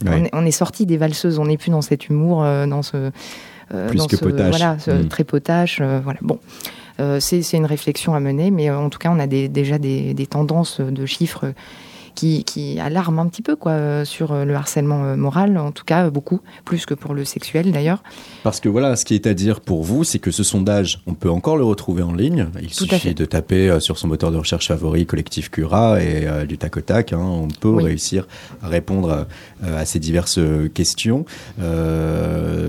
On, 0.05 0.45
est, 0.45 0.51
sorti 0.51 0.85
des 0.85 0.97
valseuses, 0.97 1.39
on 1.39 1.45
n'est 1.45 1.57
plus 1.57 1.71
dans 1.71 1.81
cet 1.81 2.09
humour, 2.09 2.43
dans 2.43 2.81
ce. 2.81 3.11
Plus 3.69 3.97
dans 3.97 4.07
que 4.07 4.17
ce, 4.17 4.23
potache. 4.23 4.49
Voilà, 4.49 4.77
ce 4.77 4.91
mm. 4.91 5.07
très 5.07 5.23
potache. 5.23 5.81
voilà. 5.81 6.19
Bon. 6.21 6.39
c'est 7.19 7.41
une 7.53 7.65
réflexion 7.65 8.13
à 8.13 8.19
mener, 8.19 8.51
mais 8.51 8.69
en 8.71 8.89
tout 8.89 8.99
cas, 8.99 9.09
on 9.09 9.19
a 9.19 9.27
des, 9.27 9.47
déjà 9.47 9.77
des, 9.77 10.13
des, 10.13 10.27
tendances 10.27 10.79
de 10.81 11.05
chiffres 11.05 11.53
qui, 12.15 12.43
qui 12.43 12.79
alarme 12.79 13.19
un 13.19 13.27
petit 13.27 13.41
peu 13.41 13.55
quoi, 13.55 13.73
euh, 13.73 14.05
sur 14.05 14.31
euh, 14.31 14.45
le 14.45 14.55
harcèlement 14.55 15.03
euh, 15.03 15.15
moral, 15.15 15.57
en 15.57 15.71
tout 15.71 15.83
cas 15.83 16.09
beaucoup, 16.09 16.41
plus 16.63 16.85
que 16.85 16.93
pour 16.93 17.13
le 17.13 17.25
sexuel 17.25 17.71
d'ailleurs. 17.71 18.01
Parce 18.43 18.59
que 18.59 18.69
voilà, 18.69 18.95
ce 18.95 19.05
qui 19.05 19.13
est 19.13 19.27
à 19.27 19.33
dire 19.33 19.61
pour 19.61 19.83
vous, 19.83 20.03
c'est 20.03 20.19
que 20.19 20.31
ce 20.31 20.43
sondage, 20.43 21.01
on 21.05 21.13
peut 21.13 21.29
encore 21.29 21.57
le 21.57 21.65
retrouver 21.65 22.01
en 22.01 22.13
ligne. 22.13 22.47
Il 22.61 22.73
suffit 22.73 23.13
de 23.13 23.25
taper 23.25 23.79
sur 23.79 23.97
son 23.97 24.07
moteur 24.07 24.31
de 24.31 24.37
recherche 24.37 24.67
favori, 24.69 25.05
collectif 25.05 25.51
Cura, 25.51 26.01
et 26.01 26.27
du 26.47 26.57
tac 26.57 26.77
au 26.77 26.81
tac, 26.81 27.13
hein, 27.13 27.19
on 27.19 27.47
peut 27.47 27.75
réussir 27.75 28.27
à 28.61 28.67
répondre 28.67 29.27
à 29.63 29.85
ces 29.85 29.99
diverses 29.99 30.39
questions. 30.73 31.25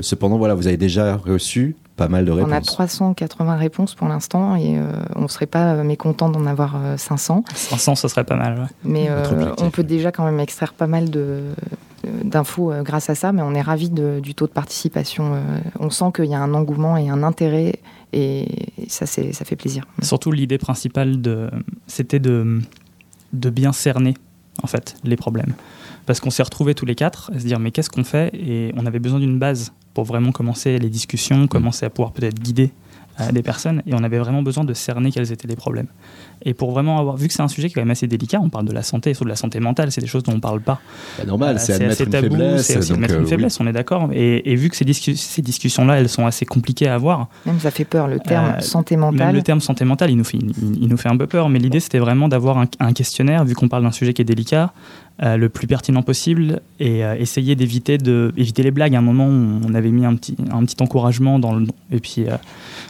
cependant, 0.00 0.38
voilà, 0.38 0.54
vous 0.54 0.66
avez 0.66 0.76
déjà 0.76 1.16
reçu 1.16 1.76
pas 1.96 2.08
mal 2.08 2.24
de 2.24 2.30
réponses. 2.30 2.52
On 2.52 2.54
a 2.54 2.60
380 2.60 3.56
réponses 3.56 3.94
pour 3.94 4.08
l'instant 4.08 4.54
et 4.54 4.78
euh, 4.78 4.92
on 5.14 5.22
ne 5.22 5.28
serait 5.28 5.46
pas 5.46 5.82
mécontent 5.82 6.28
d'en 6.28 6.46
avoir 6.46 6.78
500. 6.96 7.44
Euh, 7.48 7.52
500, 7.54 7.94
ce 7.96 8.08
serait 8.08 8.24
pas 8.24 8.36
mal. 8.36 8.58
Ouais. 8.58 8.66
Mais 8.84 9.06
euh, 9.08 9.54
on 9.58 9.70
peut 9.70 9.82
déjà 9.82 10.12
quand 10.12 10.24
même 10.24 10.40
extraire 10.40 10.74
pas 10.74 10.86
mal 10.86 11.10
de 11.10 11.42
d'infos 12.22 12.72
grâce 12.84 13.10
à 13.10 13.16
ça, 13.16 13.32
mais 13.32 13.42
on 13.42 13.52
est 13.52 13.62
ravi 13.62 13.90
du 13.90 14.34
taux 14.36 14.46
de 14.46 14.52
participation. 14.52 15.42
on 15.80 15.90
sent 15.90 16.12
qu'il 16.14 16.26
y 16.26 16.36
a 16.36 16.40
un 16.40 16.54
engouement 16.54 16.96
et 16.96 17.08
un 17.08 17.24
intérêt, 17.24 17.80
et 18.12 18.46
ça, 18.86 19.06
ça 19.06 19.44
fait 19.44 19.56
plaisir. 19.56 19.82
Surtout 20.02 20.30
l'idée 20.30 20.58
principale, 20.58 21.20
de, 21.20 21.50
c'était 21.88 22.20
de, 22.20 22.60
de 23.32 23.50
bien 23.50 23.72
cerner 23.72 24.14
en 24.62 24.68
fait 24.68 24.94
les 25.02 25.16
problèmes, 25.16 25.54
parce 26.06 26.20
qu'on 26.20 26.30
s'est 26.30 26.42
retrouvés 26.42 26.74
tous 26.74 26.86
les 26.86 26.94
quatre 26.94 27.30
à 27.34 27.38
se 27.38 27.44
dire 27.44 27.58
mais 27.58 27.70
qu'est-ce 27.70 27.90
qu'on 27.90 28.04
fait, 28.04 28.30
et 28.34 28.72
on 28.76 28.86
avait 28.86 29.00
besoin 29.00 29.18
d'une 29.18 29.38
base 29.38 29.72
pour 29.92 30.04
vraiment 30.04 30.32
commencer 30.32 30.78
les 30.78 30.90
discussions, 30.90 31.40
mm. 31.44 31.48
commencer 31.48 31.86
à 31.86 31.90
pouvoir 31.90 32.12
peut-être 32.12 32.38
guider 32.38 32.70
euh, 33.18 33.32
des 33.32 33.42
personnes. 33.42 33.82
Et 33.86 33.94
on 33.94 34.04
avait 34.04 34.18
vraiment 34.18 34.42
besoin 34.42 34.62
de 34.62 34.74
cerner 34.74 35.10
quels 35.10 35.32
étaient 35.32 35.48
les 35.48 35.56
problèmes. 35.56 35.86
Et 36.44 36.52
pour 36.52 36.70
vraiment 36.72 36.98
avoir, 36.98 37.16
vu 37.16 37.28
que 37.28 37.32
c'est 37.32 37.40
un 37.40 37.48
sujet 37.48 37.68
qui 37.68 37.72
est 37.72 37.74
quand 37.76 37.80
même 37.80 37.90
assez 37.90 38.06
délicat, 38.06 38.38
on 38.42 38.50
parle 38.50 38.66
de 38.66 38.72
la 38.72 38.82
santé, 38.82 39.14
surtout 39.14 39.24
de 39.24 39.30
la 39.30 39.36
santé 39.36 39.58
mentale, 39.58 39.90
c'est 39.90 40.02
des 40.02 40.06
choses 40.06 40.22
dont 40.22 40.32
on 40.32 40.36
ne 40.36 40.40
parle 40.40 40.60
pas. 40.60 40.80
Bah, 41.16 41.24
normal, 41.24 41.56
euh, 41.56 41.58
c'est 41.58 41.72
admettre 41.72 42.02
une 42.02 42.12
faiblesse. 42.12 42.66
C'est 42.66 42.92
admettre 42.92 43.14
une 43.14 43.22
euh, 43.22 43.26
faiblesse, 43.26 43.58
on 43.58 43.66
est 43.66 43.72
d'accord. 43.72 44.10
Et, 44.12 44.54
vu 44.54 44.68
que 44.68 44.76
ces, 44.76 44.84
ces 44.92 45.40
discussions-là, 45.40 45.98
elles 45.98 46.10
sont 46.10 46.26
assez 46.26 46.44
compliquées 46.44 46.88
à 46.88 46.94
avoir. 46.94 47.28
Même 47.46 47.58
ça 47.58 47.70
fait 47.70 47.86
peur, 47.86 48.06
le 48.06 48.20
terme 48.20 48.60
santé 48.60 48.98
mentale. 48.98 49.34
le 49.34 49.40
terme 49.40 49.60
santé 49.60 49.86
mentale, 49.86 50.10
il 50.10 50.18
nous 50.18 50.24
fait, 50.24 50.36
il, 50.36 50.86
nous 50.86 50.98
fait 50.98 51.08
un 51.08 51.16
peu 51.16 51.26
peur. 51.26 51.48
Mais 51.48 51.58
l'idée, 51.58 51.80
c'était 51.80 52.00
vraiment 52.00 52.28
d'avoir 52.28 52.58
un, 52.58 52.66
un, 52.80 52.92
questionnaire, 52.92 53.46
vu 53.46 53.54
qu'on 53.54 53.68
parle 53.68 53.84
d'un 53.84 53.92
sujet 53.92 54.12
qui 54.12 54.20
est 54.20 54.26
délicat, 54.26 54.74
euh, 55.22 55.38
le 55.38 55.48
plus 55.48 55.66
pertinent 55.66 56.02
possible 56.02 56.60
et 56.78 57.02
euh, 57.02 57.16
essayer 57.16 57.56
d'éviter 57.56 57.96
de 57.96 58.34
éviter 58.36 58.62
les 58.62 58.70
blagues. 58.70 58.94
À 58.94 58.98
un 58.98 59.02
moment, 59.02 59.24
on 59.26 59.72
avait 59.72 59.90
mis 59.90 60.04
un 60.04 60.14
petit, 60.14 60.36
un 60.50 60.62
petit 60.62 60.76
encouragement 60.80 61.38
dans 61.38 61.54
le 61.54 61.66
et 61.90 62.00
puis 62.00 62.26
euh, 62.28 62.36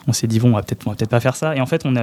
on 0.08 0.12
s'est 0.12 0.26
dit 0.26 0.40
bon, 0.40 0.48
on 0.48 0.54
va 0.54 0.62
peut-être 0.62 0.84
peut 0.84 1.06
pas 1.06 1.20
faire 1.20 1.36
ça. 1.36 1.54
Et 1.54 1.60
en 1.60 1.66
fait, 1.66 1.86
on, 1.86 1.94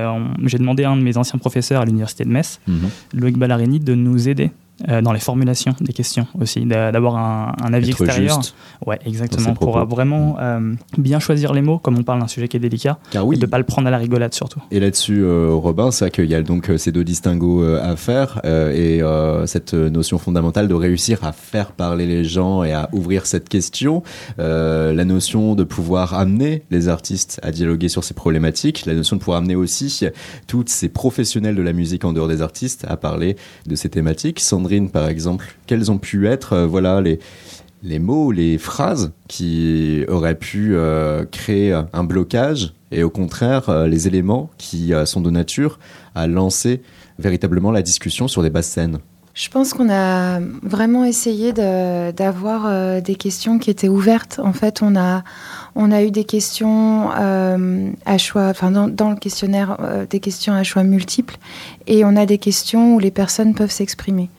j'ai 0.46 0.58
demandé 0.58 0.86
à 0.86 0.92
un 0.92 0.96
de 0.96 1.02
mes 1.02 1.18
anciens 1.18 1.40
professeurs 1.40 1.82
à 1.82 1.86
l'université 1.86 2.24
de 2.24 2.30
Metz, 2.30 2.62
mhm. 2.68 2.90
Loïc 3.14 3.38
Ballarini, 3.38 3.82
de 3.82 3.96
nous 3.96 4.30
aider 4.30 4.52
euh, 4.90 5.02
dans 5.04 5.14
les 5.14 5.20
formulations 5.20 5.76
des 5.82 5.94
questions 5.94 6.26
aussi, 6.40 6.66
d'avoir 6.66 7.16
un, 7.16 7.54
un, 7.64 7.74
avis 7.74 7.92
extérieur. 7.92 8.42
Juste 8.42 8.56
ouais, 8.86 9.00
exactement, 9.06 9.54
pour 9.54 9.78
vraiment 9.86 10.38
euh, 10.40 10.74
bien 10.98 11.20
choisir 11.20 11.54
les 11.54 11.62
mots, 11.62 11.78
comme 11.78 11.98
on 12.00 12.04
parle 12.04 12.20
d'un 12.20 12.28
sujet 12.28 12.48
qui 12.48 12.58
est 12.58 12.60
délicat, 12.60 12.98
Car 13.12 13.26
oui. 13.26 13.36
et 13.36 13.40
de 13.40 13.46
ne 13.46 13.52
pas 13.52 13.60
le 13.60 13.66
prendre 13.66 13.88
à 13.88 13.92
la 13.92 14.00
rigolade 14.00 14.34
surtout. 14.34 14.62
Et 14.72 14.80
là-dessus, 14.80 15.24
euh, 15.24 15.52
Robin, 15.52 15.92
c'est 15.92 16.06
vrai 16.06 16.12
qu'il 16.12 16.26
y 16.26 16.34
a 16.34 16.42
donc 16.42 16.72
ces 16.78 16.92
deux 16.92 17.04
distinguos 17.04 17.64
à 17.64 17.96
faire, 17.96 18.42
et 18.44 19.02
cette 19.46 19.74
notion 19.76 20.18
fondamentale 20.18 20.68
de 20.68 20.74
réussir 20.74 21.24
à 21.24 21.34
faire 21.34 21.72
parler 21.72 22.08
les 22.08 22.24
gens 22.24 22.64
et 22.64 22.74
à 22.74 22.90
ouvrir 22.94 23.28
cette 23.28 23.50
question, 23.50 24.02
la 24.38 25.06
notion 25.06 25.54
de 25.54 25.64
pouvoir 25.64 26.16
amener 26.16 26.64
les 26.72 26.88
artistes 26.88 27.40
à 27.44 27.52
dialoguer 27.52 27.90
sur 27.90 28.04
ces 28.04 28.16
problématiques, 28.16 28.86
la 28.88 28.96
notion 28.96 29.18
de 29.18 29.22
pouvoir 29.22 29.38
amener 29.38 29.56
aussi 29.56 30.04
toutes 30.48 30.70
ces 30.70 30.90
professionnels 30.90 31.56
de 31.56 31.62
la 31.62 31.74
musique 31.74 32.06
en 32.06 32.14
dehors 32.14 32.28
des 32.28 32.42
artistes 32.42 32.86
à 32.90 32.98
parler 32.98 33.36
de 33.68 33.76
ces 33.76 33.90
thématiques, 33.90 34.40
sans 34.40 34.63
par 34.92 35.08
exemple, 35.08 35.56
quels 35.68 35.92
ont 35.92 35.98
pu 35.98 36.28
être 36.28 36.54
euh, 36.54 36.68
voilà, 36.68 37.02
les, 37.02 37.20
les 37.84 38.00
mots, 38.00 38.32
les 38.32 38.58
phrases 38.58 39.12
qui 39.28 40.04
auraient 40.08 40.38
pu 40.38 40.76
euh, 40.76 41.26
créer 41.26 41.74
un 41.94 42.04
blocage 42.04 42.74
et 42.92 43.04
au 43.04 43.10
contraire 43.10 43.70
euh, 43.70 43.88
les 43.88 44.08
éléments 44.08 44.50
qui 44.58 44.94
sont 45.06 45.22
de 45.22 45.30
nature 45.30 45.80
à 46.16 46.28
lancer 46.28 46.82
véritablement 47.20 47.72
la 47.72 47.82
discussion 47.82 48.28
sur 48.28 48.42
des 48.42 48.50
basses 48.50 48.68
scènes 48.68 49.00
je 49.36 49.50
pense 49.50 49.74
qu'on 49.74 49.90
a 49.90 50.40
vraiment 50.62 51.06
essayé 51.06 51.54
d'avoir 51.54 53.02
des 53.02 53.16
questions 53.16 53.58
qui 53.58 53.72
étaient 53.72 53.90
ouvertes. 53.90 54.40
En 54.44 54.54
fait, 54.54 54.84
on 54.84 54.96
a, 54.96 55.24
on 55.76 55.92
a 55.92 56.04
eu 56.04 56.12
des 56.12 56.24
questions 56.24 57.10
euh, 57.18 57.90
à 58.06 58.18
choix, 58.18 58.48
enfin 58.48 58.72
dans, 58.72 58.88
dans 58.88 59.10
le 59.10 59.16
questionnaire, 59.16 59.78
euh, 59.80 60.06
des 60.08 60.20
questions 60.20 60.54
à 60.54 60.64
choix 60.64 60.84
multiples, 60.84 61.38
et 61.88 62.06
on 62.06 62.16
a 62.16 62.26
des 62.26 62.38
questions 62.38 62.96
où 62.96 63.00
les 63.00 63.12
personnes 63.12 63.56
peuvent 63.56 63.72
s'exprimer. 63.72 64.30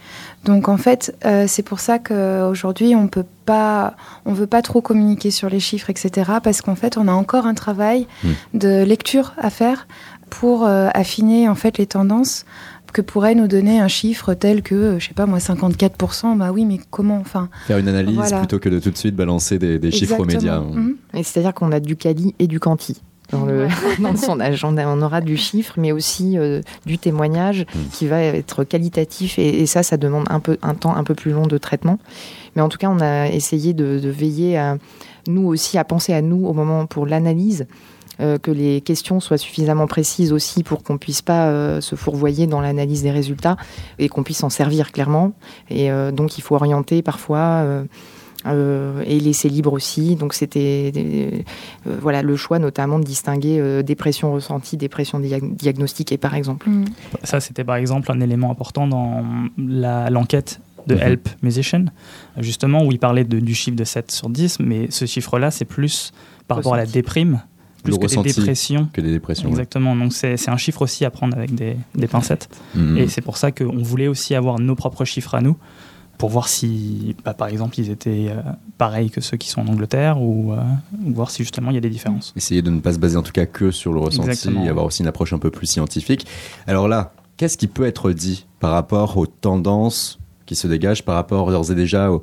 Donc 0.45 0.68
en 0.68 0.76
fait, 0.76 1.16
euh, 1.24 1.47
c'est 1.49 1.62
pour 1.62 1.80
ça 1.80 1.99
qu'aujourd'hui 1.99 2.95
on 2.95 3.09
peut 3.09 3.24
pas, 3.45 3.95
on 4.26 4.32
veut 4.32 4.47
pas 4.47 4.62
trop 4.62 4.80
communiquer 4.80 5.30
sur 5.30 5.49
les 5.49 5.61
chiffres, 5.61 5.91
etc. 5.91 6.32
Parce 6.43 6.61
qu'en 6.61 6.76
fait, 6.76 6.97
on 6.97 7.09
a 7.09 7.12
encore 7.12 7.47
un 7.47 7.55
travail 7.55 8.07
mmh. 8.22 8.28
de 8.55 8.82
lecture 8.85 9.35
à 9.39 9.51
faire 9.51 9.87
pour 10.30 10.66
affiner 10.66 11.49
en 11.49 11.55
fait 11.55 11.78
les 11.78 11.87
tendances 11.87 12.45
que 12.95 13.03
pourrait 13.03 13.34
nous 13.34 13.49
donner 13.49 13.80
un 13.80 13.88
chiffre 13.88 14.32
tel 14.32 14.62
que, 14.62 14.74
euh, 14.74 14.99
je 14.99 15.09
sais 15.09 15.14
pas 15.14 15.26
moi, 15.26 15.38
54%, 15.38 16.38
bah 16.38 16.53
oui, 16.53 16.64
mais 16.64 16.78
comment 16.90 17.18
enfin, 17.18 17.51
Faire 17.66 17.78
une 17.78 17.88
analyse 17.88 18.32
plutôt 18.38 18.61
que 18.61 18.68
de 18.70 18.78
tout 18.78 18.90
de 18.90 18.97
suite 18.97 19.16
balancer 19.16 19.59
des, 19.59 19.90
chiffres 19.90 20.18
aux 20.18 20.24
médias. 20.24 20.61
Mhm. 20.61 20.97
C'est-à-dire 21.14 21.53
qu'on 21.53 21.72
a 21.72 21.80
du 21.80 21.97
quali 21.97 22.34
et 22.38 22.47
du 22.47 22.61
quanti. 22.61 23.03
Dans 23.32 23.47
le, 23.47 23.66
dans 23.99 24.14
sondage. 24.16 24.64
On, 24.64 25.03
aura 25.03 25.20
du 25.20 25.36
chiffre, 25.36 25.74
mais 25.76 25.92
aussi 25.92 26.38
euh, 26.38 26.61
du 26.86 26.99
témoignage 26.99 27.66
mhm. 27.74 27.82
qui 27.90 28.07
va 28.07 28.20
être 28.22 28.62
qualitatif. 28.62 29.38
Et, 29.38 29.66
ça, 29.66 29.82
ça 29.82 29.97
demande 29.97 30.26
un, 30.30 30.38
peu, 30.40 30.57
un 30.62 30.74
temps 30.74 30.95
un 30.95 31.03
peu 31.03 31.14
plus 31.14 31.32
long 31.32 31.47
de 31.47 31.59
traitement. 31.59 31.99
Mais 32.55 32.62
en 32.62 32.68
tout 32.68 32.78
cas, 32.78 32.88
on 32.88 33.01
a 33.01 33.26
essayé 33.26 33.74
de, 33.74 33.99
de 33.99 34.09
veiller 34.09 34.57
à 34.57 34.78
nous 35.26 35.47
aussi 35.47 35.78
à 35.78 35.84
penser 35.84 36.12
à 36.12 36.22
nous 36.22 36.47
au 36.47 36.53
moment 36.53 36.86
pour 36.86 37.07
l'analyse 37.07 37.66
euh, 38.21 38.39
que 38.39 38.51
les 38.51 38.81
questions 38.81 39.19
soient 39.19 39.39
suffisamment 39.39 39.87
précises 39.87 40.33
aussi 40.33 40.62
pour 40.62 40.83
qu'on 40.85 40.99
puisse 40.99 41.23
pas 41.23 41.49
euh, 41.49 41.81
se 41.81 41.97
fourvoyer 41.97 42.47
dans 42.47 42.61
l'analyse 42.61 43.03
des 43.03 43.11
résultats 43.11 43.57
et 43.99 44.09
qu'on 44.09 44.23
puisse 44.23 44.45
en 44.45 44.51
servir 44.51 44.93
clairement. 44.93 45.33
Et 45.69 45.91
euh, 45.91 46.12
donc 46.12 46.39
il 46.39 46.43
faut 46.43 46.55
orienter 46.55 47.03
parfois. 47.03 47.65
et 48.47 49.21
laisser 49.21 49.49
libre 49.49 49.73
aussi. 49.73 50.17
Donc 50.17 50.35
c'était 50.35 51.45
voilà 51.87 52.23
le 52.23 52.37
choix 52.37 52.59
notamment 52.59 52.99
de 52.99 53.05
distinguer 53.05 53.83
dépression 53.83 54.33
ressentie, 54.33 54.77
dépression 54.77 55.19
diagnostiquée 55.19 56.19
par 56.19 56.35
exemple. 56.35 56.69
Mm. 56.69 56.85
Ça 57.23 57.41
c'était 57.41 57.65
par 57.65 57.77
exemple 57.77 58.12
un 58.12 58.21
élément 58.21 58.51
important 58.51 58.87
dans 58.87 59.25
l'enquête 59.57 60.61
de 60.87 60.95
mm-hmm. 60.95 61.03
Help 61.03 61.29
Musician, 61.43 61.85
justement 62.37 62.85
où 62.85 62.93
il 62.93 62.99
parlait 62.99 63.25
du 63.25 63.55
chiffre 63.55 63.77
de 63.77 63.85
7 63.85 64.11
sur 64.11 64.29
10, 64.29 64.61
mais 64.61 64.91
ce 64.91 65.07
chiffre-là 65.07 65.51
c'est 65.51 65.65
plus 65.65 66.12
par 66.47 66.59
rapport 66.59 66.75
à 66.75 66.77
la 66.77 66.87
déprime 66.87 67.41
plus 67.85 67.99
que 67.99 68.07
des 68.07 68.32
dépressions. 68.32 68.89
Que 68.93 69.01
des 69.01 69.12
dépressions. 69.12 69.49
Exactement. 69.49 69.95
Donc 69.95 70.12
c'est 70.12 70.49
un 70.49 70.57
chiffre 70.57 70.82
aussi 70.82 71.05
à 71.05 71.11
prendre 71.11 71.37
avec 71.37 71.55
des, 71.55 71.76
pincettes. 72.11 72.49
Mhm. 72.74 72.99
Et 72.99 73.09
c'est 73.09 73.20
pour 73.20 73.37
ça 73.37 73.53
qu'on 73.53 73.82
voulait 73.82 74.09
aussi 74.09 74.35
avoir 74.35 74.59
nos 74.59 74.74
propres 74.74 75.05
chiffres 75.05 75.35
à 75.35 75.41
nous 75.41 75.57
pour 76.18 76.30
voir 76.30 76.49
si, 76.49 77.16
bah, 77.24 77.35
par 77.35 77.49
exemple, 77.49 77.78
ils 77.78 77.91
étaient 77.91 78.28
euh, 78.28 78.41
pareils 78.78 79.11
que 79.11 79.20
ceux 79.20 79.37
qui 79.37 79.49
sont 79.49 79.62
en 79.62 79.68
Angleterre 79.68 80.20
ou, 80.20 80.53
euh, 80.53 80.62
voir 81.07 81.30
si 81.30 81.43
justement 81.43 81.70
il 81.70 81.74
y 81.74 81.78
a 81.78 81.80
des 81.80 81.91
différences. 81.91 82.32
Essayer 82.37 82.62
de 82.62 82.70
ne 82.70 82.80
pas 82.80 82.93
se 82.93 82.99
baser 82.99 83.16
en 83.16 83.22
tout 83.22 83.32
cas 83.32 83.47
que 83.47 83.70
sur 83.70 83.93
le 83.93 84.01
ressenti 84.01 84.49
et 84.64 84.68
avoir 84.68 84.87
aussi 84.87 85.03
une 85.03 85.09
approche 85.09 85.32
un 85.32 85.39
peu 85.39 85.51
plus 85.51 85.66
scientifique. 85.66 86.26
Alors 86.66 86.89
là, 86.89 87.12
qu'est-ce 87.37 87.59
qui 87.59 87.66
peut 87.66 87.85
être 87.85 88.12
dit 88.12 88.47
par 88.61 88.70
rapport 88.70 89.16
aux 89.16 89.26
tendances 89.26 90.18
qui 90.47 90.57
se 90.57 90.68
dégagent 90.68 91.05
par 91.05 91.14
rapport 91.14 91.51
d'ores 91.51 91.70
et 91.72 91.74
déjà 91.74 92.12
aux, 92.12 92.22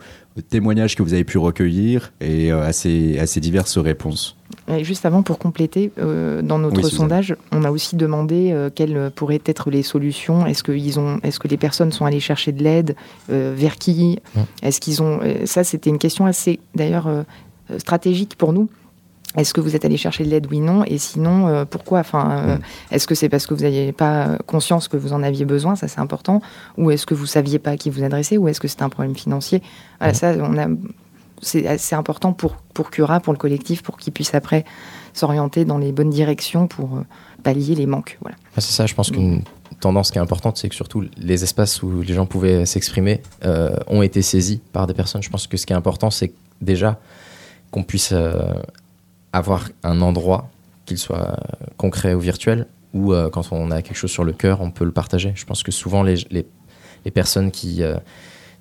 témoignages 0.49 0.95
que 0.95 1.03
vous 1.03 1.14
avez 1.14 1.24
pu 1.24 1.38
recueillir 1.38 2.14
et 2.22 2.51
euh, 2.51 2.66
à, 2.66 2.72
ces, 2.72 3.20
à, 3.20 3.28
ces, 3.28 3.41
diverses 3.41 3.78
réponses? 3.78 4.38
Juste 4.82 5.05
avant, 5.05 5.24
pour 5.24 5.38
compléter, 5.39 5.91
euh, 5.99 6.41
dans 6.41 6.59
notre 6.59 6.84
sondage, 6.88 7.36
on 7.51 7.63
a 7.63 7.72
aussi 7.72 7.95
demandé 7.95 8.51
euh, 8.51 8.69
quelles 8.74 9.11
pourraient 9.15 9.41
être 9.45 9.69
les 9.69 9.84
solutions. 9.84 10.45
Est-ce 10.45 10.63
que, 10.63 10.72
est 10.72 11.39
que 11.39 11.47
les 11.47 11.57
personnes 11.57 11.91
sont 11.91 12.05
allées 12.05 12.19
chercher 12.19 12.51
de 12.51 12.63
l'aide 12.63 12.95
Vers 13.30 13.76
qui? 13.76 14.19
Est-ce 14.61 14.80
qu'ils 14.80 15.01
ont 15.01 15.19
Ça, 15.45 15.63
c'était 15.63 15.89
une 15.89 15.99
question 15.99 16.26
assez, 16.26 16.59
d'ailleurs, 16.76 17.09
stratégique 17.78 18.36
pour 18.36 18.53
nous. 18.53 18.69
Est-ce 19.38 19.53
que 19.53 19.61
vous 19.61 19.76
êtes 19.76 19.86
allé 19.86 19.95
chercher 19.95 20.26
de 20.26 20.30
l'aide 20.30 20.47
Oui, 20.51 20.59
non? 20.59 20.84
Et 20.86 20.97
sinon, 20.97 21.47
euh, 21.47 21.63
pourquoi? 21.63 21.99
Enfin, 21.99 22.32
euh. 22.32 22.57
Est-ce 22.91 23.07
que 23.07 23.15
c'est 23.15 23.30
parce 23.30 23.47
que 23.47 23.53
vous 23.53 23.61
n'aviez 23.61 23.93
pas 23.93 24.38
conscience 24.45 24.89
que 24.89 24.97
vous 24.97 25.13
en 25.13 25.24
aviez 25.24 25.45
besoin? 25.45 25.76
Ça, 25.76 25.88
c'est 25.88 26.01
important. 26.01 26.41
Ou 26.78 26.91
est-ce 26.91 27.05
que 27.05 27.13
vous 27.13 27.26
saviez 27.26 27.57
pas 27.57 27.72
à 27.72 27.78
qui 27.78 27.89
vous 27.89 28.03
adresser? 28.03 28.38
Ou 28.38 28.49
est-ce 28.49 28.59
que 28.59 28.67
c'était 28.67 28.84
un 28.84 28.89
problème 28.89 29.15
financier? 29.15 29.61
Voilà, 29.99 30.13
ça, 30.13 30.34
on 30.38 30.57
a, 30.57 30.67
c'est 31.42 31.68
assez 31.68 31.96
important 31.96 32.34
pour, 32.34 32.56
pour 32.74 32.92
Cura, 32.92 33.20
pour 33.20 33.34
le 33.34 33.39
collectif, 33.39 33.82
pour 33.82 33.98
qu'il 33.98 34.14
puisse 34.14 34.34
après 34.34 34.66
s'orienter 35.14 35.66
dans 35.66 35.78
les 35.78 35.92
bonnes 35.92 36.10
directions 36.10 36.68
pour 36.68 36.98
euh, 36.98 37.06
pallier 37.44 37.76
les 37.76 37.86
manques. 37.86 38.18
Voilà. 38.22 38.38
c'est 38.56 38.72
ça, 38.72 38.86
je 38.86 38.94
pense 38.94 39.12
qu'une 39.12 39.44
tendance 39.80 40.12
qui 40.12 40.18
est 40.18 40.22
importante, 40.22 40.58
c'est 40.58 40.70
que 40.70 40.76
surtout 40.76 41.04
les 41.18 41.44
espaces 41.44 41.82
où 41.84 42.02
les 42.02 42.14
gens 42.14 42.26
pouvaient 42.26 42.66
s'exprimer 42.66 43.22
ont 43.88 44.04
été 44.04 44.22
saisis 44.22 44.62
par 44.72 44.86
des 44.86 44.94
personnes. 44.94 45.24
Je 45.24 45.30
pense 45.30 45.48
que 45.48 45.58
ce 45.58 45.66
qui 45.66 45.74
est 45.74 45.76
important, 45.76 46.12
c'est 46.12 46.34
déjà 46.62 47.00
qu'on 47.72 47.84
puisse 47.84 48.14
avoir 49.34 49.70
un 49.84 50.02
endroit, 50.02 50.50
qu'il 50.86 50.98
soit 50.98 51.38
concret 51.78 52.14
ou 52.14 52.20
virtuel, 52.20 52.68
où 52.94 53.14
euh, 53.14 53.30
quand 53.30 53.52
on 53.52 53.72
a 53.72 53.82
quelque 53.82 53.96
chose 53.96 54.12
sur 54.12 54.24
le 54.24 54.34
cœur, 54.34 54.62
on 54.62 54.72
peut 54.72 54.86
le 54.86 54.92
partager. 54.92 55.32
Je 55.36 55.46
pense 55.46 55.64
que 55.64 55.72
souvent 55.72 56.04
les, 56.04 56.16
les, 56.30 57.12
personnes 57.12 57.52
qui 57.52 57.84
euh, 57.84 57.96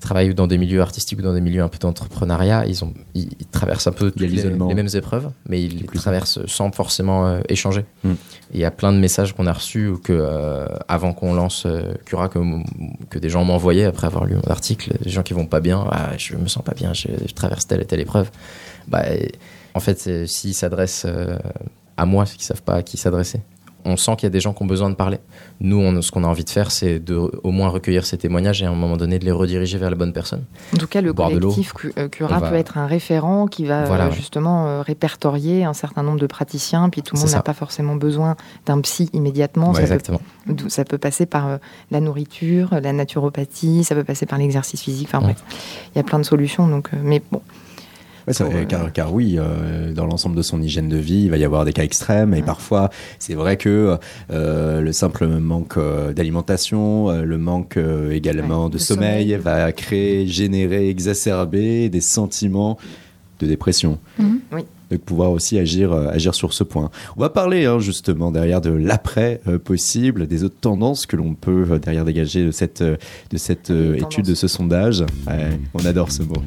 travaillent 0.00 0.34
dans 0.34 0.46
des 0.46 0.58
milieux 0.58 0.80
artistiques 0.80 1.18
ou 1.18 1.22
dans 1.22 1.34
des 1.34 1.40
milieux 1.40 1.62
un 1.62 1.68
peu 1.68 1.78
d'entrepreneuriat, 1.78 2.66
ils, 2.66 2.84
ont, 2.84 2.94
ils, 3.14 3.28
traversent 3.52 3.86
un 3.86 3.92
peu 3.92 4.12
les, 4.16 4.28
les, 4.28 4.74
mêmes 4.74 4.88
épreuves, 4.94 5.30
mais 5.48 5.62
ils 5.62 5.80
les 5.80 5.86
traversent 5.86 6.44
sans 6.46 6.72
forcément 6.72 7.26
euh, 7.26 7.40
échanger. 7.48 7.84
Hmm. 8.02 8.14
Il 8.52 8.60
y 8.60 8.64
a 8.64 8.70
plein 8.70 8.92
de 8.92 8.98
messages 8.98 9.34
qu'on 9.34 9.46
a 9.46 9.52
reçus 9.52 9.92
que 10.02 10.66
avant 10.88 11.12
qu'on 11.12 11.34
lance 11.34 11.66
Cura, 12.04 12.28
que, 12.28 12.38
que 13.08 13.18
des 13.18 13.28
gens 13.28 13.44
m'envoyaient 13.44 13.84
après 13.84 14.06
avoir 14.06 14.24
lu 14.24 14.34
mon 14.34 14.50
article, 14.50 14.94
des 15.02 15.10
gens 15.10 15.22
qui 15.22 15.34
vont 15.34 15.46
pas 15.46 15.60
bien, 15.60 15.86
ah, 15.92 16.10
je 16.18 16.34
me 16.36 16.48
sens 16.48 16.64
pas 16.64 16.74
bien, 16.74 16.92
je, 16.92 17.08
je 17.26 17.32
traverse 17.32 17.66
telle 17.66 17.80
et 17.80 17.84
telle 17.84 18.00
épreuve. 18.00 18.30
Bah, 18.88 19.04
en 19.74 19.80
fait, 19.80 20.26
s'ils 20.26 20.54
s'adressent 20.54 21.06
euh, 21.06 21.36
à 21.96 22.06
moi, 22.06 22.26
c'est 22.26 22.36
qu'ils 22.36 22.44
savent 22.44 22.62
pas 22.62 22.76
à 22.76 22.82
qui 22.82 22.96
s'adresser. 22.96 23.40
On 23.84 23.96
sent 23.96 24.16
qu'il 24.16 24.24
y 24.24 24.26
a 24.26 24.30
des 24.30 24.40
gens 24.40 24.52
qui 24.52 24.62
ont 24.62 24.66
besoin 24.66 24.90
de 24.90 24.94
parler. 24.94 25.18
Nous, 25.60 26.02
ce 26.02 26.10
qu'on 26.10 26.24
a 26.24 26.26
envie 26.26 26.44
de 26.44 26.50
faire, 26.50 26.70
c'est 26.70 26.98
de 26.98 27.14
au 27.14 27.50
moins 27.50 27.68
recueillir 27.68 28.04
ces 28.04 28.18
témoignages 28.18 28.62
et 28.62 28.66
à 28.66 28.70
un 28.70 28.74
moment 28.74 28.96
donné 28.96 29.18
de 29.18 29.24
les 29.24 29.32
rediriger 29.32 29.78
vers 29.78 29.90
la 29.90 29.96
bonne 29.96 30.12
personne. 30.12 30.44
En 30.74 30.78
tout 30.78 30.86
cas, 30.86 31.00
le 31.00 31.12
collectif 31.12 31.72
euh, 31.98 32.08
Cura 32.08 32.40
peut 32.40 32.56
être 32.56 32.78
un 32.78 32.86
référent 32.86 33.46
qui 33.46 33.64
va 33.64 33.84
euh, 33.84 34.10
justement 34.10 34.82
répertorier 34.82 35.64
un 35.64 35.72
certain 35.74 36.02
nombre 36.02 36.18
de 36.18 36.26
praticiens, 36.26 36.88
puis 36.88 37.02
tout 37.02 37.14
le 37.16 37.20
monde 37.20 37.30
n'a 37.30 37.42
pas 37.42 37.54
forcément 37.54 37.96
besoin 37.96 38.36
d'un 38.66 38.80
psy 38.80 39.10
immédiatement. 39.12 39.74
ça, 39.74 39.82
exactement. 39.82 40.20
Peut, 40.46 40.68
ça 40.68 40.84
peut 40.84 40.98
passer 40.98 41.26
par 41.26 41.58
la 41.90 42.00
nourriture, 42.00 42.70
la 42.80 42.92
naturopathie, 42.92 43.84
ça 43.84 43.94
peut 43.94 44.04
passer 44.04 44.26
par 44.26 44.38
l'exercice 44.38 44.80
physique. 44.82 45.08
Enfin 45.08 45.20
bref, 45.20 45.42
il 45.94 45.98
y 45.98 46.00
a 46.00 46.04
plein 46.04 46.18
de 46.18 46.24
solutions. 46.24 46.68
Donc, 46.68 46.90
mais 47.02 47.22
bon, 47.30 47.42
car, 48.92 49.14
oui, 49.14 49.36
euh, 49.38 49.92
dans 49.92 50.06
l'ensemble 50.06 50.36
de 50.36 50.42
son 50.42 50.62
hygiène 50.62 50.88
de 50.88 50.96
vie, 50.96 51.22
il 51.24 51.30
va 51.30 51.36
y 51.36 51.44
avoir 51.44 51.64
des 51.64 51.72
cas 51.72 51.82
extrêmes 51.82 52.34
et 52.34 52.42
parfois, 52.42 52.90
c'est 53.18 53.34
vrai 53.34 53.56
que 53.56 53.98
euh, 54.30 54.80
le 54.80 54.92
simple 54.92 55.26
manque 55.26 55.76
euh, 55.76 56.12
d'alimentation, 56.12 57.10
le 57.10 57.38
manque 57.38 57.78
également 58.10 58.68
de, 58.68 58.78
sommeil, 58.78 59.34
va 59.34 59.72
créer, 59.72 60.26
générer, 60.26 60.88
exacerber 60.88 61.88
des 61.88 62.00
sentiments 62.00 62.78
de 63.40 63.46
dépression. 63.46 63.98
Mhm. 64.18 64.40
Oui 64.52 64.62
de 64.90 64.96
pouvoir 64.96 65.30
aussi 65.30 65.58
agir, 65.58 65.92
euh, 65.92 66.08
agir 66.08 66.34
sur 66.34 66.52
ce 66.52 66.64
point. 66.64 66.90
On 67.16 67.20
va 67.20 67.30
parler 67.30 67.66
hein, 67.66 67.78
justement 67.78 68.30
derrière 68.30 68.60
de 68.60 68.70
l'après 68.70 69.40
euh, 69.46 69.58
possible, 69.58 70.26
des 70.26 70.44
autres 70.44 70.58
tendances 70.60 71.06
que 71.06 71.16
l'on 71.16 71.34
peut 71.34 71.66
euh, 71.70 71.78
derrière 71.78 72.04
dégager 72.04 72.44
de 72.44 72.50
cette, 72.50 72.82
de 72.82 72.98
cette 73.36 73.70
étude, 73.70 74.26
de 74.26 74.34
ce 74.34 74.48
sondage. 74.48 75.04
on 75.74 75.84
adore 75.84 76.10
ce 76.10 76.22
mot. 76.22 76.42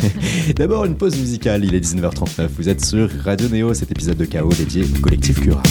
D'abord 0.56 0.84
une 0.84 0.96
pause 0.96 1.18
musicale, 1.18 1.64
il 1.64 1.74
est 1.74 1.84
19h39, 1.84 2.48
vous 2.56 2.68
êtes 2.68 2.84
sur 2.84 3.10
Radio 3.24 3.48
Néo, 3.48 3.74
cet 3.74 3.90
épisode 3.90 4.16
de 4.16 4.24
Chaos 4.24 4.52
dédié 4.52 4.84
au 4.84 5.00
collectif 5.00 5.40
Cura. 5.40 5.62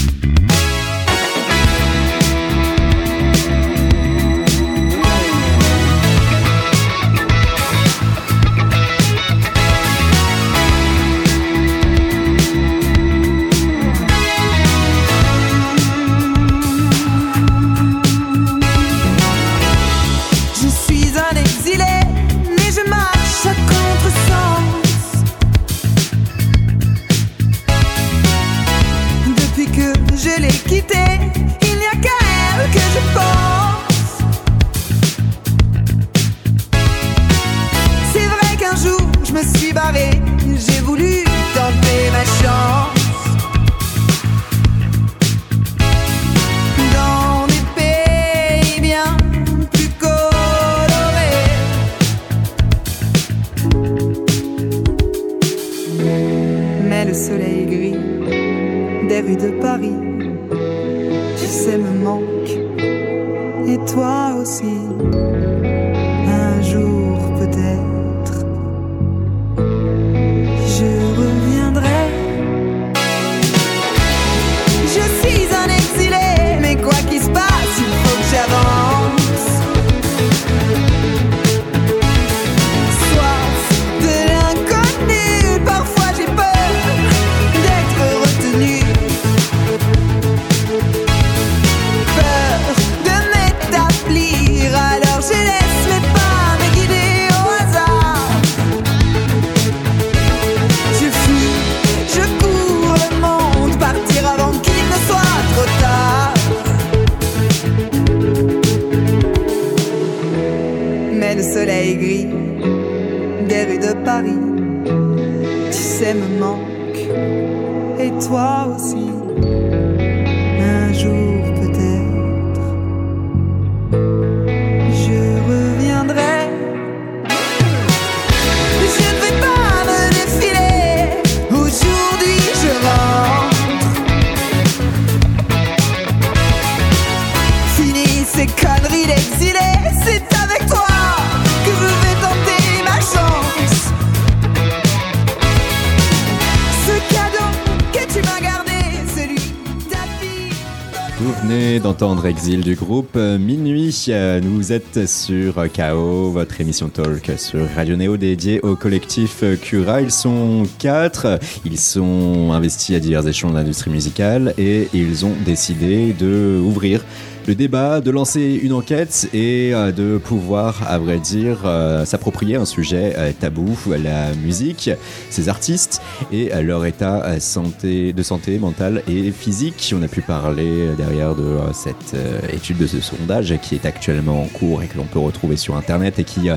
Exil 152.25 152.61
du 152.61 152.75
groupe 152.75 153.15
euh, 153.15 153.39
Minuit. 153.39 154.05
Euh, 154.09 154.39
vous 154.43 154.71
êtes 154.71 155.07
sur 155.07 155.55
KO, 155.71 156.29
votre 156.29 156.61
émission 156.61 156.89
talk 156.89 157.31
sur 157.37 157.67
Radio 157.75 157.95
Néo 157.95 158.17
dédiée 158.17 158.59
au 158.61 158.75
collectif 158.75 159.43
Cura. 159.61 160.01
Ils 160.01 160.11
sont 160.11 160.63
quatre. 160.77 161.39
Ils 161.65 161.79
sont 161.79 162.51
investis 162.51 162.95
à 162.95 162.99
divers 162.99 163.27
échelons 163.27 163.51
de 163.51 163.55
l'industrie 163.57 163.89
musicale 163.89 164.53
et 164.59 164.89
ils 164.93 165.25
ont 165.25 165.33
décidé 165.43 166.13
de 166.13 166.61
ouvrir 166.63 167.03
le 167.47 167.55
débat, 167.55 168.01
de 168.01 168.11
lancer 168.11 168.59
une 168.61 168.73
enquête 168.73 169.29
et 169.33 169.73
euh, 169.73 169.93
de 169.93 170.17
pouvoir, 170.17 170.83
à 170.85 170.97
vrai 170.97 171.17
dire, 171.17 171.61
euh, 171.63 172.03
s'approprier 172.03 172.57
un 172.57 172.65
sujet 172.65 173.13
euh, 173.17 173.31
tabou, 173.31 173.77
la 173.87 174.33
musique, 174.33 174.89
ses 175.29 175.47
artistes 175.47 176.01
et 176.33 176.49
leur 176.61 176.85
état 176.85 177.35
de 177.35 178.23
santé 178.23 178.59
mentale 178.59 179.01
et 179.07 179.31
physique. 179.31 179.93
On 179.97 180.03
a 180.03 180.09
pu 180.09 180.21
parler 180.21 180.89
derrière 180.97 181.35
de 181.35 181.57
cette 181.73 182.15
étude 182.51 182.77
de 182.77 182.87
ce 182.87 182.99
sondage 182.99 183.57
qui 183.61 183.75
est 183.75 183.85
actuellement 183.85 184.43
en 184.43 184.47
cours 184.47 184.83
et 184.83 184.87
que 184.87 184.97
l'on 184.97 185.05
peut 185.05 185.19
retrouver 185.19 185.55
sur 185.55 185.77
Internet 185.77 186.19
et 186.19 186.23
qui 186.23 186.49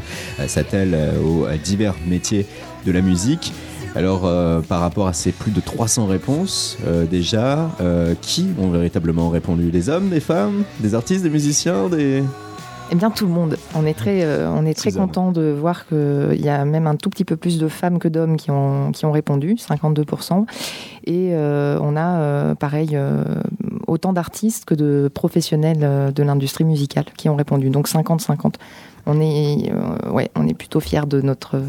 s'attelle 0.47 0.97
aux 1.25 1.47
divers 1.63 1.95
métiers 2.07 2.47
de 2.85 2.93
la 2.93 3.01
musique. 3.01 3.53
Alors, 3.97 4.25
euh, 4.25 4.61
par 4.61 4.81
rapport 4.81 5.09
à 5.09 5.13
ces 5.13 5.33
plus 5.33 5.51
de 5.51 5.61
300 5.61 6.07
réponses, 6.07 6.79
euh, 6.87 7.07
déjà, 7.07 7.71
euh, 7.81 8.15
qui 8.21 8.49
ont 8.61 8.71
véritablement 8.71 9.31
répondu? 9.31 9.73
Des 9.73 9.89
hommes, 9.89 10.11
des 10.11 10.21
femmes, 10.21 10.63
des 10.79 10.95
artistes, 10.95 11.25
des 11.25 11.31
musiciens, 11.31 11.89
des... 11.89 12.23
Eh 12.93 12.95
bien, 12.95 13.11
tout 13.11 13.27
le 13.27 13.33
monde. 13.33 13.57
On 13.75 13.87
est 13.87 13.95
très, 13.95 14.27
on 14.49 14.65
est 14.67 14.75
très 14.75 14.91
content 14.91 15.31
de 15.31 15.53
voir 15.53 15.87
qu'il 15.87 16.41
y 16.41 16.49
a 16.49 16.65
même 16.65 16.89
un 16.89 16.97
tout 16.97 17.09
petit 17.09 17.25
peu 17.25 17.37
plus 17.37 17.59
de 17.59 17.69
femmes 17.69 18.01
que 18.01 18.09
d'hommes 18.09 18.37
qui 18.37 18.51
ont, 18.51 18.91
qui 18.91 19.07
ont 19.07 19.13
répondu, 19.13 19.55
52%. 19.55 20.45
Et 21.05 21.33
on 21.33 21.97
a, 21.97 22.57
pareil, 22.57 22.99
autant 23.87 24.13
d'artistes 24.13 24.65
que 24.65 24.75
de 24.75 25.09
professionnels 25.15 26.13
de 26.13 26.23
l'industrie 26.25 26.65
musicale 26.65 27.05
qui 27.17 27.29
ont 27.29 27.37
répondu. 27.37 27.71
Donc 27.71 27.89
50-50. 27.89 28.55
On, 29.07 29.21
est, 29.21 29.73
ouais, 30.11 30.29
on 30.35 30.49
est 30.49 30.55
plutôt 30.55 30.81
fiers 30.81 31.07
de 31.07 31.21
notre 31.21 31.63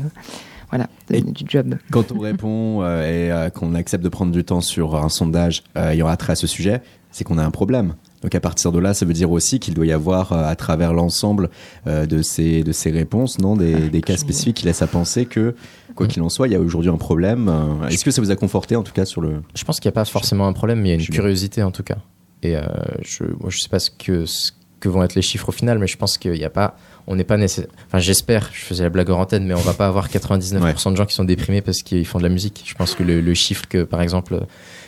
voilà, 0.72 0.88
du 1.09 1.43
job. 1.47 1.76
Quand 1.91 2.11
on 2.11 2.19
répond 2.19 2.82
euh, 2.82 3.03
et 3.03 3.32
euh, 3.32 3.49
qu'on 3.49 3.76
accepte 3.76 4.03
de 4.03 4.09
prendre 4.09 4.32
du 4.32 4.43
temps 4.43 4.61
sur 4.61 4.95
un 4.95 5.09
sondage, 5.09 5.63
euh, 5.78 5.93
il 5.93 5.99
y 5.99 6.01
aura 6.01 6.15
trait 6.15 6.34
à 6.34 6.36
ce 6.36 6.47
sujet, 6.47 6.82
c'est 7.11 7.26
qu'on 7.26 7.38
a 7.38 7.43
un 7.43 7.51
problème. 7.51 7.95
Donc 8.22 8.36
à 8.36 8.39
partir 8.39 8.72
de 8.72 8.80
là, 8.80 8.93
ça 8.93 9.05
veut 9.05 9.13
dire 9.13 9.32
aussi 9.32 9.59
qu'il 9.59 9.74
doit 9.74 9.86
y 9.86 9.91
avoir 9.91 10.32
à 10.32 10.55
travers 10.55 10.93
l'ensemble 10.93 11.49
de, 11.88 12.22
ces, 12.22 12.63
de 12.63 12.72
ces 12.72 12.91
réponses 12.91 13.39
non, 13.39 13.55
des, 13.55 13.74
ah, 13.74 13.89
des 13.89 14.01
cas 14.01 14.15
spécifiques 14.15 14.57
qui 14.57 14.65
laissent 14.65 14.84
à 14.84 14.88
penser 14.88 15.26
que, 15.26 15.55
quoi 15.95 16.05
qu'il 16.05 16.22
en 16.22 16.30
soit, 16.30 16.47
il 16.47 16.51
y 16.51 16.55
a 16.55 16.59
aujourd'hui 16.59 16.91
un 16.91 16.97
problème. 16.97 17.51
Est-ce 17.89 18.05
que 18.05 18.11
ça 18.11 18.22
vous 18.22 18.30
a 18.30 18.36
conforté 18.36 18.76
en 18.76 18.84
tout 18.84 18.93
cas 18.93 19.05
sur 19.05 19.22
le... 19.22 19.41
Je 19.55 19.63
pense 19.63 19.80
qu'il 19.80 19.89
n'y 19.89 19.93
a 19.93 19.95
pas 19.95 20.05
forcément 20.05 20.47
un 20.47 20.53
problème, 20.53 20.82
mais 20.82 20.89
il 20.89 20.91
y 20.91 20.95
a 20.95 21.03
une 21.03 21.09
curiosité 21.09 21.63
en 21.63 21.72
tout 21.72 21.82
cas. 21.82 21.97
Et 22.43 22.55
je 23.01 23.24
ne 23.24 23.49
je 23.49 23.59
sais 23.59 23.69
pas 23.69 23.80
ce 23.80 23.89
que, 23.89 24.28
ce 24.28 24.51
que 24.82 24.90
vont 24.90 25.04
être 25.04 25.16
les 25.16 25.22
chiffres 25.22 25.48
au 25.48 25.54
final, 25.54 25.80
mais 25.80 25.88
je 25.88 25.96
pense 25.96 26.18
qu'il 26.18 26.34
n'y 26.34 26.44
a 26.44 26.50
pas 26.50 26.76
on 27.08 27.16
n'est 27.16 27.24
pas 27.24 27.38
nécessaire. 27.38 27.70
Enfin, 27.88 28.00
j'espère, 28.00 28.50
je 28.54 28.62
faisais 28.62 28.84
la 28.84 28.90
blague 28.90 29.10
en 29.10 29.20
antenne, 29.20 29.46
mais 29.46 29.54
on 29.54 29.62
va 29.62 29.74
pas 29.74 29.88
avoir 29.88 30.10
99% 30.10 30.92
de 30.92 30.96
gens 30.96 31.06
qui 31.06 31.16
sont 31.16 31.24
déprimés 31.24 31.62
parce 31.62 31.82
qu'ils 31.82 32.06
font 32.06 32.20
de 32.20 32.24
la 32.24 32.30
musique. 32.30 32.64
Je 32.66 32.76
pense 32.76 32.96
que 32.96 33.04
le, 33.04 33.34
chiffre 33.34 33.68
que, 33.68 33.84
par 33.84 34.02
exemple, 34.02 34.40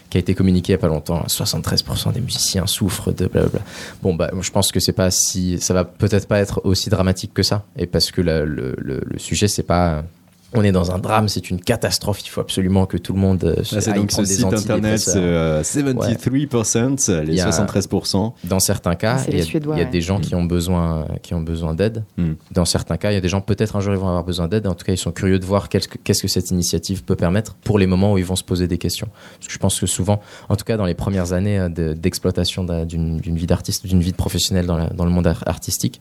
qui 0.10 0.18
a 0.18 0.20
été 0.20 0.36
communiqué 0.36 0.74
il 0.74 0.76
y 0.76 0.76
a 0.76 0.80
pas 0.80 0.88
longtemps, 0.88 1.24
73% 1.28 2.14
des 2.14 2.22
musiciens 2.22 2.68
souffrent 2.68 3.12
de 3.12 3.28
blablabla. 3.28 3.62
Bon, 4.02 4.14
bah, 4.14 4.32
je 4.40 4.52
pense 4.52 4.72
que 4.72 4.80
c'est 4.80 4.94
pas 4.94 5.12
si, 5.12 5.60
ça 5.60 5.74
va 5.74 5.86
peut-être 5.86 6.28
pas 6.28 6.40
être 6.40 6.62
aussi 6.66 6.90
dramatique 6.90 7.34
que 7.34 7.44
ça. 7.44 7.66
Et 7.78 7.88
parce 7.88 8.12
que 8.12 8.22
le, 8.22 8.46
le, 8.46 8.76
le 8.78 9.20
sujet, 9.20 9.48
c'est 9.48 9.64
pas 9.64 10.04
on 10.56 10.64
est 10.64 10.72
dans 10.72 10.92
un 10.92 11.00
drame, 11.00 11.28
c'est 11.28 11.50
une 11.50 11.60
catastrophe. 11.60 12.22
Il 12.26 12.30
faut 12.30 12.42
absolument 12.42 12.86
que 12.86 12.98
tout 12.98 13.14
le 13.14 13.20
monde 13.20 13.44
euh, 13.44 13.64
se 13.64 13.80
C'est 13.80 13.94
donc 13.94 14.12
ce 14.12 14.24
site 14.24 14.46
internet, 14.46 15.00
73%, 15.00 15.18
euh, 17.10 17.24
les 17.24 17.38
73%. 17.38 18.34
Dans 18.44 18.60
certains 18.60 18.96
cas, 18.96 19.24
il 19.28 19.38
y 19.38 19.82
a, 19.82 19.86
des 19.86 20.02
gens 20.02 20.20
qui 20.20 20.36
ont 20.36 20.44
besoin, 20.44 21.08
qui 21.22 21.34
ont 21.34 21.42
besoin 21.42 21.74
d'aide. 21.74 22.04
Hmm. 22.18 22.34
Dans 22.52 22.66
certains 22.66 22.98
cas, 22.98 23.12
il 23.12 23.16
y 23.16 23.18
a 23.18 23.22
des 23.22 23.30
gens 23.30 23.42
peut-être 23.42 23.76
un 23.76 23.82
jour 23.82 23.94
ils 23.94 24.00
vont 24.00 24.08
avoir 24.08 24.24
besoin 24.24 24.48
d'aide. 24.48 24.68
En 24.68 24.76
tout 24.76 24.86
cas, 24.86 24.94
ils 24.94 24.98
sont 24.98 25.12
curieux 25.12 25.40
de 25.40 25.46
voir 25.46 25.70
qu'est-ce 25.70 25.88
que, 25.88 26.28
cette 26.28 26.52
initiative 26.52 27.04
peut 27.04 27.16
permettre 27.16 27.56
pour 27.56 27.80
les 27.80 27.88
moments 27.88 28.14
où 28.14 28.18
ils 28.18 28.26
vont 28.26 28.36
se 28.36 28.44
poser 28.44 28.68
des 28.68 28.78
questions. 28.78 29.08
Parce 29.38 29.48
que 29.48 29.54
je 29.54 29.60
pense 29.60 29.80
que 29.80 29.86
souvent, 29.86 30.22
en 30.50 30.56
tout 30.56 30.66
cas 30.66 30.78
dans 30.78 30.86
les 30.86 30.94
premières 30.94 31.34
années 31.34 31.60
euh, 31.60 31.94
d'exploitation 31.94 32.64
d'une, 32.86 33.20
vie 33.20 33.48
d'artiste, 33.48 33.86
d'une 33.86 34.02
vie 34.02 34.12
de 34.12 34.18
professionnel 34.18 34.66
dans, 34.66 34.88
dans 34.88 35.06
le 35.06 35.12
monde 35.12 35.28
artistique, 35.46 36.00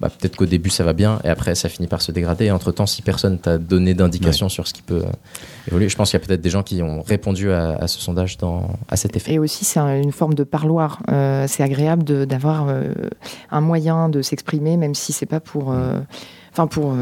bah, 0.00 0.08
peut-être 0.10 0.36
qu'au 0.36 0.46
début 0.46 0.70
ça 0.70 0.82
va 0.84 0.92
bien 0.92 1.20
et 1.24 1.28
après 1.28 1.54
ça 1.54 1.68
finit 1.68 1.86
par 1.86 2.02
se 2.02 2.12
dégrader. 2.12 2.46
Et 2.46 2.50
entre 2.50 2.72
temps, 2.72 2.86
si 2.86 3.02
personne 3.02 3.38
t'a 3.38 3.58
donné 3.58 3.94
d'indication 3.94 4.48
sur 4.48 4.66
ce 4.66 4.74
qui 4.74 4.82
peut 4.82 5.02
euh, 5.04 5.68
évoluer, 5.68 5.88
je 5.88 5.96
pense 5.96 6.10
qu'il 6.10 6.18
y 6.18 6.22
a 6.22 6.26
peut-être 6.26 6.40
des 6.40 6.50
gens 6.50 6.62
qui 6.62 6.82
ont 6.82 7.02
répondu 7.02 7.52
à, 7.52 7.86
ce 7.86 8.00
sondage 8.00 8.38
dans, 8.38 8.68
à 8.88 8.96
cet 8.96 9.16
effet. 9.16 9.34
Et 9.34 9.38
aussi, 9.38 9.64
c'est 9.64 9.80
une 9.80 10.12
forme 10.12 10.34
de 10.34 10.44
parloir. 10.44 11.00
Euh, 11.10 11.46
c'est 11.48 11.62
agréable 11.62 12.26
d'avoir 12.26 12.66
euh, 12.68 12.92
un 13.50 13.60
moyen 13.60 14.08
de 14.08 14.20
s'exprimer, 14.22 14.76
même 14.76 14.94
si 14.94 15.12
c'est 15.12 15.26
pas 15.26 15.40
pour. 15.40 15.74
Enfin, 16.52 16.66
pour 16.66 16.94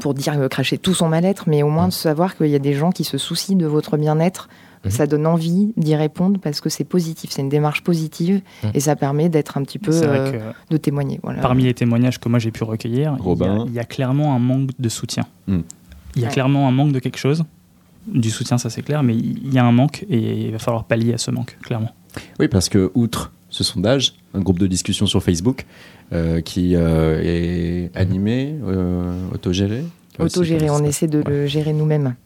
pour 0.00 0.14
dire 0.14 0.48
cracher 0.48 0.78
tout 0.78 0.94
son 0.94 1.08
mal-être, 1.08 1.44
mais 1.48 1.62
au 1.62 1.68
moins 1.68 1.88
de 1.88 1.92
savoir 1.92 2.36
qu'il 2.36 2.46
y 2.46 2.54
a 2.54 2.58
des 2.58 2.72
gens 2.72 2.92
qui 2.92 3.04
se 3.04 3.18
soucient 3.18 3.56
de 3.56 3.66
votre 3.66 3.98
bien-être 3.98 4.48
Mhm. 4.84 4.90
Ça 4.90 5.06
donne 5.06 5.26
envie 5.26 5.72
d'y 5.76 5.94
répondre 5.94 6.40
parce 6.40 6.60
que 6.60 6.68
c'est 6.68 6.84
positif, 6.84 7.30
c'est 7.30 7.42
une 7.42 7.48
démarche 7.48 7.82
positive 7.82 8.40
mhm. 8.64 8.70
et 8.74 8.80
ça 8.80 8.96
permet 8.96 9.28
d'être 9.28 9.56
un 9.56 9.62
petit 9.62 9.78
peu 9.78 9.92
euh, 9.92 10.52
de 10.70 10.76
témoigner. 10.76 11.20
Parmi 11.40 11.64
les 11.64 11.74
témoignages 11.74 12.18
que 12.18 12.28
moi 12.28 12.38
j'ai 12.38 12.50
pu 12.50 12.64
recueillir, 12.64 13.16
il 13.20 13.72
y, 13.72 13.78
a, 13.78 13.84
clairement 13.84 14.34
un 14.34 14.38
manque 14.38 14.70
de 14.78 14.88
soutien. 14.88 15.24
Hmm. 15.46 15.60
Il 16.16 16.22
y 16.22 16.24
a 16.24 16.28
clairement 16.28 16.68
un 16.68 16.72
manque 16.72 16.92
de 16.92 16.98
quelque 16.98 17.18
chose. 17.18 17.44
Du 18.06 18.30
soutien, 18.30 18.58
ça 18.58 18.68
c'est 18.68 18.82
clair, 18.82 19.02
mais 19.04 19.14
il 19.16 19.54
y 19.54 19.58
a 19.58 19.64
un 19.64 19.70
manque 19.70 20.04
et 20.10 20.46
il 20.46 20.52
va 20.52 20.58
falloir 20.58 20.84
pallier 20.84 21.14
à 21.14 21.18
ce 21.18 21.30
manque, 21.30 21.56
clairement. 21.62 21.92
Oui, 22.40 22.48
parce 22.48 22.68
que 22.68 22.90
outre 22.94 23.32
ce 23.48 23.62
sondage, 23.62 24.14
un 24.34 24.40
groupe 24.40 24.58
de 24.58 24.66
discussion 24.66 25.06
sur 25.06 25.22
Facebook 25.22 25.66
euh, 26.12 26.40
qui 26.40 26.74
euh, 26.74 27.20
est 27.22 27.96
animé, 27.96 28.56
autogéré. 29.32 29.84
Autogéré, 30.18 30.68
on 30.70 30.82
essaie 30.84 31.06
de 31.06 31.22
le 31.24 31.46
gérer 31.46 31.72
nous-mêmes 31.72 32.16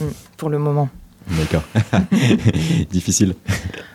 hmm, 0.00 0.06
pour 0.38 0.48
le 0.48 0.58
moment. 0.58 0.88
D'accord. 1.36 1.62
Difficile. 2.90 3.34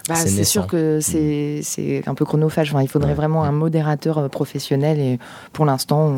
Bah, 0.07 0.15
c'est 0.15 0.43
sûr 0.43 0.67
que 0.67 0.99
c'est 1.01 2.03
un 2.05 2.13
peu 2.13 2.25
chronophage. 2.25 2.73
il 2.81 2.88
faudrait 2.88 3.13
vraiment 3.13 3.43
un 3.43 3.51
modérateur 3.51 4.17
euh, 4.17 4.27
professionnel 4.27 4.99
et 4.99 5.19
pour 5.53 5.65
l'instant, 5.65 6.13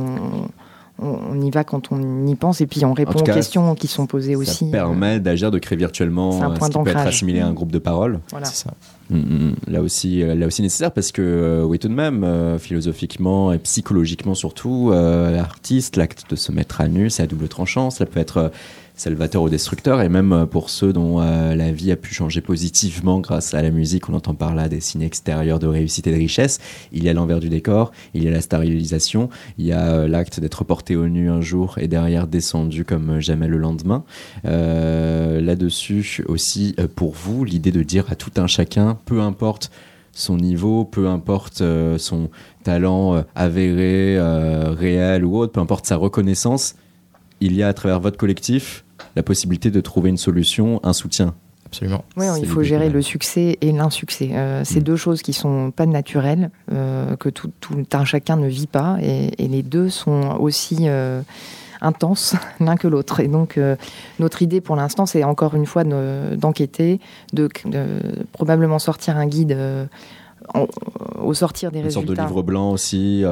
on, 0.97 1.41
y 1.41 1.51
va 1.51 1.63
quand 1.63 1.91
on 1.91 2.25
y 2.25 2.35
pense 2.35 2.61
et 2.61 2.67
puis 2.67 2.83
on 2.85 2.93
répond 2.93 3.19
aux 3.19 3.23
questions 3.23 3.75
qui 3.75 3.87
sont 3.87 4.07
posées 4.07 4.35
aussi. 4.35 4.65
Ça 4.65 4.71
permet 4.71 5.19
d'agir, 5.19 5.51
de 5.51 5.59
créer 5.59 5.77
virtuellement 5.77 6.41
un 6.41 6.55
ce 6.55 6.69
qui 6.69 6.79
peut 6.79 6.89
être 6.89 6.97
assimilé 6.97 7.41
à 7.41 7.47
un 7.47 7.53
groupe 7.53 7.71
de 7.71 7.79
parole. 7.79 8.21
Voilà. 8.31 8.45
C'est 8.45 8.63
ça. 8.63 8.73
Mm, 9.09 9.17
mm, 9.17 9.19
mm. 9.19 9.55
Là 9.67 9.81
aussi, 9.81 10.23
euh, 10.23 10.33
là 10.33 10.47
aussi 10.47 10.61
nécessaire 10.61 10.91
parce 10.91 11.11
que 11.11 11.21
euh, 11.21 11.63
oui 11.63 11.77
tout 11.77 11.89
de 11.89 11.93
même, 11.93 12.57
philosophiquement 12.57 13.53
et 13.53 13.59
psychologiquement 13.59 14.33
surtout, 14.33 14.91
l'artiste, 14.91 15.95
l'acte 15.95 16.29
de 16.29 16.35
se 16.35 16.51
mettre 16.51 16.81
à 16.81 16.87
nu, 16.87 17.09
c'est 17.09 17.23
à 17.23 17.27
double 17.27 17.49
tranchant. 17.49 17.89
Ça 17.91 18.05
peut 18.05 18.19
être 18.19 18.51
salvateur 18.95 19.43
ou 19.43 19.49
destructeur, 19.49 20.01
et 20.01 20.09
même 20.09 20.31
euh, 20.31 20.45
pour 20.45 20.69
ceux 20.69 20.93
dont 20.93 21.21
euh, 21.21 21.53
la 21.53 21.71
vie 21.71 21.91
a 21.91 21.95
pu 21.95 22.13
changer 22.13 22.41
positivement 22.41 23.19
grâce 23.19 23.53
à 23.53 23.61
la 23.61 23.69
musique, 23.69 24.09
on 24.09 24.13
entend 24.13 24.33
par 24.33 24.55
là 24.55 24.69
des 24.69 24.79
signes 24.79 25.01
extérieurs 25.01 25.59
de 25.59 25.67
réussite 25.67 26.07
et 26.07 26.11
de 26.11 26.17
richesse. 26.17 26.59
Il 26.93 27.03
y 27.03 27.09
a 27.09 27.13
l'envers 27.13 27.39
du 27.39 27.49
décor, 27.49 27.91
il 28.13 28.23
y 28.23 28.27
a 28.27 28.31
la 28.31 28.41
stérilisation, 28.41 29.29
il 29.57 29.65
y 29.65 29.73
a 29.73 29.87
euh, 29.87 30.07
l'acte 30.07 30.39
d'être 30.39 30.63
porté 30.63 30.95
au 30.95 31.07
nu 31.07 31.29
un 31.29 31.41
jour 31.41 31.77
et 31.77 31.87
derrière 31.87 32.27
descendu 32.27 32.85
comme 32.85 33.19
jamais 33.19 33.47
le 33.47 33.57
lendemain. 33.57 34.03
Là-dessus 34.43 36.23
aussi, 36.27 36.75
pour 36.95 37.13
vous, 37.13 37.43
l'idée 37.43 37.71
de 37.71 37.83
dire 37.83 38.05
à 38.09 38.15
tout 38.15 38.31
un 38.37 38.47
chacun, 38.47 38.97
peu 39.05 39.21
importe 39.21 39.71
son 40.11 40.37
niveau, 40.37 40.85
peu 40.85 41.07
importe 41.07 41.61
son 41.97 42.29
talent 42.63 43.23
avéré, 43.35 44.17
réel 44.19 45.25
ou 45.25 45.37
autre, 45.37 45.53
peu 45.53 45.59
importe 45.59 45.85
sa 45.85 45.97
reconnaissance, 45.97 46.75
il 47.41 47.53
y 47.53 47.63
a 47.63 47.67
à 47.67 47.73
travers 47.73 47.99
votre 47.99 48.17
collectif 48.17 48.84
la 49.15 49.23
possibilité 49.23 49.71
de 49.71 49.81
trouver 49.81 50.09
une 50.09 50.17
solution, 50.17 50.79
un 50.83 50.93
soutien. 50.93 51.33
Absolument. 51.65 52.05
Oui, 52.15 52.25
il 52.39 52.47
faut 52.47 52.63
gérer 52.63 52.89
le 52.89 53.01
succès 53.01 53.57
et 53.59 53.71
l'insuccès. 53.71 54.29
Euh, 54.33 54.61
c'est 54.63 54.81
mm. 54.81 54.83
deux 54.83 54.95
choses 54.95 55.21
qui 55.21 55.33
sont 55.33 55.71
pas 55.71 55.85
naturelles, 55.85 56.51
euh, 56.71 57.15
que 57.15 57.29
tout, 57.29 57.51
un 57.91 58.05
chacun 58.05 58.37
ne 58.37 58.47
vit 58.47 58.67
pas, 58.67 58.97
et, 59.01 59.31
les 59.37 59.63
deux 59.63 59.89
sont 59.89 60.37
aussi 60.39 60.77
euh, 60.81 61.21
intenses 61.81 62.35
l'un 62.59 62.75
que 62.75 62.87
l'autre. 62.87 63.19
Et 63.19 63.27
donc, 63.27 63.59
notre 64.19 64.41
idée 64.41 64.61
pour 64.61 64.75
l'instant, 64.75 65.05
c'est 65.05 65.23
encore 65.23 65.55
une 65.55 65.65
fois 65.65 65.83
d'enquêter, 65.83 66.99
de, 67.33 67.49
probablement 68.31 68.79
sortir 68.79 69.17
un 69.17 69.25
guide 69.25 69.57
au 71.19 71.33
sortir 71.33 71.71
des 71.71 71.81
résultats. 71.81 72.01
Une 72.01 72.07
sorte 72.07 72.17
de 72.17 72.27
livre 72.27 72.43
blanc 72.43 72.71
aussi. 72.71 73.23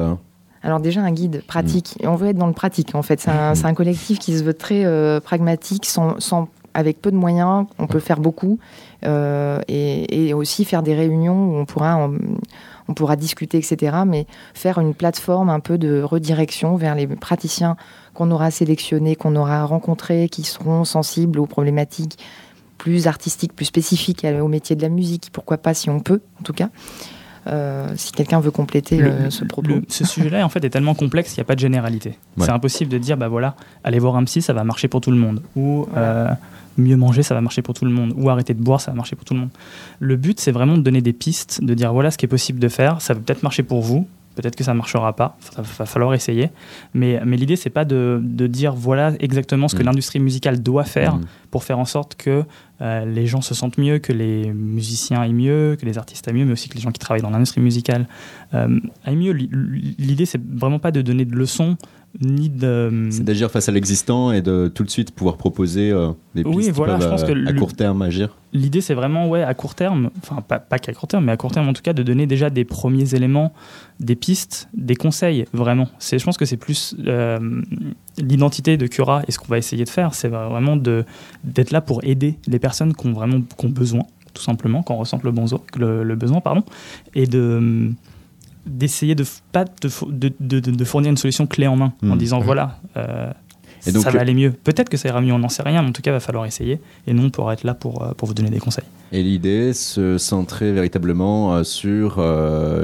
Alors 0.64 0.80
déjà 0.80 1.02
un 1.02 1.12
guide 1.12 1.44
pratique. 1.46 1.98
Mm. 2.02 2.08
on 2.08 2.16
veut 2.16 2.28
être 2.28 2.38
dans 2.38 2.46
le 2.46 2.54
pratique 2.54 2.94
en 2.94 3.02
fait. 3.02 3.20
C'est 3.20 3.30
un, 3.30 3.52
mm. 3.52 3.74
collectif 3.74 4.18
qui 4.18 4.36
se 4.36 4.42
veut 4.42 4.54
très 4.54 4.84
euh, 4.84 5.20
pragmatique, 5.20 5.84
sans, 5.86 6.48
avec 6.72 7.00
peu 7.00 7.12
de 7.12 7.16
moyens, 7.16 7.66
on 7.78 7.86
peut 7.86 8.00
faire 8.00 8.18
beaucoup 8.18 8.58
euh, 9.04 9.60
et, 9.68 10.32
aussi 10.34 10.64
faire 10.64 10.82
des 10.82 10.94
réunions 10.94 11.50
où 11.50 11.56
on 11.56 11.66
pourra, 11.66 12.10
on, 12.88 12.94
pourra 12.94 13.14
discuter, 13.14 13.58
etc. 13.58 13.98
Mais 14.06 14.26
faire 14.54 14.78
une 14.78 14.94
plateforme 14.94 15.50
un 15.50 15.60
peu 15.60 15.78
de 15.78 16.02
redirection 16.02 16.76
vers 16.76 16.94
les 16.96 17.06
praticiens 17.06 17.76
qu'on 18.14 18.30
aura 18.30 18.50
sélectionnés, 18.50 19.14
qu'on 19.14 19.36
aura 19.36 19.64
rencontrés, 19.64 20.28
qui 20.28 20.42
seront 20.42 20.84
sensibles 20.84 21.38
aux 21.38 21.46
problématiques 21.46 22.18
plus 22.78 23.06
artistiques, 23.06 23.54
plus 23.54 23.66
spécifiques 23.66 24.26
au 24.40 24.48
métier 24.48 24.74
de 24.74 24.82
la 24.82 24.88
musique. 24.88 25.30
Pourquoi 25.32 25.58
pas 25.58 25.74
si 25.74 25.90
on 25.90 26.00
peut, 26.00 26.20
en 26.40 26.42
tout 26.42 26.52
cas. 26.52 26.70
Si 27.96 28.12
quelqu'un 28.12 28.40
veut 28.40 28.50
compléter 28.50 29.02
ce 29.30 29.44
propos. 29.44 29.80
ce 29.88 30.04
sujet-là, 30.04 30.44
en 30.44 30.48
fait, 30.48 30.64
est 30.64 30.70
tellement 30.70 30.94
complexe 30.94 31.30
qu'il 31.30 31.40
n'y 31.40 31.46
a 31.46 31.48
pas 31.48 31.54
de 31.54 31.60
généralité. 31.60 32.18
C'est 32.38 32.50
impossible 32.50 32.90
de 32.90 32.98
dire, 32.98 33.16
bah 33.16 33.28
voilà, 33.28 33.54
aller 33.82 33.98
voir 33.98 34.16
un 34.16 34.24
psy, 34.24 34.42
ça 34.42 34.52
va 34.52 34.64
marcher 34.64 34.88
pour 34.88 35.00
tout 35.00 35.10
le 35.10 35.16
monde. 35.16 35.42
Ou 35.56 35.86
mieux 36.76 36.96
manger, 36.96 37.22
ça 37.22 37.34
va 37.34 37.40
marcher 37.40 37.62
pour 37.62 37.74
tout 37.74 37.84
le 37.84 37.92
monde. 37.92 38.14
Ou 38.16 38.28
arrêter 38.30 38.54
de 38.54 38.62
boire, 38.62 38.80
ça 38.80 38.90
va 38.90 38.96
marcher 38.96 39.14
pour 39.16 39.24
tout 39.24 39.34
le 39.34 39.40
monde. 39.40 39.50
Le 40.00 40.16
but, 40.16 40.40
c'est 40.40 40.52
vraiment 40.52 40.76
de 40.76 40.82
donner 40.82 41.00
des 41.02 41.12
pistes, 41.12 41.62
de 41.62 41.74
dire 41.74 41.92
voilà 41.92 42.10
ce 42.10 42.18
qui 42.18 42.24
est 42.26 42.28
possible 42.28 42.58
de 42.58 42.68
faire. 42.68 43.00
Ça 43.00 43.14
va 43.14 43.20
peut-être 43.20 43.42
marcher 43.42 43.62
pour 43.62 43.80
vous, 43.80 44.08
peut-être 44.34 44.56
que 44.56 44.64
ça 44.64 44.72
ne 44.72 44.78
marchera 44.78 45.14
pas. 45.14 45.36
Il 45.58 45.64
va 45.64 45.86
falloir 45.86 46.14
essayer. 46.14 46.50
Mais, 46.92 47.20
mais 47.24 47.36
l'idée, 47.36 47.56
c'est 47.56 47.70
pas 47.70 47.84
de, 47.84 48.20
de, 48.22 48.46
dire 48.46 48.74
voilà 48.74 49.12
exactement 49.20 49.68
ce 49.68 49.76
que 49.76 49.82
mm. 49.82 49.86
l'industrie 49.86 50.20
musicale 50.20 50.62
doit 50.62 50.84
faire 50.84 51.16
mm. 51.16 51.24
pour 51.50 51.64
faire 51.64 51.78
en 51.78 51.84
sorte 51.84 52.14
que 52.16 52.44
euh, 52.80 53.04
les 53.04 53.26
gens 53.26 53.40
se 53.40 53.54
sentent 53.54 53.78
mieux, 53.78 53.98
que 53.98 54.12
les 54.12 54.52
musiciens 54.52 55.20
aillent 55.20 55.32
mieux, 55.32 55.76
que 55.80 55.86
les 55.86 55.98
artistes 55.98 56.26
aillent 56.28 56.34
mieux, 56.34 56.44
mais 56.44 56.52
aussi 56.52 56.68
que 56.68 56.74
les 56.74 56.80
gens 56.80 56.90
qui 56.90 56.98
travaillent 56.98 57.22
dans 57.22 57.30
l'industrie 57.30 57.60
musicale 57.60 58.06
euh, 58.52 58.80
aillent 59.04 59.16
mieux. 59.16 59.32
L'idée, 59.32 60.26
c'est 60.26 60.40
vraiment 60.42 60.78
pas 60.78 60.90
de 60.90 61.02
donner 61.02 61.24
de 61.24 61.34
leçons, 61.34 61.76
ni 62.20 62.48
de. 62.48 63.08
C'est 63.10 63.24
d'agir 63.24 63.50
face 63.50 63.68
à 63.68 63.72
l'existant 63.72 64.32
et 64.32 64.42
de 64.42 64.70
tout 64.72 64.84
de 64.84 64.90
suite 64.90 65.10
pouvoir 65.10 65.36
proposer 65.36 65.90
euh, 65.90 66.10
des 66.34 66.44
pistes 66.44 66.56
oui, 66.56 66.70
voilà, 66.70 67.00
je 67.00 67.08
pense 67.08 67.24
que 67.24 67.48
à 67.48 67.52
court 67.52 67.72
terme 67.72 68.02
agir. 68.02 68.36
L'idée, 68.52 68.80
c'est 68.80 68.94
vraiment, 68.94 69.28
ouais, 69.28 69.42
à 69.42 69.52
court 69.54 69.74
terme, 69.74 70.10
enfin, 70.18 70.40
pas, 70.40 70.60
pas 70.60 70.78
qu'à 70.78 70.92
court 70.92 71.08
terme, 71.08 71.24
mais 71.24 71.32
à 71.32 71.36
court 71.36 71.50
terme 71.50 71.68
en 71.68 71.72
tout 71.72 71.82
cas, 71.82 71.92
de 71.92 72.04
donner 72.04 72.26
déjà 72.26 72.50
des 72.50 72.64
premiers 72.64 73.14
éléments, 73.14 73.52
des 73.98 74.14
pistes, 74.14 74.68
des 74.74 74.94
conseils, 74.94 75.44
vraiment. 75.52 75.88
Je 76.00 76.22
pense 76.22 76.36
que 76.36 76.44
c'est 76.44 76.56
plus 76.56 76.94
euh, 77.06 77.62
l'identité 78.18 78.76
de 78.76 78.86
Cura 78.86 79.22
et 79.26 79.32
ce 79.32 79.38
qu'on 79.38 79.48
va 79.48 79.58
essayer 79.58 79.84
de 79.84 79.90
faire, 79.90 80.14
c'est 80.14 80.28
vraiment 80.28 80.76
d'être 80.76 81.72
là 81.72 81.80
pour 81.80 82.04
aider 82.04 82.38
les 82.46 82.60
personnes 82.60 82.94
qui 82.94 83.06
ont 83.08 83.12
vraiment 83.12 83.40
qui 83.40 83.66
ont 83.66 83.70
besoin, 83.70 84.02
tout 84.34 84.42
simplement, 84.42 84.82
quand 84.84 84.94
on 84.94 84.98
ressent 84.98 85.20
le, 85.24 85.32
le, 85.76 86.04
le 86.04 86.14
besoin, 86.14 86.40
pardon, 86.40 86.62
et 87.16 87.26
de 87.26 87.90
d'essayer 88.66 89.14
de 89.14 89.24
pas 89.52 89.64
de, 89.64 90.32
de, 90.40 90.60
de, 90.60 90.84
fournir 90.84 91.10
une 91.10 91.16
solution 91.16 91.46
clé 91.46 91.66
en 91.66 91.76
main 91.76 91.92
en 92.02 92.14
hmm. 92.14 92.18
disant 92.18 92.40
voilà 92.40 92.78
euh, 92.96 93.30
ça 93.80 94.10
va 94.10 94.20
aller 94.20 94.32
mieux. 94.32 94.50
Peut-être 94.50 94.88
que 94.88 94.96
ça 94.96 95.08
ira 95.08 95.20
mieux, 95.20 95.34
on 95.34 95.38
n'en 95.38 95.50
sait 95.50 95.62
rien, 95.62 95.82
mais 95.82 95.90
en 95.90 95.92
tout 95.92 96.00
cas, 96.00 96.10
il 96.10 96.14
va 96.14 96.20
falloir 96.20 96.46
essayer. 96.46 96.80
Et 97.06 97.12
nous, 97.12 97.24
on 97.24 97.30
pourra 97.30 97.52
être 97.52 97.64
là 97.64 97.74
pour, 97.74 98.02
euh, 98.02 98.12
pour 98.16 98.26
vous 98.26 98.32
donner 98.32 98.48
des 98.48 98.58
conseils. 98.58 98.84
Et 99.12 99.22
l'idée, 99.22 99.74
se 99.74 100.16
centrer 100.16 100.72
véritablement 100.72 101.54
euh, 101.54 101.64
sur 101.64 102.24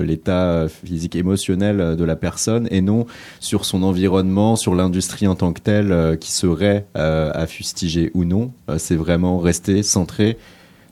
l'état 0.02 0.66
physique 0.68 1.16
émotionnel 1.16 1.96
de 1.96 2.04
la 2.04 2.16
personne 2.16 2.68
et 2.70 2.82
non 2.82 3.06
sur 3.40 3.64
son 3.64 3.82
environnement, 3.82 4.56
sur 4.56 4.74
l'industrie 4.74 5.26
en 5.26 5.34
tant 5.34 5.54
que 5.54 5.60
telle 5.60 6.18
qui 6.18 6.32
serait 6.32 6.86
à 6.94 7.46
fustiger 7.46 8.10
ou 8.14 8.24
non. 8.24 8.52
C'est 8.76 8.96
vraiment 8.96 9.38
rester 9.38 9.82
centré 9.82 10.36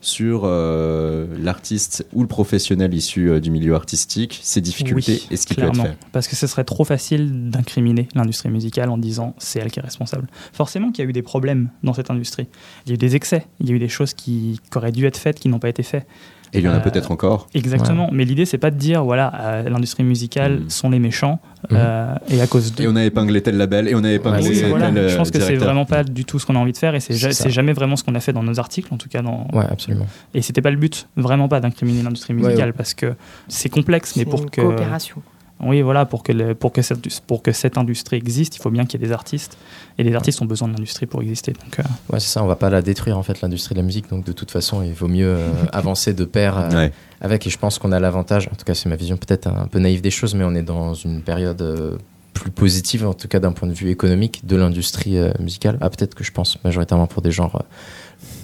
sur 0.01 0.43
euh, 0.45 1.27
l'artiste 1.39 2.07
ou 2.13 2.23
le 2.23 2.29
professionnel 2.29 2.95
issu 2.95 3.31
euh, 3.31 3.41
du 3.41 3.51
milieu 3.51 3.75
artistique, 3.75 4.39
ses 4.43 4.61
difficultés 4.61 5.23
et 5.31 5.37
ce 5.37 5.47
qui 5.47 5.55
peut 5.55 5.63
être 5.63 5.83
fait. 5.83 5.97
Parce 6.13 6.29
que 6.29 6.37
ce 6.37 6.47
serait 6.47 6.65
trop 6.65 6.85
facile 6.85 7.51
d'incriminer 7.51 8.09
l'industrie 8.15 8.49
musicale 8.49 8.91
en 8.91 8.99
disant 8.99 9.35
c'est 9.39 9.59
elle 9.59 9.71
qui 9.71 9.81
est 9.81 9.83
responsable. 9.83 10.29
Forcément 10.53 10.93
qu'il 10.93 11.05
y 11.05 11.07
a 11.07 11.11
eu 11.11 11.13
des 11.13 11.23
problèmes 11.23 11.71
dans 11.83 11.95
cette 11.95 12.11
industrie. 12.11 12.47
Il 12.87 12.91
y 12.91 12.93
a 12.93 12.95
eu 12.95 12.99
des 12.99 13.17
excès, 13.17 13.47
il 13.61 13.69
y 13.69 13.73
a 13.73 13.75
eu 13.75 13.79
des 13.79 13.89
choses 13.89 14.15
qui, 14.15 14.61
qui 14.71 14.79
auraient 14.79 14.93
dû 14.93 15.07
être 15.07 15.17
faites 15.17 15.41
qui 15.41 15.49
n'ont 15.49 15.59
pas 15.59 15.69
été 15.69 15.83
faites. 15.83 16.07
Et 16.53 16.59
il 16.59 16.65
y 16.65 16.69
en 16.69 16.73
a 16.73 16.77
euh, 16.77 16.81
peut-être 16.81 17.11
encore. 17.11 17.47
Exactement. 17.55 18.09
Mais 18.13 18.25
l'idée, 18.25 18.45
c'est 18.45 18.59
pas 18.59 18.71
de 18.71 18.77
dire, 18.77 19.05
voilà, 19.05 19.33
euh, 19.41 19.69
l'industrie 19.69 20.05
musicale 20.05 20.61
mm. 20.61 20.71
sont 20.71 20.91
les 20.91 20.99
méchants, 20.99 21.41
mm. 21.71 21.75
euh, 21.75 22.15
et 22.29 22.41
à 22.41 22.47
cause 22.47 22.75
de. 22.75 22.85
Et 22.85 22.89
on 22.89 22.97
a 22.97 23.05
épinglé 23.05 23.43
tel 23.43 23.57
label, 23.57 23.89
et 23.89 23.95
on 23.95 24.05
a 24.05 24.13
épinglé 24.13 24.49
tel. 24.49 25.09
Je 25.09 25.17
pense 25.17 25.31
que 25.31 25.41
c'est 25.41 25.57
vraiment 25.57 25.85
pas 25.85 26.05
du 26.05 26.25
tout 26.25 26.39
ce 26.39 26.47
qu'on 26.47 26.57
a 26.57 26.59
envie 26.59 26.73
de 26.73 26.79
faire, 26.79 26.95
et 26.95 27.01
c'est 27.01 27.51
jamais 27.51 27.73
vraiment 27.73 27.97
ce 27.97 28.05
qu'on 28.05 28.15
a 28.15 28.21
fait 28.21 28.33
dans 28.33 28.43
nos 28.43 28.59
articles, 28.59 28.93
en 28.93 28.97
tout 28.97 29.09
cas. 29.09 29.23
Dans... 29.23 29.49
Ouais, 29.53 29.67
absolument. 29.71 30.07
Et 30.35 30.43
c'était 30.43 30.63
pas 30.63 30.71
le 30.71 30.77
but, 30.77 31.09
vraiment 31.17 31.49
pas, 31.49 31.61
d'incriminer 31.61 32.03
l'industrie 32.03 32.35
musicale, 32.35 32.73
parce 32.73 32.95
que 32.95 33.15
c'est 33.49 33.69
complexe, 33.69 34.17
mais 34.17 34.25
pour 34.25 34.43
une 34.43 34.51
que. 34.51 34.61
Coopération. 34.61 35.23
Oui, 35.61 35.83
voilà, 35.83 36.07
pour 36.07 36.23
que, 36.23 36.53
pour, 36.53 36.73
que 36.73 36.83
cette, 36.83 37.21
pour 37.23 37.43
que 37.43 37.51
cette 37.51 37.79
industrie 37.79 38.17
existe, 38.17 38.57
il 38.57 38.61
faut 38.61 38.71
bien 38.71 38.87
qu'il 38.87 39.01
y 39.01 39.05
ait 39.05 39.07
des 39.07 39.13
artistes. 39.13 39.59
Et 39.99 40.05
les 40.05 40.15
artistes 40.15 40.41
ont 40.41 40.45
besoin 40.45 40.69
de 40.69 40.75
l'industrie 40.75 41.07
pour 41.07 41.21
exister. 41.21 41.53
Donc, 41.53 41.81
euh. 41.81 41.83
Ouais, 42.13 42.21
c'est 42.21 42.29
ça, 42.29 42.45
on 42.45 42.47
va 42.47 42.55
pas 42.55 42.71
la 42.71 42.81
détruire, 42.81 43.19
en 43.19 43.25
fait, 43.25 43.41
l'industrie 43.41 43.75
de 43.75 43.81
la 43.81 43.85
musique. 43.85 44.09
Donc, 44.09 44.25
de 44.25 44.33
toute 44.33 44.53
façon, 44.53 44.83
il 44.83 44.93
vaut 44.93 45.09
mieux 45.09 45.35
euh, 45.37 45.51
avancer 45.73 46.15
de 46.15 46.25
pair 46.25 46.57
euh, 46.59 46.89
avec. 47.21 47.47
Et 47.47 47.51
je 47.51 47.59
pense 47.59 47.79
qu'on 47.79 47.91
a 47.91 47.99
l'avantage, 47.99 48.49
en 48.53 48.55
tout 48.55 48.65
cas, 48.65 48.75
c'est 48.75 48.89
ma 48.89 48.97
vision 48.97 49.17
peut-être 49.17 49.49
un 49.49 49.67
peu 49.67 49.81
naïve 49.81 50.01
des 50.01 50.13
choses, 50.13 50.35
mais 50.35 50.45
on 50.45 50.55
est 50.55 50.63
dans 50.63 50.95
une 50.95 51.23
période 51.23 51.99
plus 52.35 52.51
positive, 52.53 53.05
en 53.05 53.15
tout 53.15 53.27
cas 53.27 53.41
d'un 53.41 53.51
point 53.51 53.69
de 53.69 53.75
vue 53.75 53.91
économique, 53.91 54.47
de 54.47 54.55
l'industrie 54.55 55.17
musicale. 55.41 55.77
Ah, 55.81 55.91
peut-être 55.91 56.15
que 56.15 56.23
je 56.23 56.31
pense 56.31 56.63
majoritairement 56.63 57.09
pour 57.09 57.21
des 57.21 57.33
genres 57.33 57.65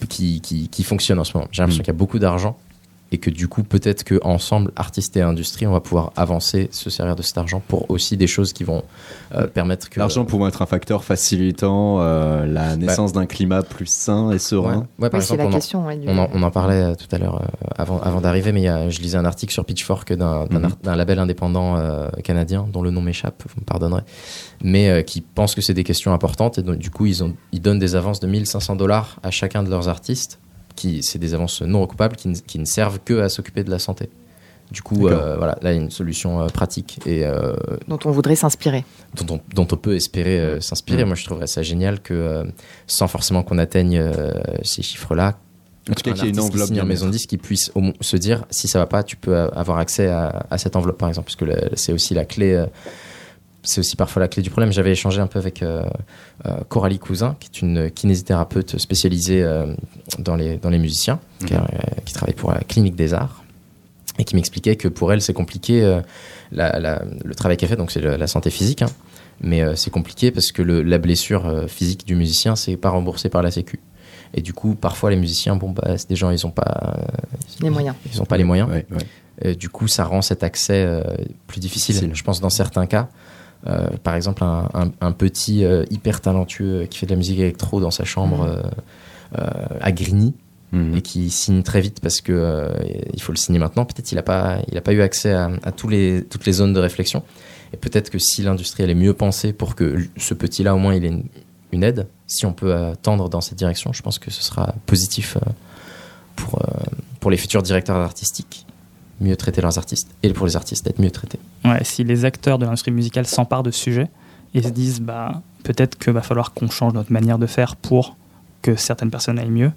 qui, 0.08 0.40
qui, 0.40 0.68
qui 0.68 0.82
fonctionnent 0.82 1.20
en 1.20 1.24
ce 1.24 1.36
moment. 1.36 1.48
J'ai 1.52 1.62
l'impression 1.62 1.82
mm. 1.82 1.84
qu'il 1.84 1.92
y 1.92 1.96
a 1.96 1.98
beaucoup 1.98 2.18
d'argent 2.18 2.56
et 3.12 3.18
que 3.18 3.30
du 3.30 3.48
coup 3.48 3.62
peut-être 3.62 4.02
que 4.02 4.18
ensemble 4.24 4.72
artistes 4.76 5.16
et 5.16 5.22
industrie 5.22 5.66
on 5.66 5.72
va 5.72 5.80
pouvoir 5.80 6.12
avancer 6.16 6.68
se 6.72 6.90
servir 6.90 7.14
de 7.16 7.22
cet 7.22 7.38
argent 7.38 7.62
pour 7.66 7.90
aussi 7.90 8.16
des 8.16 8.26
choses 8.26 8.52
qui 8.52 8.64
vont 8.64 8.82
euh, 9.34 9.46
permettre 9.46 9.90
que 9.90 9.98
l'argent 10.00 10.24
pouvant 10.24 10.48
être 10.48 10.62
un 10.62 10.66
facteur 10.66 11.04
facilitant 11.04 12.00
euh, 12.00 12.46
la 12.46 12.76
naissance 12.76 13.12
d'un 13.12 13.26
climat 13.26 13.62
plus 13.62 13.86
sain 13.86 14.30
et 14.30 14.38
serein 14.38 14.86
ouais, 14.98 15.10
par 15.10 15.20
exemple 15.20 15.42
on, 15.44 16.42
en, 16.42 16.50
parlait 16.50 16.82
euh, 16.82 16.94
tout 16.94 17.14
à 17.14 17.18
l'heure 17.18 17.42
avant, 17.76 18.00
avant 18.00 18.20
d'arriver 18.20 18.52
mais 18.52 18.90
je 18.90 19.00
lisais 19.00 19.18
un 19.18 19.24
article 19.24 19.52
sur 19.52 19.64
Pitchfork 19.64 20.12
d'un 20.12 20.46
mhm. 20.50 20.70
label 20.84 21.18
indépendant 21.18 21.78
canadien 22.22 22.66
dont 22.72 22.82
le 22.82 22.90
nom 22.90 23.00
m'échappe 23.00 23.42
vous 23.48 23.60
me 23.60 23.64
pardonnerez 23.64 24.02
mais 24.62 25.04
qui 25.04 25.20
pense 25.20 25.54
que 25.54 25.60
c'est 25.60 25.74
des 25.74 25.84
questions 25.84 26.12
importantes 26.12 26.58
et 26.58 26.62
donc 26.62 26.78
du 26.78 26.90
coup 26.90 27.06
ils, 27.06 27.22
ont, 27.22 27.34
ils 27.52 27.60
donnent 27.60 27.78
des 27.78 27.96
avances 27.96 28.20
de 28.20 28.26
1500 28.26 28.76
dollars 28.76 29.18
à 29.22 29.30
chacun 29.30 29.62
de 29.62 29.70
leurs 29.70 29.88
artistes 29.88 30.38
qui 30.76 31.02
c'est 31.02 31.18
des 31.18 31.34
avances 31.34 31.62
non 31.62 31.80
recoupables 31.80 32.16
qui, 32.16 32.32
qui, 32.42 32.58
ne 32.58 32.64
servent 32.64 32.98
que 33.04 33.20
à 33.20 33.28
s'occuper 33.28 33.64
de 33.64 33.70
la 33.70 33.78
santé. 33.78 34.10
Du 34.70 34.82
coup, 34.82 35.06
euh, 35.06 35.36
voilà, 35.36 35.56
là, 35.62 35.72
il 35.72 35.76
y 35.76 35.78
a 35.78 35.82
une 35.82 35.90
solution 35.90 36.40
euh, 36.40 36.46
pratique 36.46 36.98
et 37.06 37.24
euh, 37.24 37.54
dont 37.86 37.98
on 38.06 38.10
voudrait 38.10 38.34
s'inspirer. 38.34 38.84
Dont, 39.14 39.40
dont, 39.54 39.68
on 39.70 39.76
peut 39.76 39.94
espérer 39.94 40.60
s'inspirer. 40.60 41.04
Mm. 41.04 41.08
Moi, 41.08 41.16
je 41.16 41.24
trouverais 41.24 41.46
ça 41.46 41.62
génial 41.62 42.00
que, 42.00 42.44
sans 42.86 43.06
forcément 43.06 43.42
qu'on 43.42 43.58
atteigne 43.58 44.02
ces 44.62 44.82
chiffres-là, 44.82 45.38
en 45.90 45.92
tout 45.92 46.02
cas, 46.02 46.12
qu'il 46.12 46.24
y 46.24 46.26
ait 46.28 46.30
une 46.30 46.40
enveloppe 46.40 46.70
en 46.70 46.86
maison 46.86 47.08
disque 47.08 47.28
qui 47.28 47.36
puisse 47.36 47.70
se 48.00 48.16
dire 48.16 48.46
si 48.50 48.68
ça 48.68 48.78
va 48.78 48.86
pas, 48.86 49.02
tu 49.02 49.16
peux 49.16 49.36
avoir 49.36 49.78
accès 49.78 50.08
à, 50.08 50.46
à 50.50 50.56
cette 50.56 50.76
enveloppe, 50.76 50.98
par 50.98 51.10
exemple, 51.10 51.26
parce 51.26 51.36
que 51.36 51.76
c'est 51.76 51.92
aussi 51.92 52.14
la 52.14 52.24
clé 52.24 52.64
c'est 53.64 53.80
aussi 53.80 53.96
parfois 53.96 54.20
la 54.20 54.28
clé 54.28 54.42
du 54.42 54.50
problème. 54.50 54.72
J'avais 54.72 54.92
échangé 54.92 55.20
un 55.20 55.26
peu 55.26 55.38
avec 55.38 55.62
euh, 55.62 55.82
euh, 56.46 56.56
Coralie 56.68 56.98
Cousin, 56.98 57.36
qui 57.40 57.48
est 57.48 57.62
une 57.62 57.90
kinésithérapeute 57.90 58.78
spécialisée 58.78 59.42
euh, 59.42 59.74
dans, 60.18 60.36
les, 60.36 60.58
dans 60.58 60.70
les 60.70 60.78
musiciens, 60.78 61.18
qui, 61.40 62.14
travaille 62.14 62.34
pour 62.34 62.52
la 62.52 62.60
clinique 62.60 62.94
des 62.94 63.14
arts, 63.14 63.42
et 64.18 64.24
qui 64.24 64.36
m'expliquait 64.36 64.76
que 64.76 64.88
pour 64.88 65.12
elle, 65.12 65.20
c'est 65.20 65.32
compliqué. 65.32 66.00
le 66.52 67.34
travail 67.34 67.56
qu'elle 67.56 67.68
fait, 67.68 67.76
donc 67.76 67.90
c'est 67.90 68.00
la 68.00 68.26
santé 68.26 68.50
physique, 68.50 68.82
hein, 68.82 68.90
mais 69.40 69.64
c'est 69.74 69.90
compliqué 69.90 70.30
parce 70.30 70.52
que 70.52 70.62
la 70.62 70.98
blessure 70.98 71.64
physique 71.68 72.06
du 72.06 72.14
musicien, 72.14 72.54
c'est 72.54 72.76
pas 72.76 72.90
remboursé 72.90 73.28
par 73.28 73.42
la 73.42 73.50
Sécu. 73.50 73.80
Et 74.36 74.42
du 74.42 74.52
coup, 74.52 74.74
parfois, 74.74 75.10
les 75.10 75.16
musiciens, 75.16 75.56
bon, 75.56 75.70
bah, 75.70 75.96
c'est 75.96 76.08
des 76.08 76.16
gens, 76.16 76.30
ils 76.30 76.46
ont 76.46 76.50
pas 76.50 76.96
les 77.60 77.70
moyens. 77.70 77.96
Ils 78.12 78.18
n'ont 78.18 78.26
pas 78.26 78.36
les 78.36 78.44
moyens. 78.44 78.68
du 79.58 79.68
coup, 79.68 79.88
ça 79.88 80.04
rend 80.04 80.22
cet 80.22 80.44
accès 80.44 80.86
plus 81.48 81.60
difficile. 81.60 82.10
Je 82.12 82.22
pense 82.22 82.40
dans 82.40 82.50
certains 82.50 82.86
cas, 82.86 83.08
euh, 83.66 83.88
par 84.02 84.14
exemple, 84.14 84.44
un, 84.44 85.12
petit 85.12 85.64
euh, 85.64 85.84
hyper 85.90 86.20
talentueux 86.20 86.86
qui 86.90 86.98
fait 86.98 87.06
de 87.06 87.12
la 87.12 87.16
musique 87.16 87.38
électro 87.38 87.80
dans 87.80 87.90
sa 87.90 88.04
chambre 88.04 88.46
mhm. 88.46 88.62
euh, 89.38 89.78
à 89.80 89.92
Grigny, 89.92 90.34
mhm. 90.72 90.96
et 90.96 91.02
qui 91.02 91.30
signe 91.30 91.62
très 91.62 91.80
vite 91.80 92.00
parce 92.00 92.20
que 92.20 92.70
il 93.12 93.22
faut 93.22 93.32
le 93.32 93.38
signer 93.38 93.58
maintenant. 93.58 93.84
Peut-être 93.84 94.12
il 94.12 94.16
n'a 94.16 94.22
pas, 94.22 94.58
il 94.70 94.76
a 94.76 94.82
pas 94.82 94.92
eu 94.92 95.00
accès 95.00 95.32
à, 95.32 95.50
tous 95.74 95.88
les, 95.88 96.24
toutes 96.24 96.44
les 96.44 96.52
zones 96.52 96.74
de 96.74 96.80
réflexion. 96.80 97.22
Et 97.72 97.76
peut-être 97.76 98.10
que 98.10 98.18
si 98.18 98.42
l'industrie 98.42 98.84
est 98.84 98.94
mieux 98.94 99.14
pensée 99.14 99.52
pour 99.52 99.74
que 99.74 99.96
ce 100.16 100.34
petit-là 100.34 100.74
au 100.74 100.78
moins 100.78 100.94
il 100.94 101.04
ait 101.04 101.22
une, 101.72 101.82
aide, 101.82 102.06
si 102.26 102.46
on 102.46 102.52
peut 102.52 102.92
tendre 103.02 103.28
dans 103.28 103.40
cette 103.40 103.58
direction, 103.58 103.92
je 103.92 104.02
pense 104.02 104.20
que 104.20 104.30
ce 104.30 104.44
sera 104.44 104.74
positif 104.86 105.36
pour, 106.36 106.60
pour 107.18 107.32
les 107.32 107.36
futurs 107.36 107.62
directeurs 107.62 107.96
artistiques 107.96 108.63
mieux 109.20 109.36
traiter 109.36 109.60
leurs 109.60 109.78
artistes 109.78 110.10
et 110.22 110.32
pour 110.32 110.46
les 110.46 110.56
artistes 110.56 110.84
d'être 110.84 111.00
mieux 111.00 111.10
traités. 111.10 111.38
Ouais, 111.64 111.82
si 111.84 112.04
les 112.04 112.24
acteurs 112.24 112.58
de 112.58 112.64
l'industrie 112.64 112.90
musicale 112.90 113.26
s'emparent 113.26 113.62
de 113.62 113.70
ce 113.70 113.78
sujet 113.78 114.08
et 114.54 114.62
se 114.62 114.68
disent 114.68 115.00
bah, 115.00 115.42
peut-être 115.62 115.98
qu'il 115.98 116.12
va 116.12 116.22
falloir 116.22 116.52
qu'on 116.52 116.68
change 116.68 116.92
notre 116.94 117.12
manière 117.12 117.38
de 117.38 117.46
faire 117.46 117.76
pour 117.76 118.16
que 118.62 118.76
certaines 118.76 119.10
personnes 119.10 119.38
aillent 119.38 119.50
mieux, 119.50 119.72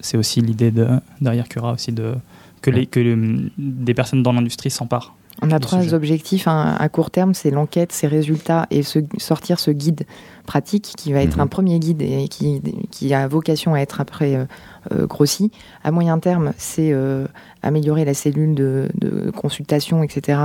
c'est 0.00 0.16
aussi 0.16 0.40
l'idée 0.40 0.70
de, 0.70 0.88
derrière 1.20 1.48
Cura 1.48 1.72
aussi 1.72 1.92
de, 1.92 2.14
que, 2.60 2.70
les, 2.70 2.86
que 2.86 3.50
des 3.58 3.94
personnes 3.94 4.22
dans 4.22 4.32
l'industrie 4.32 4.70
s'emparent. 4.70 5.14
On 5.40 5.50
a 5.50 5.58
trois 5.58 5.94
objectifs 5.94 6.46
hein. 6.46 6.76
à 6.78 6.88
court 6.88 7.10
terme, 7.10 7.34
c'est 7.34 7.50
l'enquête, 7.50 7.92
ses 7.92 8.06
résultats 8.06 8.66
et 8.70 8.82
sortir 8.82 9.58
ce 9.58 9.70
guide 9.70 10.04
pratique 10.46 10.92
qui 10.96 11.12
va 11.12 11.22
être 11.22 11.36
mhm. 11.36 11.42
un 11.42 11.46
premier 11.46 11.78
guide 11.78 12.02
et 12.02 12.28
qui, 12.28 12.60
qui, 12.90 13.14
a 13.14 13.26
vocation 13.26 13.74
à 13.74 13.78
être 13.78 14.00
après 14.00 14.36
euh, 14.36 14.44
euh, 14.92 15.06
grossi. 15.06 15.50
À 15.84 15.90
moyen 15.90 16.18
terme, 16.18 16.52
c'est 16.58 16.92
euh, 16.92 17.26
améliorer 17.62 18.04
la 18.04 18.14
cellule 18.14 18.54
de, 18.54 18.88
consultation, 19.36 20.02
etc. 20.02 20.38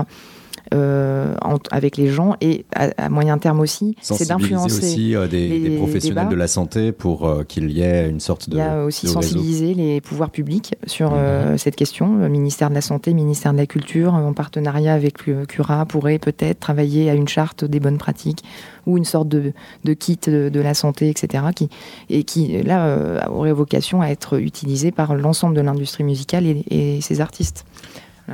euh, 0.74 1.36
avec 1.72 1.98
les 1.98 2.08
gens 2.08 2.36
et 2.42 2.66
à, 2.76 3.10
moyen 3.10 3.38
terme 3.38 3.60
aussi, 3.60 3.96
c'est 4.02 4.28
d'influencer 4.28 4.78
aussi 4.78 5.16
euh, 5.16 5.28
des, 5.28 5.78
professionnels 5.78 6.28
de 6.28 6.36
la 6.36 6.48
santé 6.48 6.92
pour 6.92 7.26
euh, 7.26 7.44
qu'il 7.44 7.72
y 7.72 7.82
ait 7.82 8.10
une 8.10 8.20
sorte 8.20 8.50
de. 8.50 8.58
Il 8.58 8.60
y 8.60 8.62
a 8.62 8.84
aussi 8.84 9.08
sensibiliser 9.08 9.74
les 9.74 10.02
pouvoirs 10.02 10.30
publics 10.30 10.76
sur 10.86 11.12
mhm. 11.12 11.58
cette 11.58 11.76
question. 11.76 12.18
Le 12.18 12.30
ministère 12.30 12.70
de 12.70 12.76
la 12.76 12.82
Santé, 12.82 13.12
le 13.12 13.16
ministère 13.16 13.54
de 13.54 13.58
la 13.58 13.66
Culture, 13.66 14.14
en 14.14 14.34
partenariat 14.34 14.94
avec 14.94 15.26
le 15.26 15.46
Cura, 15.46 15.86
pourrait 15.86 16.20
peut-être 16.20 16.60
travailler 16.60 17.10
à 17.10 17.14
une 17.14 17.28
charte 17.28 17.64
des 17.64 17.80
bonnes 17.80 17.98
pratiques 17.98 18.44
ou 18.86 18.98
une 18.98 19.06
sorte 19.06 19.28
de, 19.28 19.54
de 19.84 19.94
kit 19.94 20.20
de, 20.26 20.60
la 20.60 20.74
santé, 20.74 21.10
etc., 21.10 21.44
qui, 21.54 21.70
et 22.10 22.24
qui, 22.24 22.62
là, 22.64 23.28
aurait 23.30 23.52
vocation 23.52 24.02
à 24.02 24.08
être 24.08 24.40
utilisé 24.40 24.92
par 24.92 25.16
l'ensemble 25.16 25.56
de 25.56 25.62
l'industrie 25.62 26.04
musicale 26.04 26.46
et, 26.46 26.64
et 26.70 27.02
ses 27.02 27.20
artistes. 27.20 27.66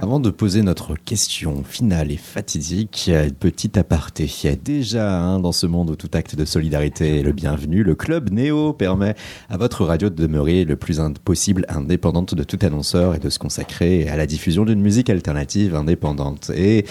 Avant 0.02 0.20
de 0.20 0.32
poser 0.32 0.64
notre 0.64 0.96
question 0.96 1.64
finale 1.64 2.12
et 2.12 2.18
fatidique, 2.18 3.12
petit 3.40 3.78
aparté. 3.78 4.28
Déjà, 4.64 5.22
hein, 5.22 5.40
dans 5.40 5.52
ce 5.52 5.68
monde 5.68 5.92
où 5.92 5.96
tout 5.96 6.10
acte 6.14 6.36
de 6.36 6.46
solidarité 6.46 7.20
est 7.20 7.24
le 7.24 7.32
bienvenu, 7.32 7.84
le 7.84 7.94
Club 7.94 8.32
Néo 8.32 8.74
permet 8.74 9.14
à 9.50 9.58
votre 9.58 9.86
radio 9.86 10.10
de 10.10 10.16
demeurer 10.16 10.66
le 10.66 10.78
plus 10.78 11.00
possible 11.24 11.68
indépendante 11.70 12.34
de 12.34 12.44
tout 12.44 12.58
annonceur 12.64 13.14
et 13.14 13.20
de 13.20 13.30
se 13.30 13.38
consacrer 13.38 14.10
à 14.10 14.18
la 14.18 14.26
diffusion 14.26 14.66
d'une 14.66 14.82
musique 14.82 15.12
alternative 15.12 15.76
indépendante. 15.76 16.50
Et 16.56 16.86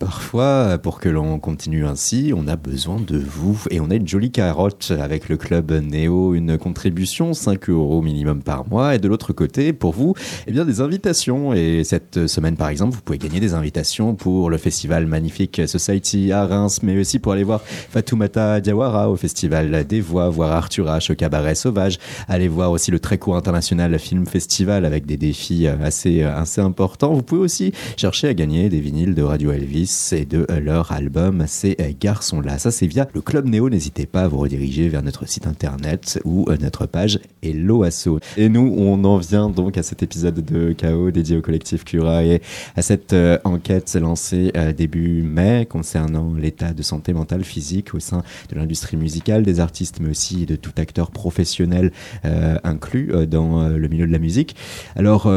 parfois, 0.00 0.78
pour 0.82 0.98
que 0.98 1.08
l'on 1.08 1.38
continue 1.38 1.86
ainsi, 1.86 2.32
on 2.34 2.48
a 2.48 2.56
besoin 2.56 2.98
de 3.00 3.18
vous. 3.18 3.62
Et 3.70 3.78
on 3.80 3.88
a 3.88 3.94
une 3.94 4.08
jolie 4.08 4.32
carotte 4.32 4.92
avec 5.00 5.28
le 5.28 5.36
Club 5.36 5.70
Néo, 5.70 6.34
une 6.34 6.58
contribution 6.58 7.34
5 7.34 7.70
euros 7.70 8.02
minimum 8.02 8.42
par 8.42 8.68
mois. 8.68 8.96
Et 8.96 8.98
de 8.98 9.06
l'autre 9.06 9.32
côté, 9.32 9.72
pour 9.72 9.92
vous, 9.92 10.14
eh 10.48 10.52
bien, 10.52 10.64
des 10.64 10.80
invitations. 10.80 11.54
Et 11.54 11.84
cette 11.84 12.26
semaine, 12.26 12.47
par 12.56 12.68
exemple, 12.68 12.94
vous 12.94 13.02
pouvez 13.02 13.18
gagner 13.18 13.40
des 13.40 13.54
invitations 13.54 14.14
pour 14.14 14.50
le 14.50 14.58
festival 14.58 15.06
magnifique 15.06 15.62
Society 15.66 16.32
à 16.32 16.46
Reims, 16.46 16.80
mais 16.82 16.98
aussi 16.98 17.18
pour 17.18 17.32
aller 17.32 17.44
voir 17.44 17.60
Fatoumata 17.62 18.60
Diawara 18.60 19.10
au 19.10 19.16
festival 19.16 19.84
des 19.86 20.00
Voix, 20.00 20.28
voir 20.28 20.52
Arthur 20.52 20.86
H 20.86 21.12
au 21.12 21.14
cabaret 21.14 21.54
sauvage, 21.54 21.98
aller 22.28 22.48
voir 22.48 22.70
aussi 22.70 22.90
le 22.90 23.00
très 23.00 23.18
court 23.18 23.36
international 23.36 23.98
film 23.98 24.26
festival 24.26 24.84
avec 24.84 25.06
des 25.06 25.16
défis 25.16 25.66
assez, 25.66 26.22
assez 26.22 26.60
importants. 26.60 27.12
Vous 27.12 27.22
pouvez 27.22 27.40
aussi 27.40 27.72
chercher 27.96 28.28
à 28.28 28.34
gagner 28.34 28.68
des 28.68 28.80
vinyles 28.80 29.14
de 29.14 29.22
Radio 29.22 29.52
Elvis 29.52 30.10
et 30.12 30.24
de 30.24 30.46
leur 30.60 30.92
album 30.92 31.44
Ces 31.46 31.76
garçons-là. 32.00 32.58
Ça, 32.58 32.70
c'est 32.70 32.86
via 32.86 33.06
le 33.12 33.20
Club 33.20 33.46
Néo. 33.46 33.68
N'hésitez 33.68 34.06
pas 34.06 34.22
à 34.22 34.28
vous 34.28 34.38
rediriger 34.38 34.88
vers 34.88 35.02
notre 35.02 35.28
site 35.28 35.46
internet 35.46 36.20
ou 36.24 36.46
notre 36.60 36.86
page 36.86 37.18
Hello 37.42 37.82
Asso. 37.82 38.20
Et 38.36 38.48
nous, 38.48 38.74
on 38.78 39.02
en 39.04 39.18
vient 39.18 39.48
donc 39.48 39.78
à 39.78 39.82
cet 39.82 40.02
épisode 40.02 40.44
de 40.44 40.72
Chaos 40.72 41.10
dédié 41.10 41.36
au 41.36 41.40
collectif 41.40 41.84
Cura 41.84 42.24
et 42.24 42.37
à 42.76 42.82
cette 42.82 43.12
euh, 43.12 43.38
enquête 43.44 43.94
lancée 44.00 44.52
euh, 44.56 44.72
début 44.72 45.22
mai 45.22 45.66
concernant 45.68 46.34
l'état 46.34 46.72
de 46.72 46.82
santé 46.82 47.12
mentale 47.12 47.44
physique 47.44 47.94
au 47.94 48.00
sein 48.00 48.22
de 48.50 48.56
l'industrie 48.56 48.96
musicale, 48.96 49.42
des 49.42 49.60
artistes, 49.60 49.98
mais 50.00 50.10
aussi 50.10 50.46
de 50.46 50.56
tout 50.56 50.72
acteur 50.76 51.10
professionnel 51.10 51.92
euh, 52.24 52.56
inclus 52.64 53.12
dans 53.26 53.68
le 53.68 53.88
milieu 53.88 54.06
de 54.06 54.12
la 54.12 54.18
musique. 54.18 54.56
Alors, 54.96 55.30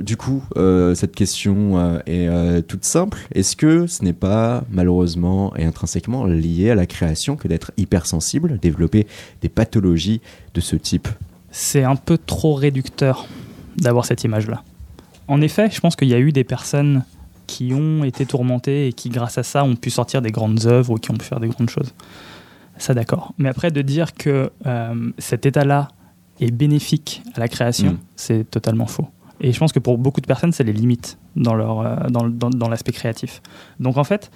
du 0.00 0.16
coup, 0.16 0.42
cette 0.94 1.14
question 1.14 2.00
est 2.06 2.62
toute 2.66 2.84
simple. 2.84 3.18
Est-ce 3.34 3.56
que 3.56 3.86
ce 3.86 4.04
n'est 4.04 4.12
pas 4.12 4.64
malheureusement 4.70 5.54
et 5.56 5.64
intrinsèquement 5.64 6.24
lié 6.24 6.70
à 6.70 6.74
la 6.74 6.86
création 6.86 7.36
que 7.36 7.48
d'être 7.48 7.72
hypersensible, 7.76 8.58
développer 8.60 9.06
des 9.42 9.48
pathologies 9.48 10.20
de 10.54 10.60
ce 10.60 10.76
type? 10.76 11.08
C'est 11.50 11.84
un 11.84 11.96
peu 11.96 12.18
trop 12.18 12.54
réducteur 12.54 13.26
d'avoir 13.76 14.04
cette 14.04 14.24
image-là. 14.24 14.62
En 15.28 15.40
effet, 15.40 15.70
je 15.70 15.80
pense 15.80 15.96
qu'il 15.96 16.08
y 16.08 16.14
a 16.14 16.18
eu 16.18 16.32
des 16.32 16.44
personnes 16.44 17.04
qui 17.46 17.72
ont 17.74 18.04
été 18.04 18.26
tourmentées 18.26 18.88
et 18.88 18.92
qui, 18.92 19.08
grâce 19.08 19.38
à 19.38 19.42
ça, 19.42 19.64
ont 19.64 19.76
pu 19.76 19.90
sortir 19.90 20.22
des 20.22 20.30
grandes 20.30 20.66
œuvres 20.66 20.94
ou 20.94 20.96
qui 20.96 21.10
ont 21.10 21.16
pu 21.16 21.24
faire 21.24 21.40
des 21.40 21.48
grandes 21.48 21.70
choses. 21.70 21.94
Ça, 22.78 22.94
d'accord. 22.94 23.32
Mais 23.38 23.48
après, 23.48 23.70
de 23.70 23.82
dire 23.82 24.14
que 24.14 24.50
euh, 24.66 25.10
cet 25.18 25.46
état-là 25.46 25.88
est 26.40 26.50
bénéfique 26.50 27.22
à 27.34 27.40
la 27.40 27.48
création, 27.48 27.92
mm. 27.92 27.98
c'est 28.16 28.50
totalement 28.50 28.86
faux. 28.86 29.06
Et 29.40 29.52
je 29.52 29.58
pense 29.58 29.72
que 29.72 29.78
pour 29.78 29.98
beaucoup 29.98 30.20
de 30.20 30.26
personnes, 30.26 30.52
c'est 30.52 30.64
les 30.64 30.72
limites 30.72 31.18
dans, 31.34 31.54
leur, 31.54 31.80
euh, 31.80 32.08
dans, 32.08 32.28
dans, 32.28 32.68
l'aspect 32.68 32.92
créatif. 32.92 33.42
Donc 33.80 33.96
en 33.96 34.04
fait, 34.04 34.30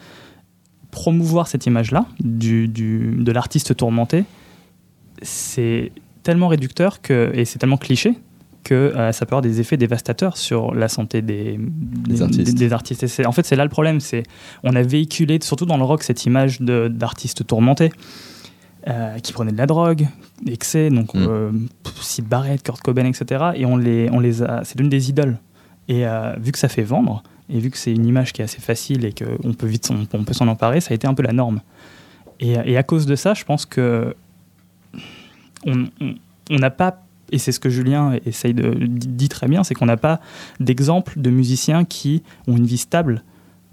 promouvoir 0.90 1.48
cette 1.48 1.66
image-là 1.66 2.06
du, 2.20 2.68
du, 2.68 3.16
de 3.18 3.32
l'artiste 3.32 3.76
tourmenté, 3.76 4.24
c'est 5.22 5.92
tellement 6.22 6.48
réducteur 6.48 7.00
que, 7.00 7.30
et 7.34 7.44
c'est 7.44 7.58
tellement 7.58 7.76
cliché 7.76 8.18
que 8.64 8.74
euh, 8.74 9.12
ça 9.12 9.26
peut 9.26 9.32
avoir 9.32 9.42
des 9.42 9.60
effets 9.60 9.76
dévastateurs 9.76 10.36
sur 10.36 10.74
la 10.74 10.88
santé 10.88 11.22
des, 11.22 11.58
des, 11.58 12.72
artistes. 12.72 13.20
Et 13.20 13.26
en 13.26 13.32
fait, 13.32 13.46
c'est 13.46 13.56
là 13.56 13.64
le 13.64 13.70
problème. 13.70 14.00
C'est 14.00 14.22
on 14.62 14.74
a 14.74 14.82
véhiculé, 14.82 15.38
surtout 15.42 15.66
dans 15.66 15.76
le 15.76 15.84
rock, 15.84 16.02
cette 16.02 16.24
image 16.26 16.60
d'artistes 16.60 17.46
tourmentés. 17.46 17.92
Euh, 18.88 19.18
qui 19.18 19.34
prenaient 19.34 19.52
de 19.52 19.58
la 19.58 19.66
drogue, 19.66 20.08
excès, 20.46 20.88
donc 20.88 21.12
mm. 21.12 21.26
euh, 21.28 21.50
Sid 22.00 22.24
Barrett, 22.24 22.62
Kurt 22.62 22.80
Cobain, 22.80 23.04
etc. 23.04 23.50
Et 23.54 23.66
on 23.66 23.76
les, 23.76 24.08
on 24.10 24.20
les 24.20 24.42
a, 24.42 24.62
c'est 24.64 24.78
l'une 24.78 24.88
des 24.88 25.10
idoles. 25.10 25.36
Et 25.86 26.04
vu 26.38 26.52
que 26.52 26.58
ça 26.58 26.68
fait 26.68 26.84
vendre, 26.84 27.22
et 27.50 27.58
vu 27.58 27.68
que 27.70 27.76
c'est 27.76 27.92
une 27.92 28.06
image 28.06 28.32
qui 28.32 28.40
est 28.40 28.44
assez 28.44 28.60
facile 28.60 29.04
et 29.04 29.12
qu'on 29.12 29.52
peut 29.52 29.66
vite 29.66 29.90
on 30.14 30.24
peut 30.24 30.32
s'en 30.32 30.46
emparer, 30.48 30.80
ça 30.80 30.92
a 30.92 30.94
été 30.94 31.06
un 31.06 31.14
peu 31.14 31.22
la 31.22 31.32
norme. 31.32 31.60
Et, 32.38 32.52
et 32.64 32.78
à 32.78 32.82
cause 32.82 33.06
de 33.06 33.16
ça, 33.16 33.34
je 33.34 33.44
pense 33.44 33.66
que 33.66 34.14
on 35.66 36.58
n'a 36.58 36.70
pas 36.70 37.02
et 37.30 37.38
c'est 37.38 37.52
ce 37.52 37.60
que 37.60 37.70
Julien 37.70 38.16
essaye 38.26 38.54
de 38.54 38.74
dit 38.80 39.28
très 39.28 39.48
bien, 39.48 39.64
c'est 39.64 39.74
qu'on 39.74 39.86
n'a 39.86 39.96
pas 39.96 40.20
d'exemple 40.58 41.20
de 41.20 41.30
musiciens 41.30 41.84
qui 41.84 42.22
ont 42.46 42.56
une 42.56 42.66
vie 42.66 42.78
stable. 42.78 43.22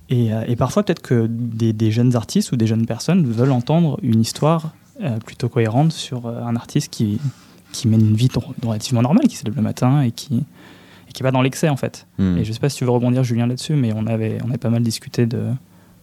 Et, 0.09 0.33
euh, 0.33 0.55
parfois, 0.55 0.83
peut-être 0.83 1.01
que 1.01 1.27
des, 1.29 1.91
jeunes 1.91 2.15
artistes 2.15 2.51
ou 2.51 2.55
des 2.55 2.67
jeunes 2.67 2.85
personnes 2.85 3.25
veulent 3.25 3.51
entendre 3.51 3.99
une 4.01 4.21
histoire 4.21 4.73
euh, 5.01 5.17
plutôt 5.17 5.49
cohérente 5.49 5.91
sur 5.91 6.27
euh, 6.27 6.41
un 6.43 6.55
artiste 6.55 6.91
qui, 6.91 7.19
qui 7.71 7.87
mène 7.87 8.01
une 8.01 8.15
vie 8.15 8.29
relativement 8.63 9.01
normale, 9.01 9.27
qui 9.27 9.35
se 9.35 9.45
lève 9.45 9.55
le 9.55 9.61
matin 9.61 10.01
et 10.01 10.11
qui, 10.11 10.37
et 11.09 11.11
qui 11.13 11.23
va 11.23 11.31
dans 11.31 11.41
l'excès, 11.41 11.69
en 11.69 11.75
fait. 11.75 12.07
Hmm. 12.17 12.37
Et 12.37 12.43
je 12.43 12.49
ne 12.49 12.53
sais 12.53 12.59
pas 12.59 12.69
si 12.69 12.77
tu 12.77 12.85
veux 12.85 12.91
rebondir, 12.91 13.23
Julien, 13.23 13.47
là-dessus, 13.47 13.73
mais 13.73 13.91
on 13.93 14.07
avait, 14.07 14.37
on 14.45 14.49
avait 14.49 14.57
pas 14.57 14.69
mal 14.69 14.81
discuté 14.81 15.25
de, 15.25 15.43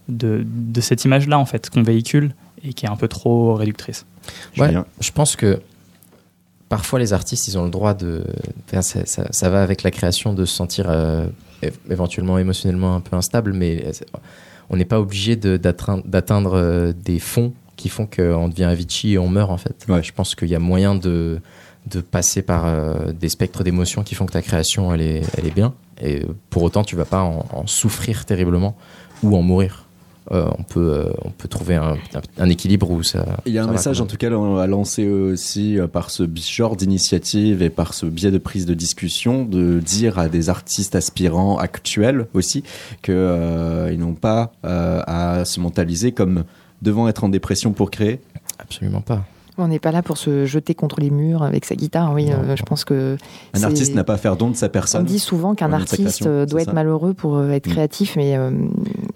de, 0.09 0.45
de 0.47 0.81
cette 0.81 1.05
image-là, 1.05 1.39
en 1.39 1.47
fait, 1.47 1.71
qu'on 1.71 1.83
véhicule 1.83 2.35
et 2.63 2.75
qui 2.75 2.87
est 2.87 2.91
un 2.91 2.97
peu 2.97 3.09
trop 3.09 3.55
réductrice. 3.55 4.07
Ouais, 4.59 4.75
je 5.01 5.11
pense 5.13 5.37
que 5.37 5.61
parfois 6.69 6.99
les 6.99 7.13
artistes, 7.13 7.49
ils 7.49 7.59
ont 7.59 7.65
le 7.65 7.71
droit 7.71 7.95
de. 7.95 8.25
ça, 8.81 9.05
ça, 9.05 9.51
va 9.51 9.63
avec 9.63 9.83
la 9.83 9.91
création 9.91 10.33
de 10.33 10.45
se 10.45 10.55
sentir 10.55 10.87
euh, 10.89 11.27
éventuellement 11.91 12.39
émotionnellement 12.39 12.95
un 12.97 13.01
peu 13.01 13.17
instable, 13.17 13.53
mais 13.53 13.91
on 14.71 14.77
n'est 14.77 14.85
pas 14.85 15.01
obligé 15.01 15.37
d'atteindre 15.37 16.55
euh, 16.55 16.93
des 16.93 17.19
fonds 17.19 17.53
qui 17.77 17.89
font 17.89 18.07
qu'on 18.07 18.49
devient 18.49 18.65
Avicii 18.65 19.15
et 19.15 19.19
on 19.19 19.29
meurt 19.29 19.51
en 19.51 19.57
fait. 19.57 19.87
Je 20.03 20.13
pense 20.13 20.35
qu'il 20.35 20.49
y 20.49 20.55
a 20.55 20.61
moyen 20.61 20.95
de, 20.95 21.41
de 21.91 22.01
passer 22.01 22.43
par 22.43 22.67
euh, 22.67 23.13
des 23.13 23.29
spectres 23.29 23.65
d'émotions 23.65 24.03
qui 24.05 24.15
font 24.15 24.27
que 24.27 24.33
ta 24.33 24.43
création 24.43 24.95
elle 24.95 25.01
est, 25.01 25.23
elle 25.37 25.47
est 25.47 25.55
bien. 25.55 25.75
Et 26.01 26.23
pour 26.51 26.63
autant, 26.63 26.83
tu 26.83 26.97
vas 26.97 27.05
pas 27.05 27.23
en 27.23 27.67
souffrir 27.67 28.25
terriblement 28.25 28.77
ou 29.23 29.37
en 29.37 29.43
mourir. 29.43 29.84
Euh, 30.33 30.49
on, 30.59 30.63
peut, 30.63 30.81
euh, 30.81 31.13
on 31.23 31.31
peut 31.31 31.49
trouver 31.49 31.75
un, 31.75 32.49
équilibre 32.49 32.91
où 32.91 33.03
ça. 33.03 33.41
Il 33.45 33.53
y 33.53 33.59
a 33.59 33.65
un 33.65 33.71
message 33.71 34.01
en 34.01 34.07
tout 34.07 34.17
cas 34.17 34.29
à 34.29 34.67
lancer 34.67 35.07
aussi 35.07 35.79
euh, 35.79 35.87
par 35.87 36.11
ce 36.11 36.27
genre 36.35 36.77
d'initiative 36.77 37.63
et 37.63 37.69
par 37.69 37.93
ce 37.93 38.07
biais 38.07 38.31
de 38.31 38.39
prise 38.39 38.65
de 38.65 38.73
discussion 38.73 39.45
de 39.45 39.81
dire 39.81 40.19
à 40.19 40.29
des 40.29 40.49
artistes 40.49 40.95
aspirants 40.95 41.59
actuels 41.59 42.27
aussi 42.33 42.65
qu'ils 43.03 43.99
n'ont 43.99 44.15
pas 44.15 44.53
à 44.63 45.45
se 45.45 45.61
mentaliser 45.61 46.13
comme 46.13 46.45
devant 46.81 47.07
être 47.09 47.25
en 47.25 47.29
dépression 47.29 47.73
pour 47.73 47.91
créer. 47.91 48.21
Absolument 48.59 49.03
pas. 49.03 49.27
On 49.57 49.69
n'est 49.69 49.79
pas 49.79 49.93
là 49.93 50.03
pour 50.03 50.19
se 50.19 50.47
jeter 50.47 50.75
contre 50.75 51.01
les 51.01 51.11
murs 51.11 51.45
avec 51.45 51.65
sa 51.65 51.77
guitare. 51.77 52.13
Oui, 52.13 52.31
euh, 52.31 52.57
je 52.57 52.63
pense 52.65 52.85
que 52.85 53.17
un 53.53 53.63
artiste 53.63 53.95
n'a 53.95 54.03
pas 54.03 54.15
à 54.15 54.19
faire 54.19 54.37
don 54.37 54.51
de 54.51 54.57
sa 54.57 54.69
personne. 54.69 55.03
On 55.03 55.05
dit 55.05 55.21
souvent 55.21 55.55
qu'un 55.55 55.73
artiste 55.73 56.27
euh, 56.27 56.45
doit 56.45 56.63
être 56.63 56.73
malheureux 56.73 57.15
pour 57.15 57.37
euh, 57.37 57.51
être 57.51 57.69
mm. 57.69 57.73
créatif, 57.73 58.17
mais 58.17 58.37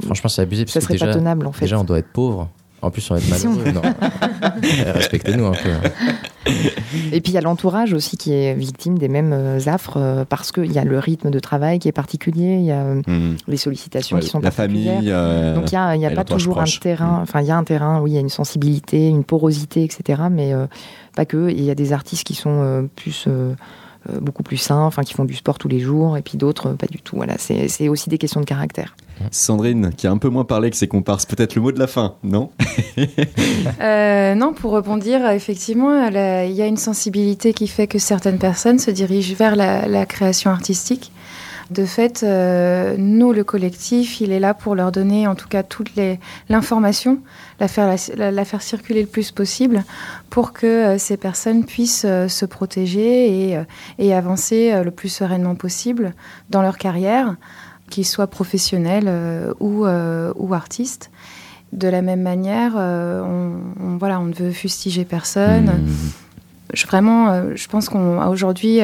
franchement, 0.05 0.29
c'est 0.29 0.43
abusé. 0.43 0.65
Ça 0.69 0.81
serait 0.81 0.97
pas 0.97 1.13
tenable 1.13 1.47
en 1.47 1.53
fait. 1.53 1.65
Déjà, 1.65 1.81
on 1.81 1.85
doit 1.85 1.99
être 1.99 2.13
pauvre. 2.13 2.49
En 2.81 2.91
plus, 2.93 3.11
on 3.11 3.15
va 3.15 3.21
être 3.21 3.29
malheureux. 3.31 3.93
Respectez-nous 4.95 5.47
un 5.47 5.53
peu. 5.53 5.71
Et 7.13 7.21
puis, 7.21 7.33
il 7.33 7.35
y 7.35 7.39
a 7.39 7.41
l'entourage 7.41 7.93
aussi 7.93 8.17
qui 8.17 8.33
est 8.33 8.55
victime 8.55 8.99
des 8.99 9.09
mêmes 9.09 9.33
euh, 9.33 9.59
affres 9.67 9.97
euh, 9.97 10.25
parce 10.25 10.53
qu'il 10.53 10.73
y 10.73 10.79
a 10.79 10.85
le 10.85 10.99
rythme 10.99 11.31
de 11.31 11.39
travail 11.39 11.79
qui 11.79 11.89
est 11.89 11.93
particulier, 11.93 12.57
il 12.57 12.65
y 12.65 12.73
a 12.73 12.83
euh, 12.83 13.03
mhm. 13.07 13.37
les 13.47 13.57
sollicitations 13.57 14.19
qui 14.19 14.29
sont 14.29 14.41
la 14.41 14.51
famille. 14.51 14.87
Donc, 14.87 15.73
il 15.73 15.99
n'y 15.99 16.07
a, 16.07 16.11
pas 16.15 16.25
toujours 16.25 16.61
un 16.61 16.65
terrain. 16.65 17.21
Enfin, 17.23 17.41
il 17.41 17.47
y 17.47 17.51
a 17.51 17.57
un 17.57 17.65
terrain, 17.65 18.01
oui, 18.01 18.13
il 18.13 18.15
y 18.15 18.19
a 18.19 18.21
une 18.21 18.29
sensibilité, 18.29 19.09
une 19.09 19.25
porosité, 19.25 19.85
etc. 19.85 20.23
Mais 20.31 20.53
pas 21.15 21.25
que. 21.25 21.51
Il 21.51 21.63
y 21.63 21.71
a 21.71 21.75
des 21.75 21.93
artistes 21.93 22.25
qui 22.25 22.35
sont 22.35 22.89
plus 22.97 23.29
beaucoup 24.21 24.43
plus 24.43 24.57
sains, 24.57 24.85
enfin 24.85 25.03
qui 25.03 25.13
font 25.13 25.25
du 25.25 25.35
sport 25.35 25.59
tous 25.59 25.69
les 25.69 25.81
jours, 25.81 26.17
et 26.17 26.23
puis 26.23 26.39
d'autres 26.39 26.71
pas 26.71 26.87
du 26.87 27.01
tout. 27.01 27.17
Voilà, 27.17 27.35
c'est 27.39 27.89
aussi 27.89 28.09
des 28.09 28.19
questions 28.19 28.41
de 28.41 28.47
caractère. 28.47 28.95
Sandrine, 29.31 29.93
qui 29.97 30.07
a 30.07 30.11
un 30.11 30.19
peu 30.19 30.29
moins 30.29 30.45
parlé 30.45 30.71
que 30.71 30.77
ses 30.77 30.89
comparses, 30.89 31.27
peut-être 31.27 31.55
le 31.55 31.63
mot 31.63 31.73
de 31.73 31.79
la 31.79 31.87
fin, 31.87 32.15
non? 32.23 32.51
Euh, 33.81 34.35
Non, 34.35 34.53
pour 34.53 34.73
rebondir, 34.73 35.29
effectivement, 35.31 36.07
il 36.09 36.53
y 36.53 36.63
a 36.63 36.67
une 36.67 36.77
sensibilité 36.77 37.53
qui 37.53 37.69
fait 37.69 37.87
que 37.87 37.99
certaines 37.99 38.39
personnes 38.39 38.79
se 38.79 38.91
dirigent 38.91 39.35
vers 39.37 39.57
la, 39.57 40.07
création 40.07 40.51
artistique. 40.51 41.13
De 41.71 41.85
fait, 41.85 42.23
euh, 42.23 42.95
nous, 42.97 43.33
le 43.33 43.45
collectif, 43.45 44.23
il 44.23 44.33
est 44.33 44.41
là 44.41 44.55
pour 44.55 44.75
leur 44.75 44.91
donner 44.91 45.27
en 45.27 45.35
tout 45.35 45.49
cas 45.49 45.63
toute 45.63 45.91
l'information, 46.49 47.19
la 47.61 47.69
faire, 47.69 47.95
la, 48.17 48.45
faire 48.45 48.63
circuler 48.63 49.03
le 49.03 49.07
plus 49.07 49.33
possible 49.33 49.85
pour 50.31 50.53
que 50.55 50.67
euh, 50.67 50.99
ces 50.99 51.19
personnes 51.19 51.65
puissent 51.65 52.07
se 52.07 52.45
protéger 52.47 53.59
et 53.99 54.15
avancer 54.15 54.83
le 54.83 54.91
plus 54.91 55.11
sereinement 55.11 55.57
possible 55.57 56.15
dans 56.49 56.63
leur 56.63 56.79
carrière, 56.79 57.37
qu'ils 57.89 58.07
soient 58.07 58.27
professionnels 58.27 59.11
ou, 59.61 59.87
ou 59.87 60.55
artistes. 60.55 61.11
De 61.73 61.89
la 61.89 62.01
même 62.01 62.23
manière, 62.23 62.77
on, 62.77 63.97
voilà, 63.99 64.21
on 64.21 64.25
ne 64.25 64.35
veut 64.35 64.53
fustiger 64.53 65.05
personne. 65.05 65.67
Mmh. 65.67 66.13
Je, 66.75 66.87
vraiment, 66.87 67.55
je 67.55 67.69
pense 67.69 67.89
qu'aujourd'hui, 67.89 68.81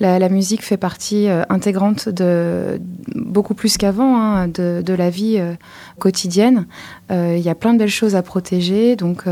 la, 0.00 0.28
musique 0.28 0.64
fait 0.64 0.76
partie 0.76 1.28
euh, 1.28 1.42
intégrante 1.48 2.08
de 2.08 2.80
beaucoup 3.14 3.54
plus 3.54 3.76
qu'avant 3.76 4.16
hein, 4.16 4.48
de, 4.48 4.94
la 4.94 5.10
vie 5.10 5.36
euh, 5.38 5.54
quotidienne. 5.98 6.66
Euh, 7.10 7.34
il 7.36 7.42
y 7.42 7.48
a 7.48 7.54
plein 7.54 7.72
de 7.72 7.78
belles 7.78 7.88
choses 7.88 8.14
à 8.14 8.22
protéger, 8.22 8.96
donc 8.96 9.24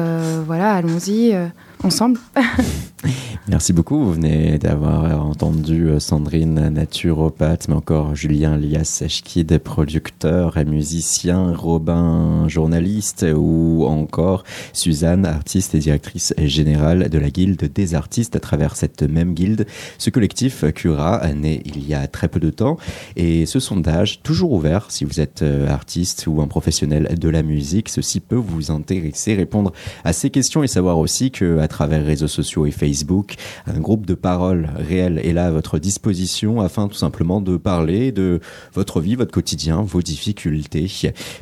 voilà, 0.46 0.74
allons-y 0.74 1.34
ensemble. 1.83 2.18
Merci 3.49 3.72
beaucoup. 3.72 4.05
Vous 4.05 4.14
venez 4.14 4.59
d'avoir 4.59 5.24
entendu 5.24 5.89
euh, 5.89 6.01
Sandrine, 6.01 6.68
naturopathe, 6.68 7.68
mais 7.68 7.77
encore 7.77 8.16
Julien 8.16 8.57
Lias 8.57 9.03
Eshkid, 9.05 9.59
producteur 9.59 10.57
et 10.57 10.64
musicien, 10.64 11.55
Robin, 11.55 12.49
journaliste, 12.49 13.24
ou 13.37 13.85
encore 13.87 14.43
Suzanne, 14.72 15.27
artiste 15.27 15.77
et 15.77 15.79
directrice 15.79 16.35
générale 16.39 17.09
de 17.09 17.18
la 17.18 17.31
Guilde 17.31 17.70
des 17.72 17.95
artistes. 17.95 18.35
À 18.35 18.41
travers 18.41 18.74
cette 18.74 19.03
même 19.03 19.35
guilde, 19.35 19.66
ce 19.99 20.11
collectif 20.11 20.64
Cura, 20.74 21.22
né 21.33 21.62
il 21.66 21.87
y 21.87 21.95
a 21.95 22.09
très 22.09 22.27
peu 22.27 22.41
de 22.41 22.51
temps, 22.51 22.79
et 23.14 23.47
ce 23.47 23.61
sondage, 23.61 24.22
toujours 24.22 24.53
ouvert 24.53 24.87
si 24.89 25.05
vous 25.05 25.20
êtes 25.20 25.43
euh, 25.43 25.68
artiste 25.68 26.27
ou 26.27 26.41
un 26.41 26.49
professionnel 26.49 27.16
de 27.16 27.29
la 27.29 27.43
musique, 27.43 27.91
ceci 27.91 28.18
peut 28.18 28.35
vous 28.35 28.72
intéresser, 28.72 29.35
répondre 29.35 29.72
à 30.03 30.12
ces 30.12 30.31
questions 30.31 30.64
et 30.64 30.68
savoir 30.68 30.99
aussi 30.99 31.31
que 31.31 31.59
à 31.66 31.68
travers 31.68 32.06
réseaux 32.06 32.28
sociaux 32.28 32.64
et 32.64 32.70
Facebook, 32.70 33.34
un 33.66 33.80
groupe 33.80 34.06
de 34.06 34.14
paroles 34.14 34.70
réelles 34.76 35.20
est 35.24 35.32
là 35.32 35.46
à 35.46 35.50
votre 35.50 35.80
disposition 35.80 36.60
afin 36.60 36.86
tout 36.86 36.94
simplement 36.94 37.40
de 37.40 37.56
parler 37.56 38.12
de 38.12 38.38
votre 38.72 39.00
vie, 39.00 39.16
votre 39.16 39.32
quotidien, 39.32 39.82
vos 39.82 40.00
difficultés. 40.00 40.88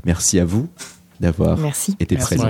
Merci 0.06 0.40
à 0.40 0.46
vous 0.46 0.66
d'avoir 1.20 1.58
été 2.00 2.16
présent 2.16 2.48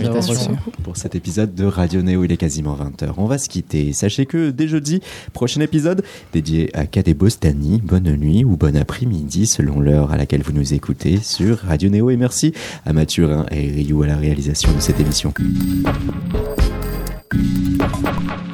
pour 0.82 0.96
cet 0.96 1.14
épisode 1.14 1.54
de 1.54 1.64
Radio 1.64 2.02
Néo. 2.02 2.24
Il 2.24 2.32
est 2.32 2.36
quasiment 2.36 2.76
20h. 2.76 3.12
On 3.16 3.26
va 3.26 3.38
se 3.38 3.48
quitter. 3.48 3.92
Sachez 3.92 4.24
que 4.24 4.50
dès 4.50 4.68
jeudi, 4.68 5.00
prochain 5.32 5.60
épisode 5.60 6.04
dédié 6.32 6.70
à 6.74 6.86
Cadet 6.86 7.14
Bostani. 7.14 7.82
Bonne 7.84 8.14
nuit 8.16 8.44
ou 8.44 8.56
bon 8.56 8.76
après-midi 8.76 9.46
selon 9.46 9.80
l'heure 9.80 10.12
à 10.12 10.16
laquelle 10.16 10.42
vous 10.42 10.52
nous 10.52 10.74
écoutez 10.74 11.18
sur 11.18 11.58
Radio 11.58 11.90
Néo. 11.90 12.10
Et 12.10 12.16
merci 12.16 12.54
à 12.86 12.92
Mathurin 12.92 13.46
et 13.50 13.70
Ryu 13.70 14.04
à 14.04 14.06
la 14.06 14.16
réalisation 14.16 14.72
de 14.74 14.80
cette 14.80 15.00
émission. 15.00 15.32
Thank 17.34 18.48
you. 18.48 18.53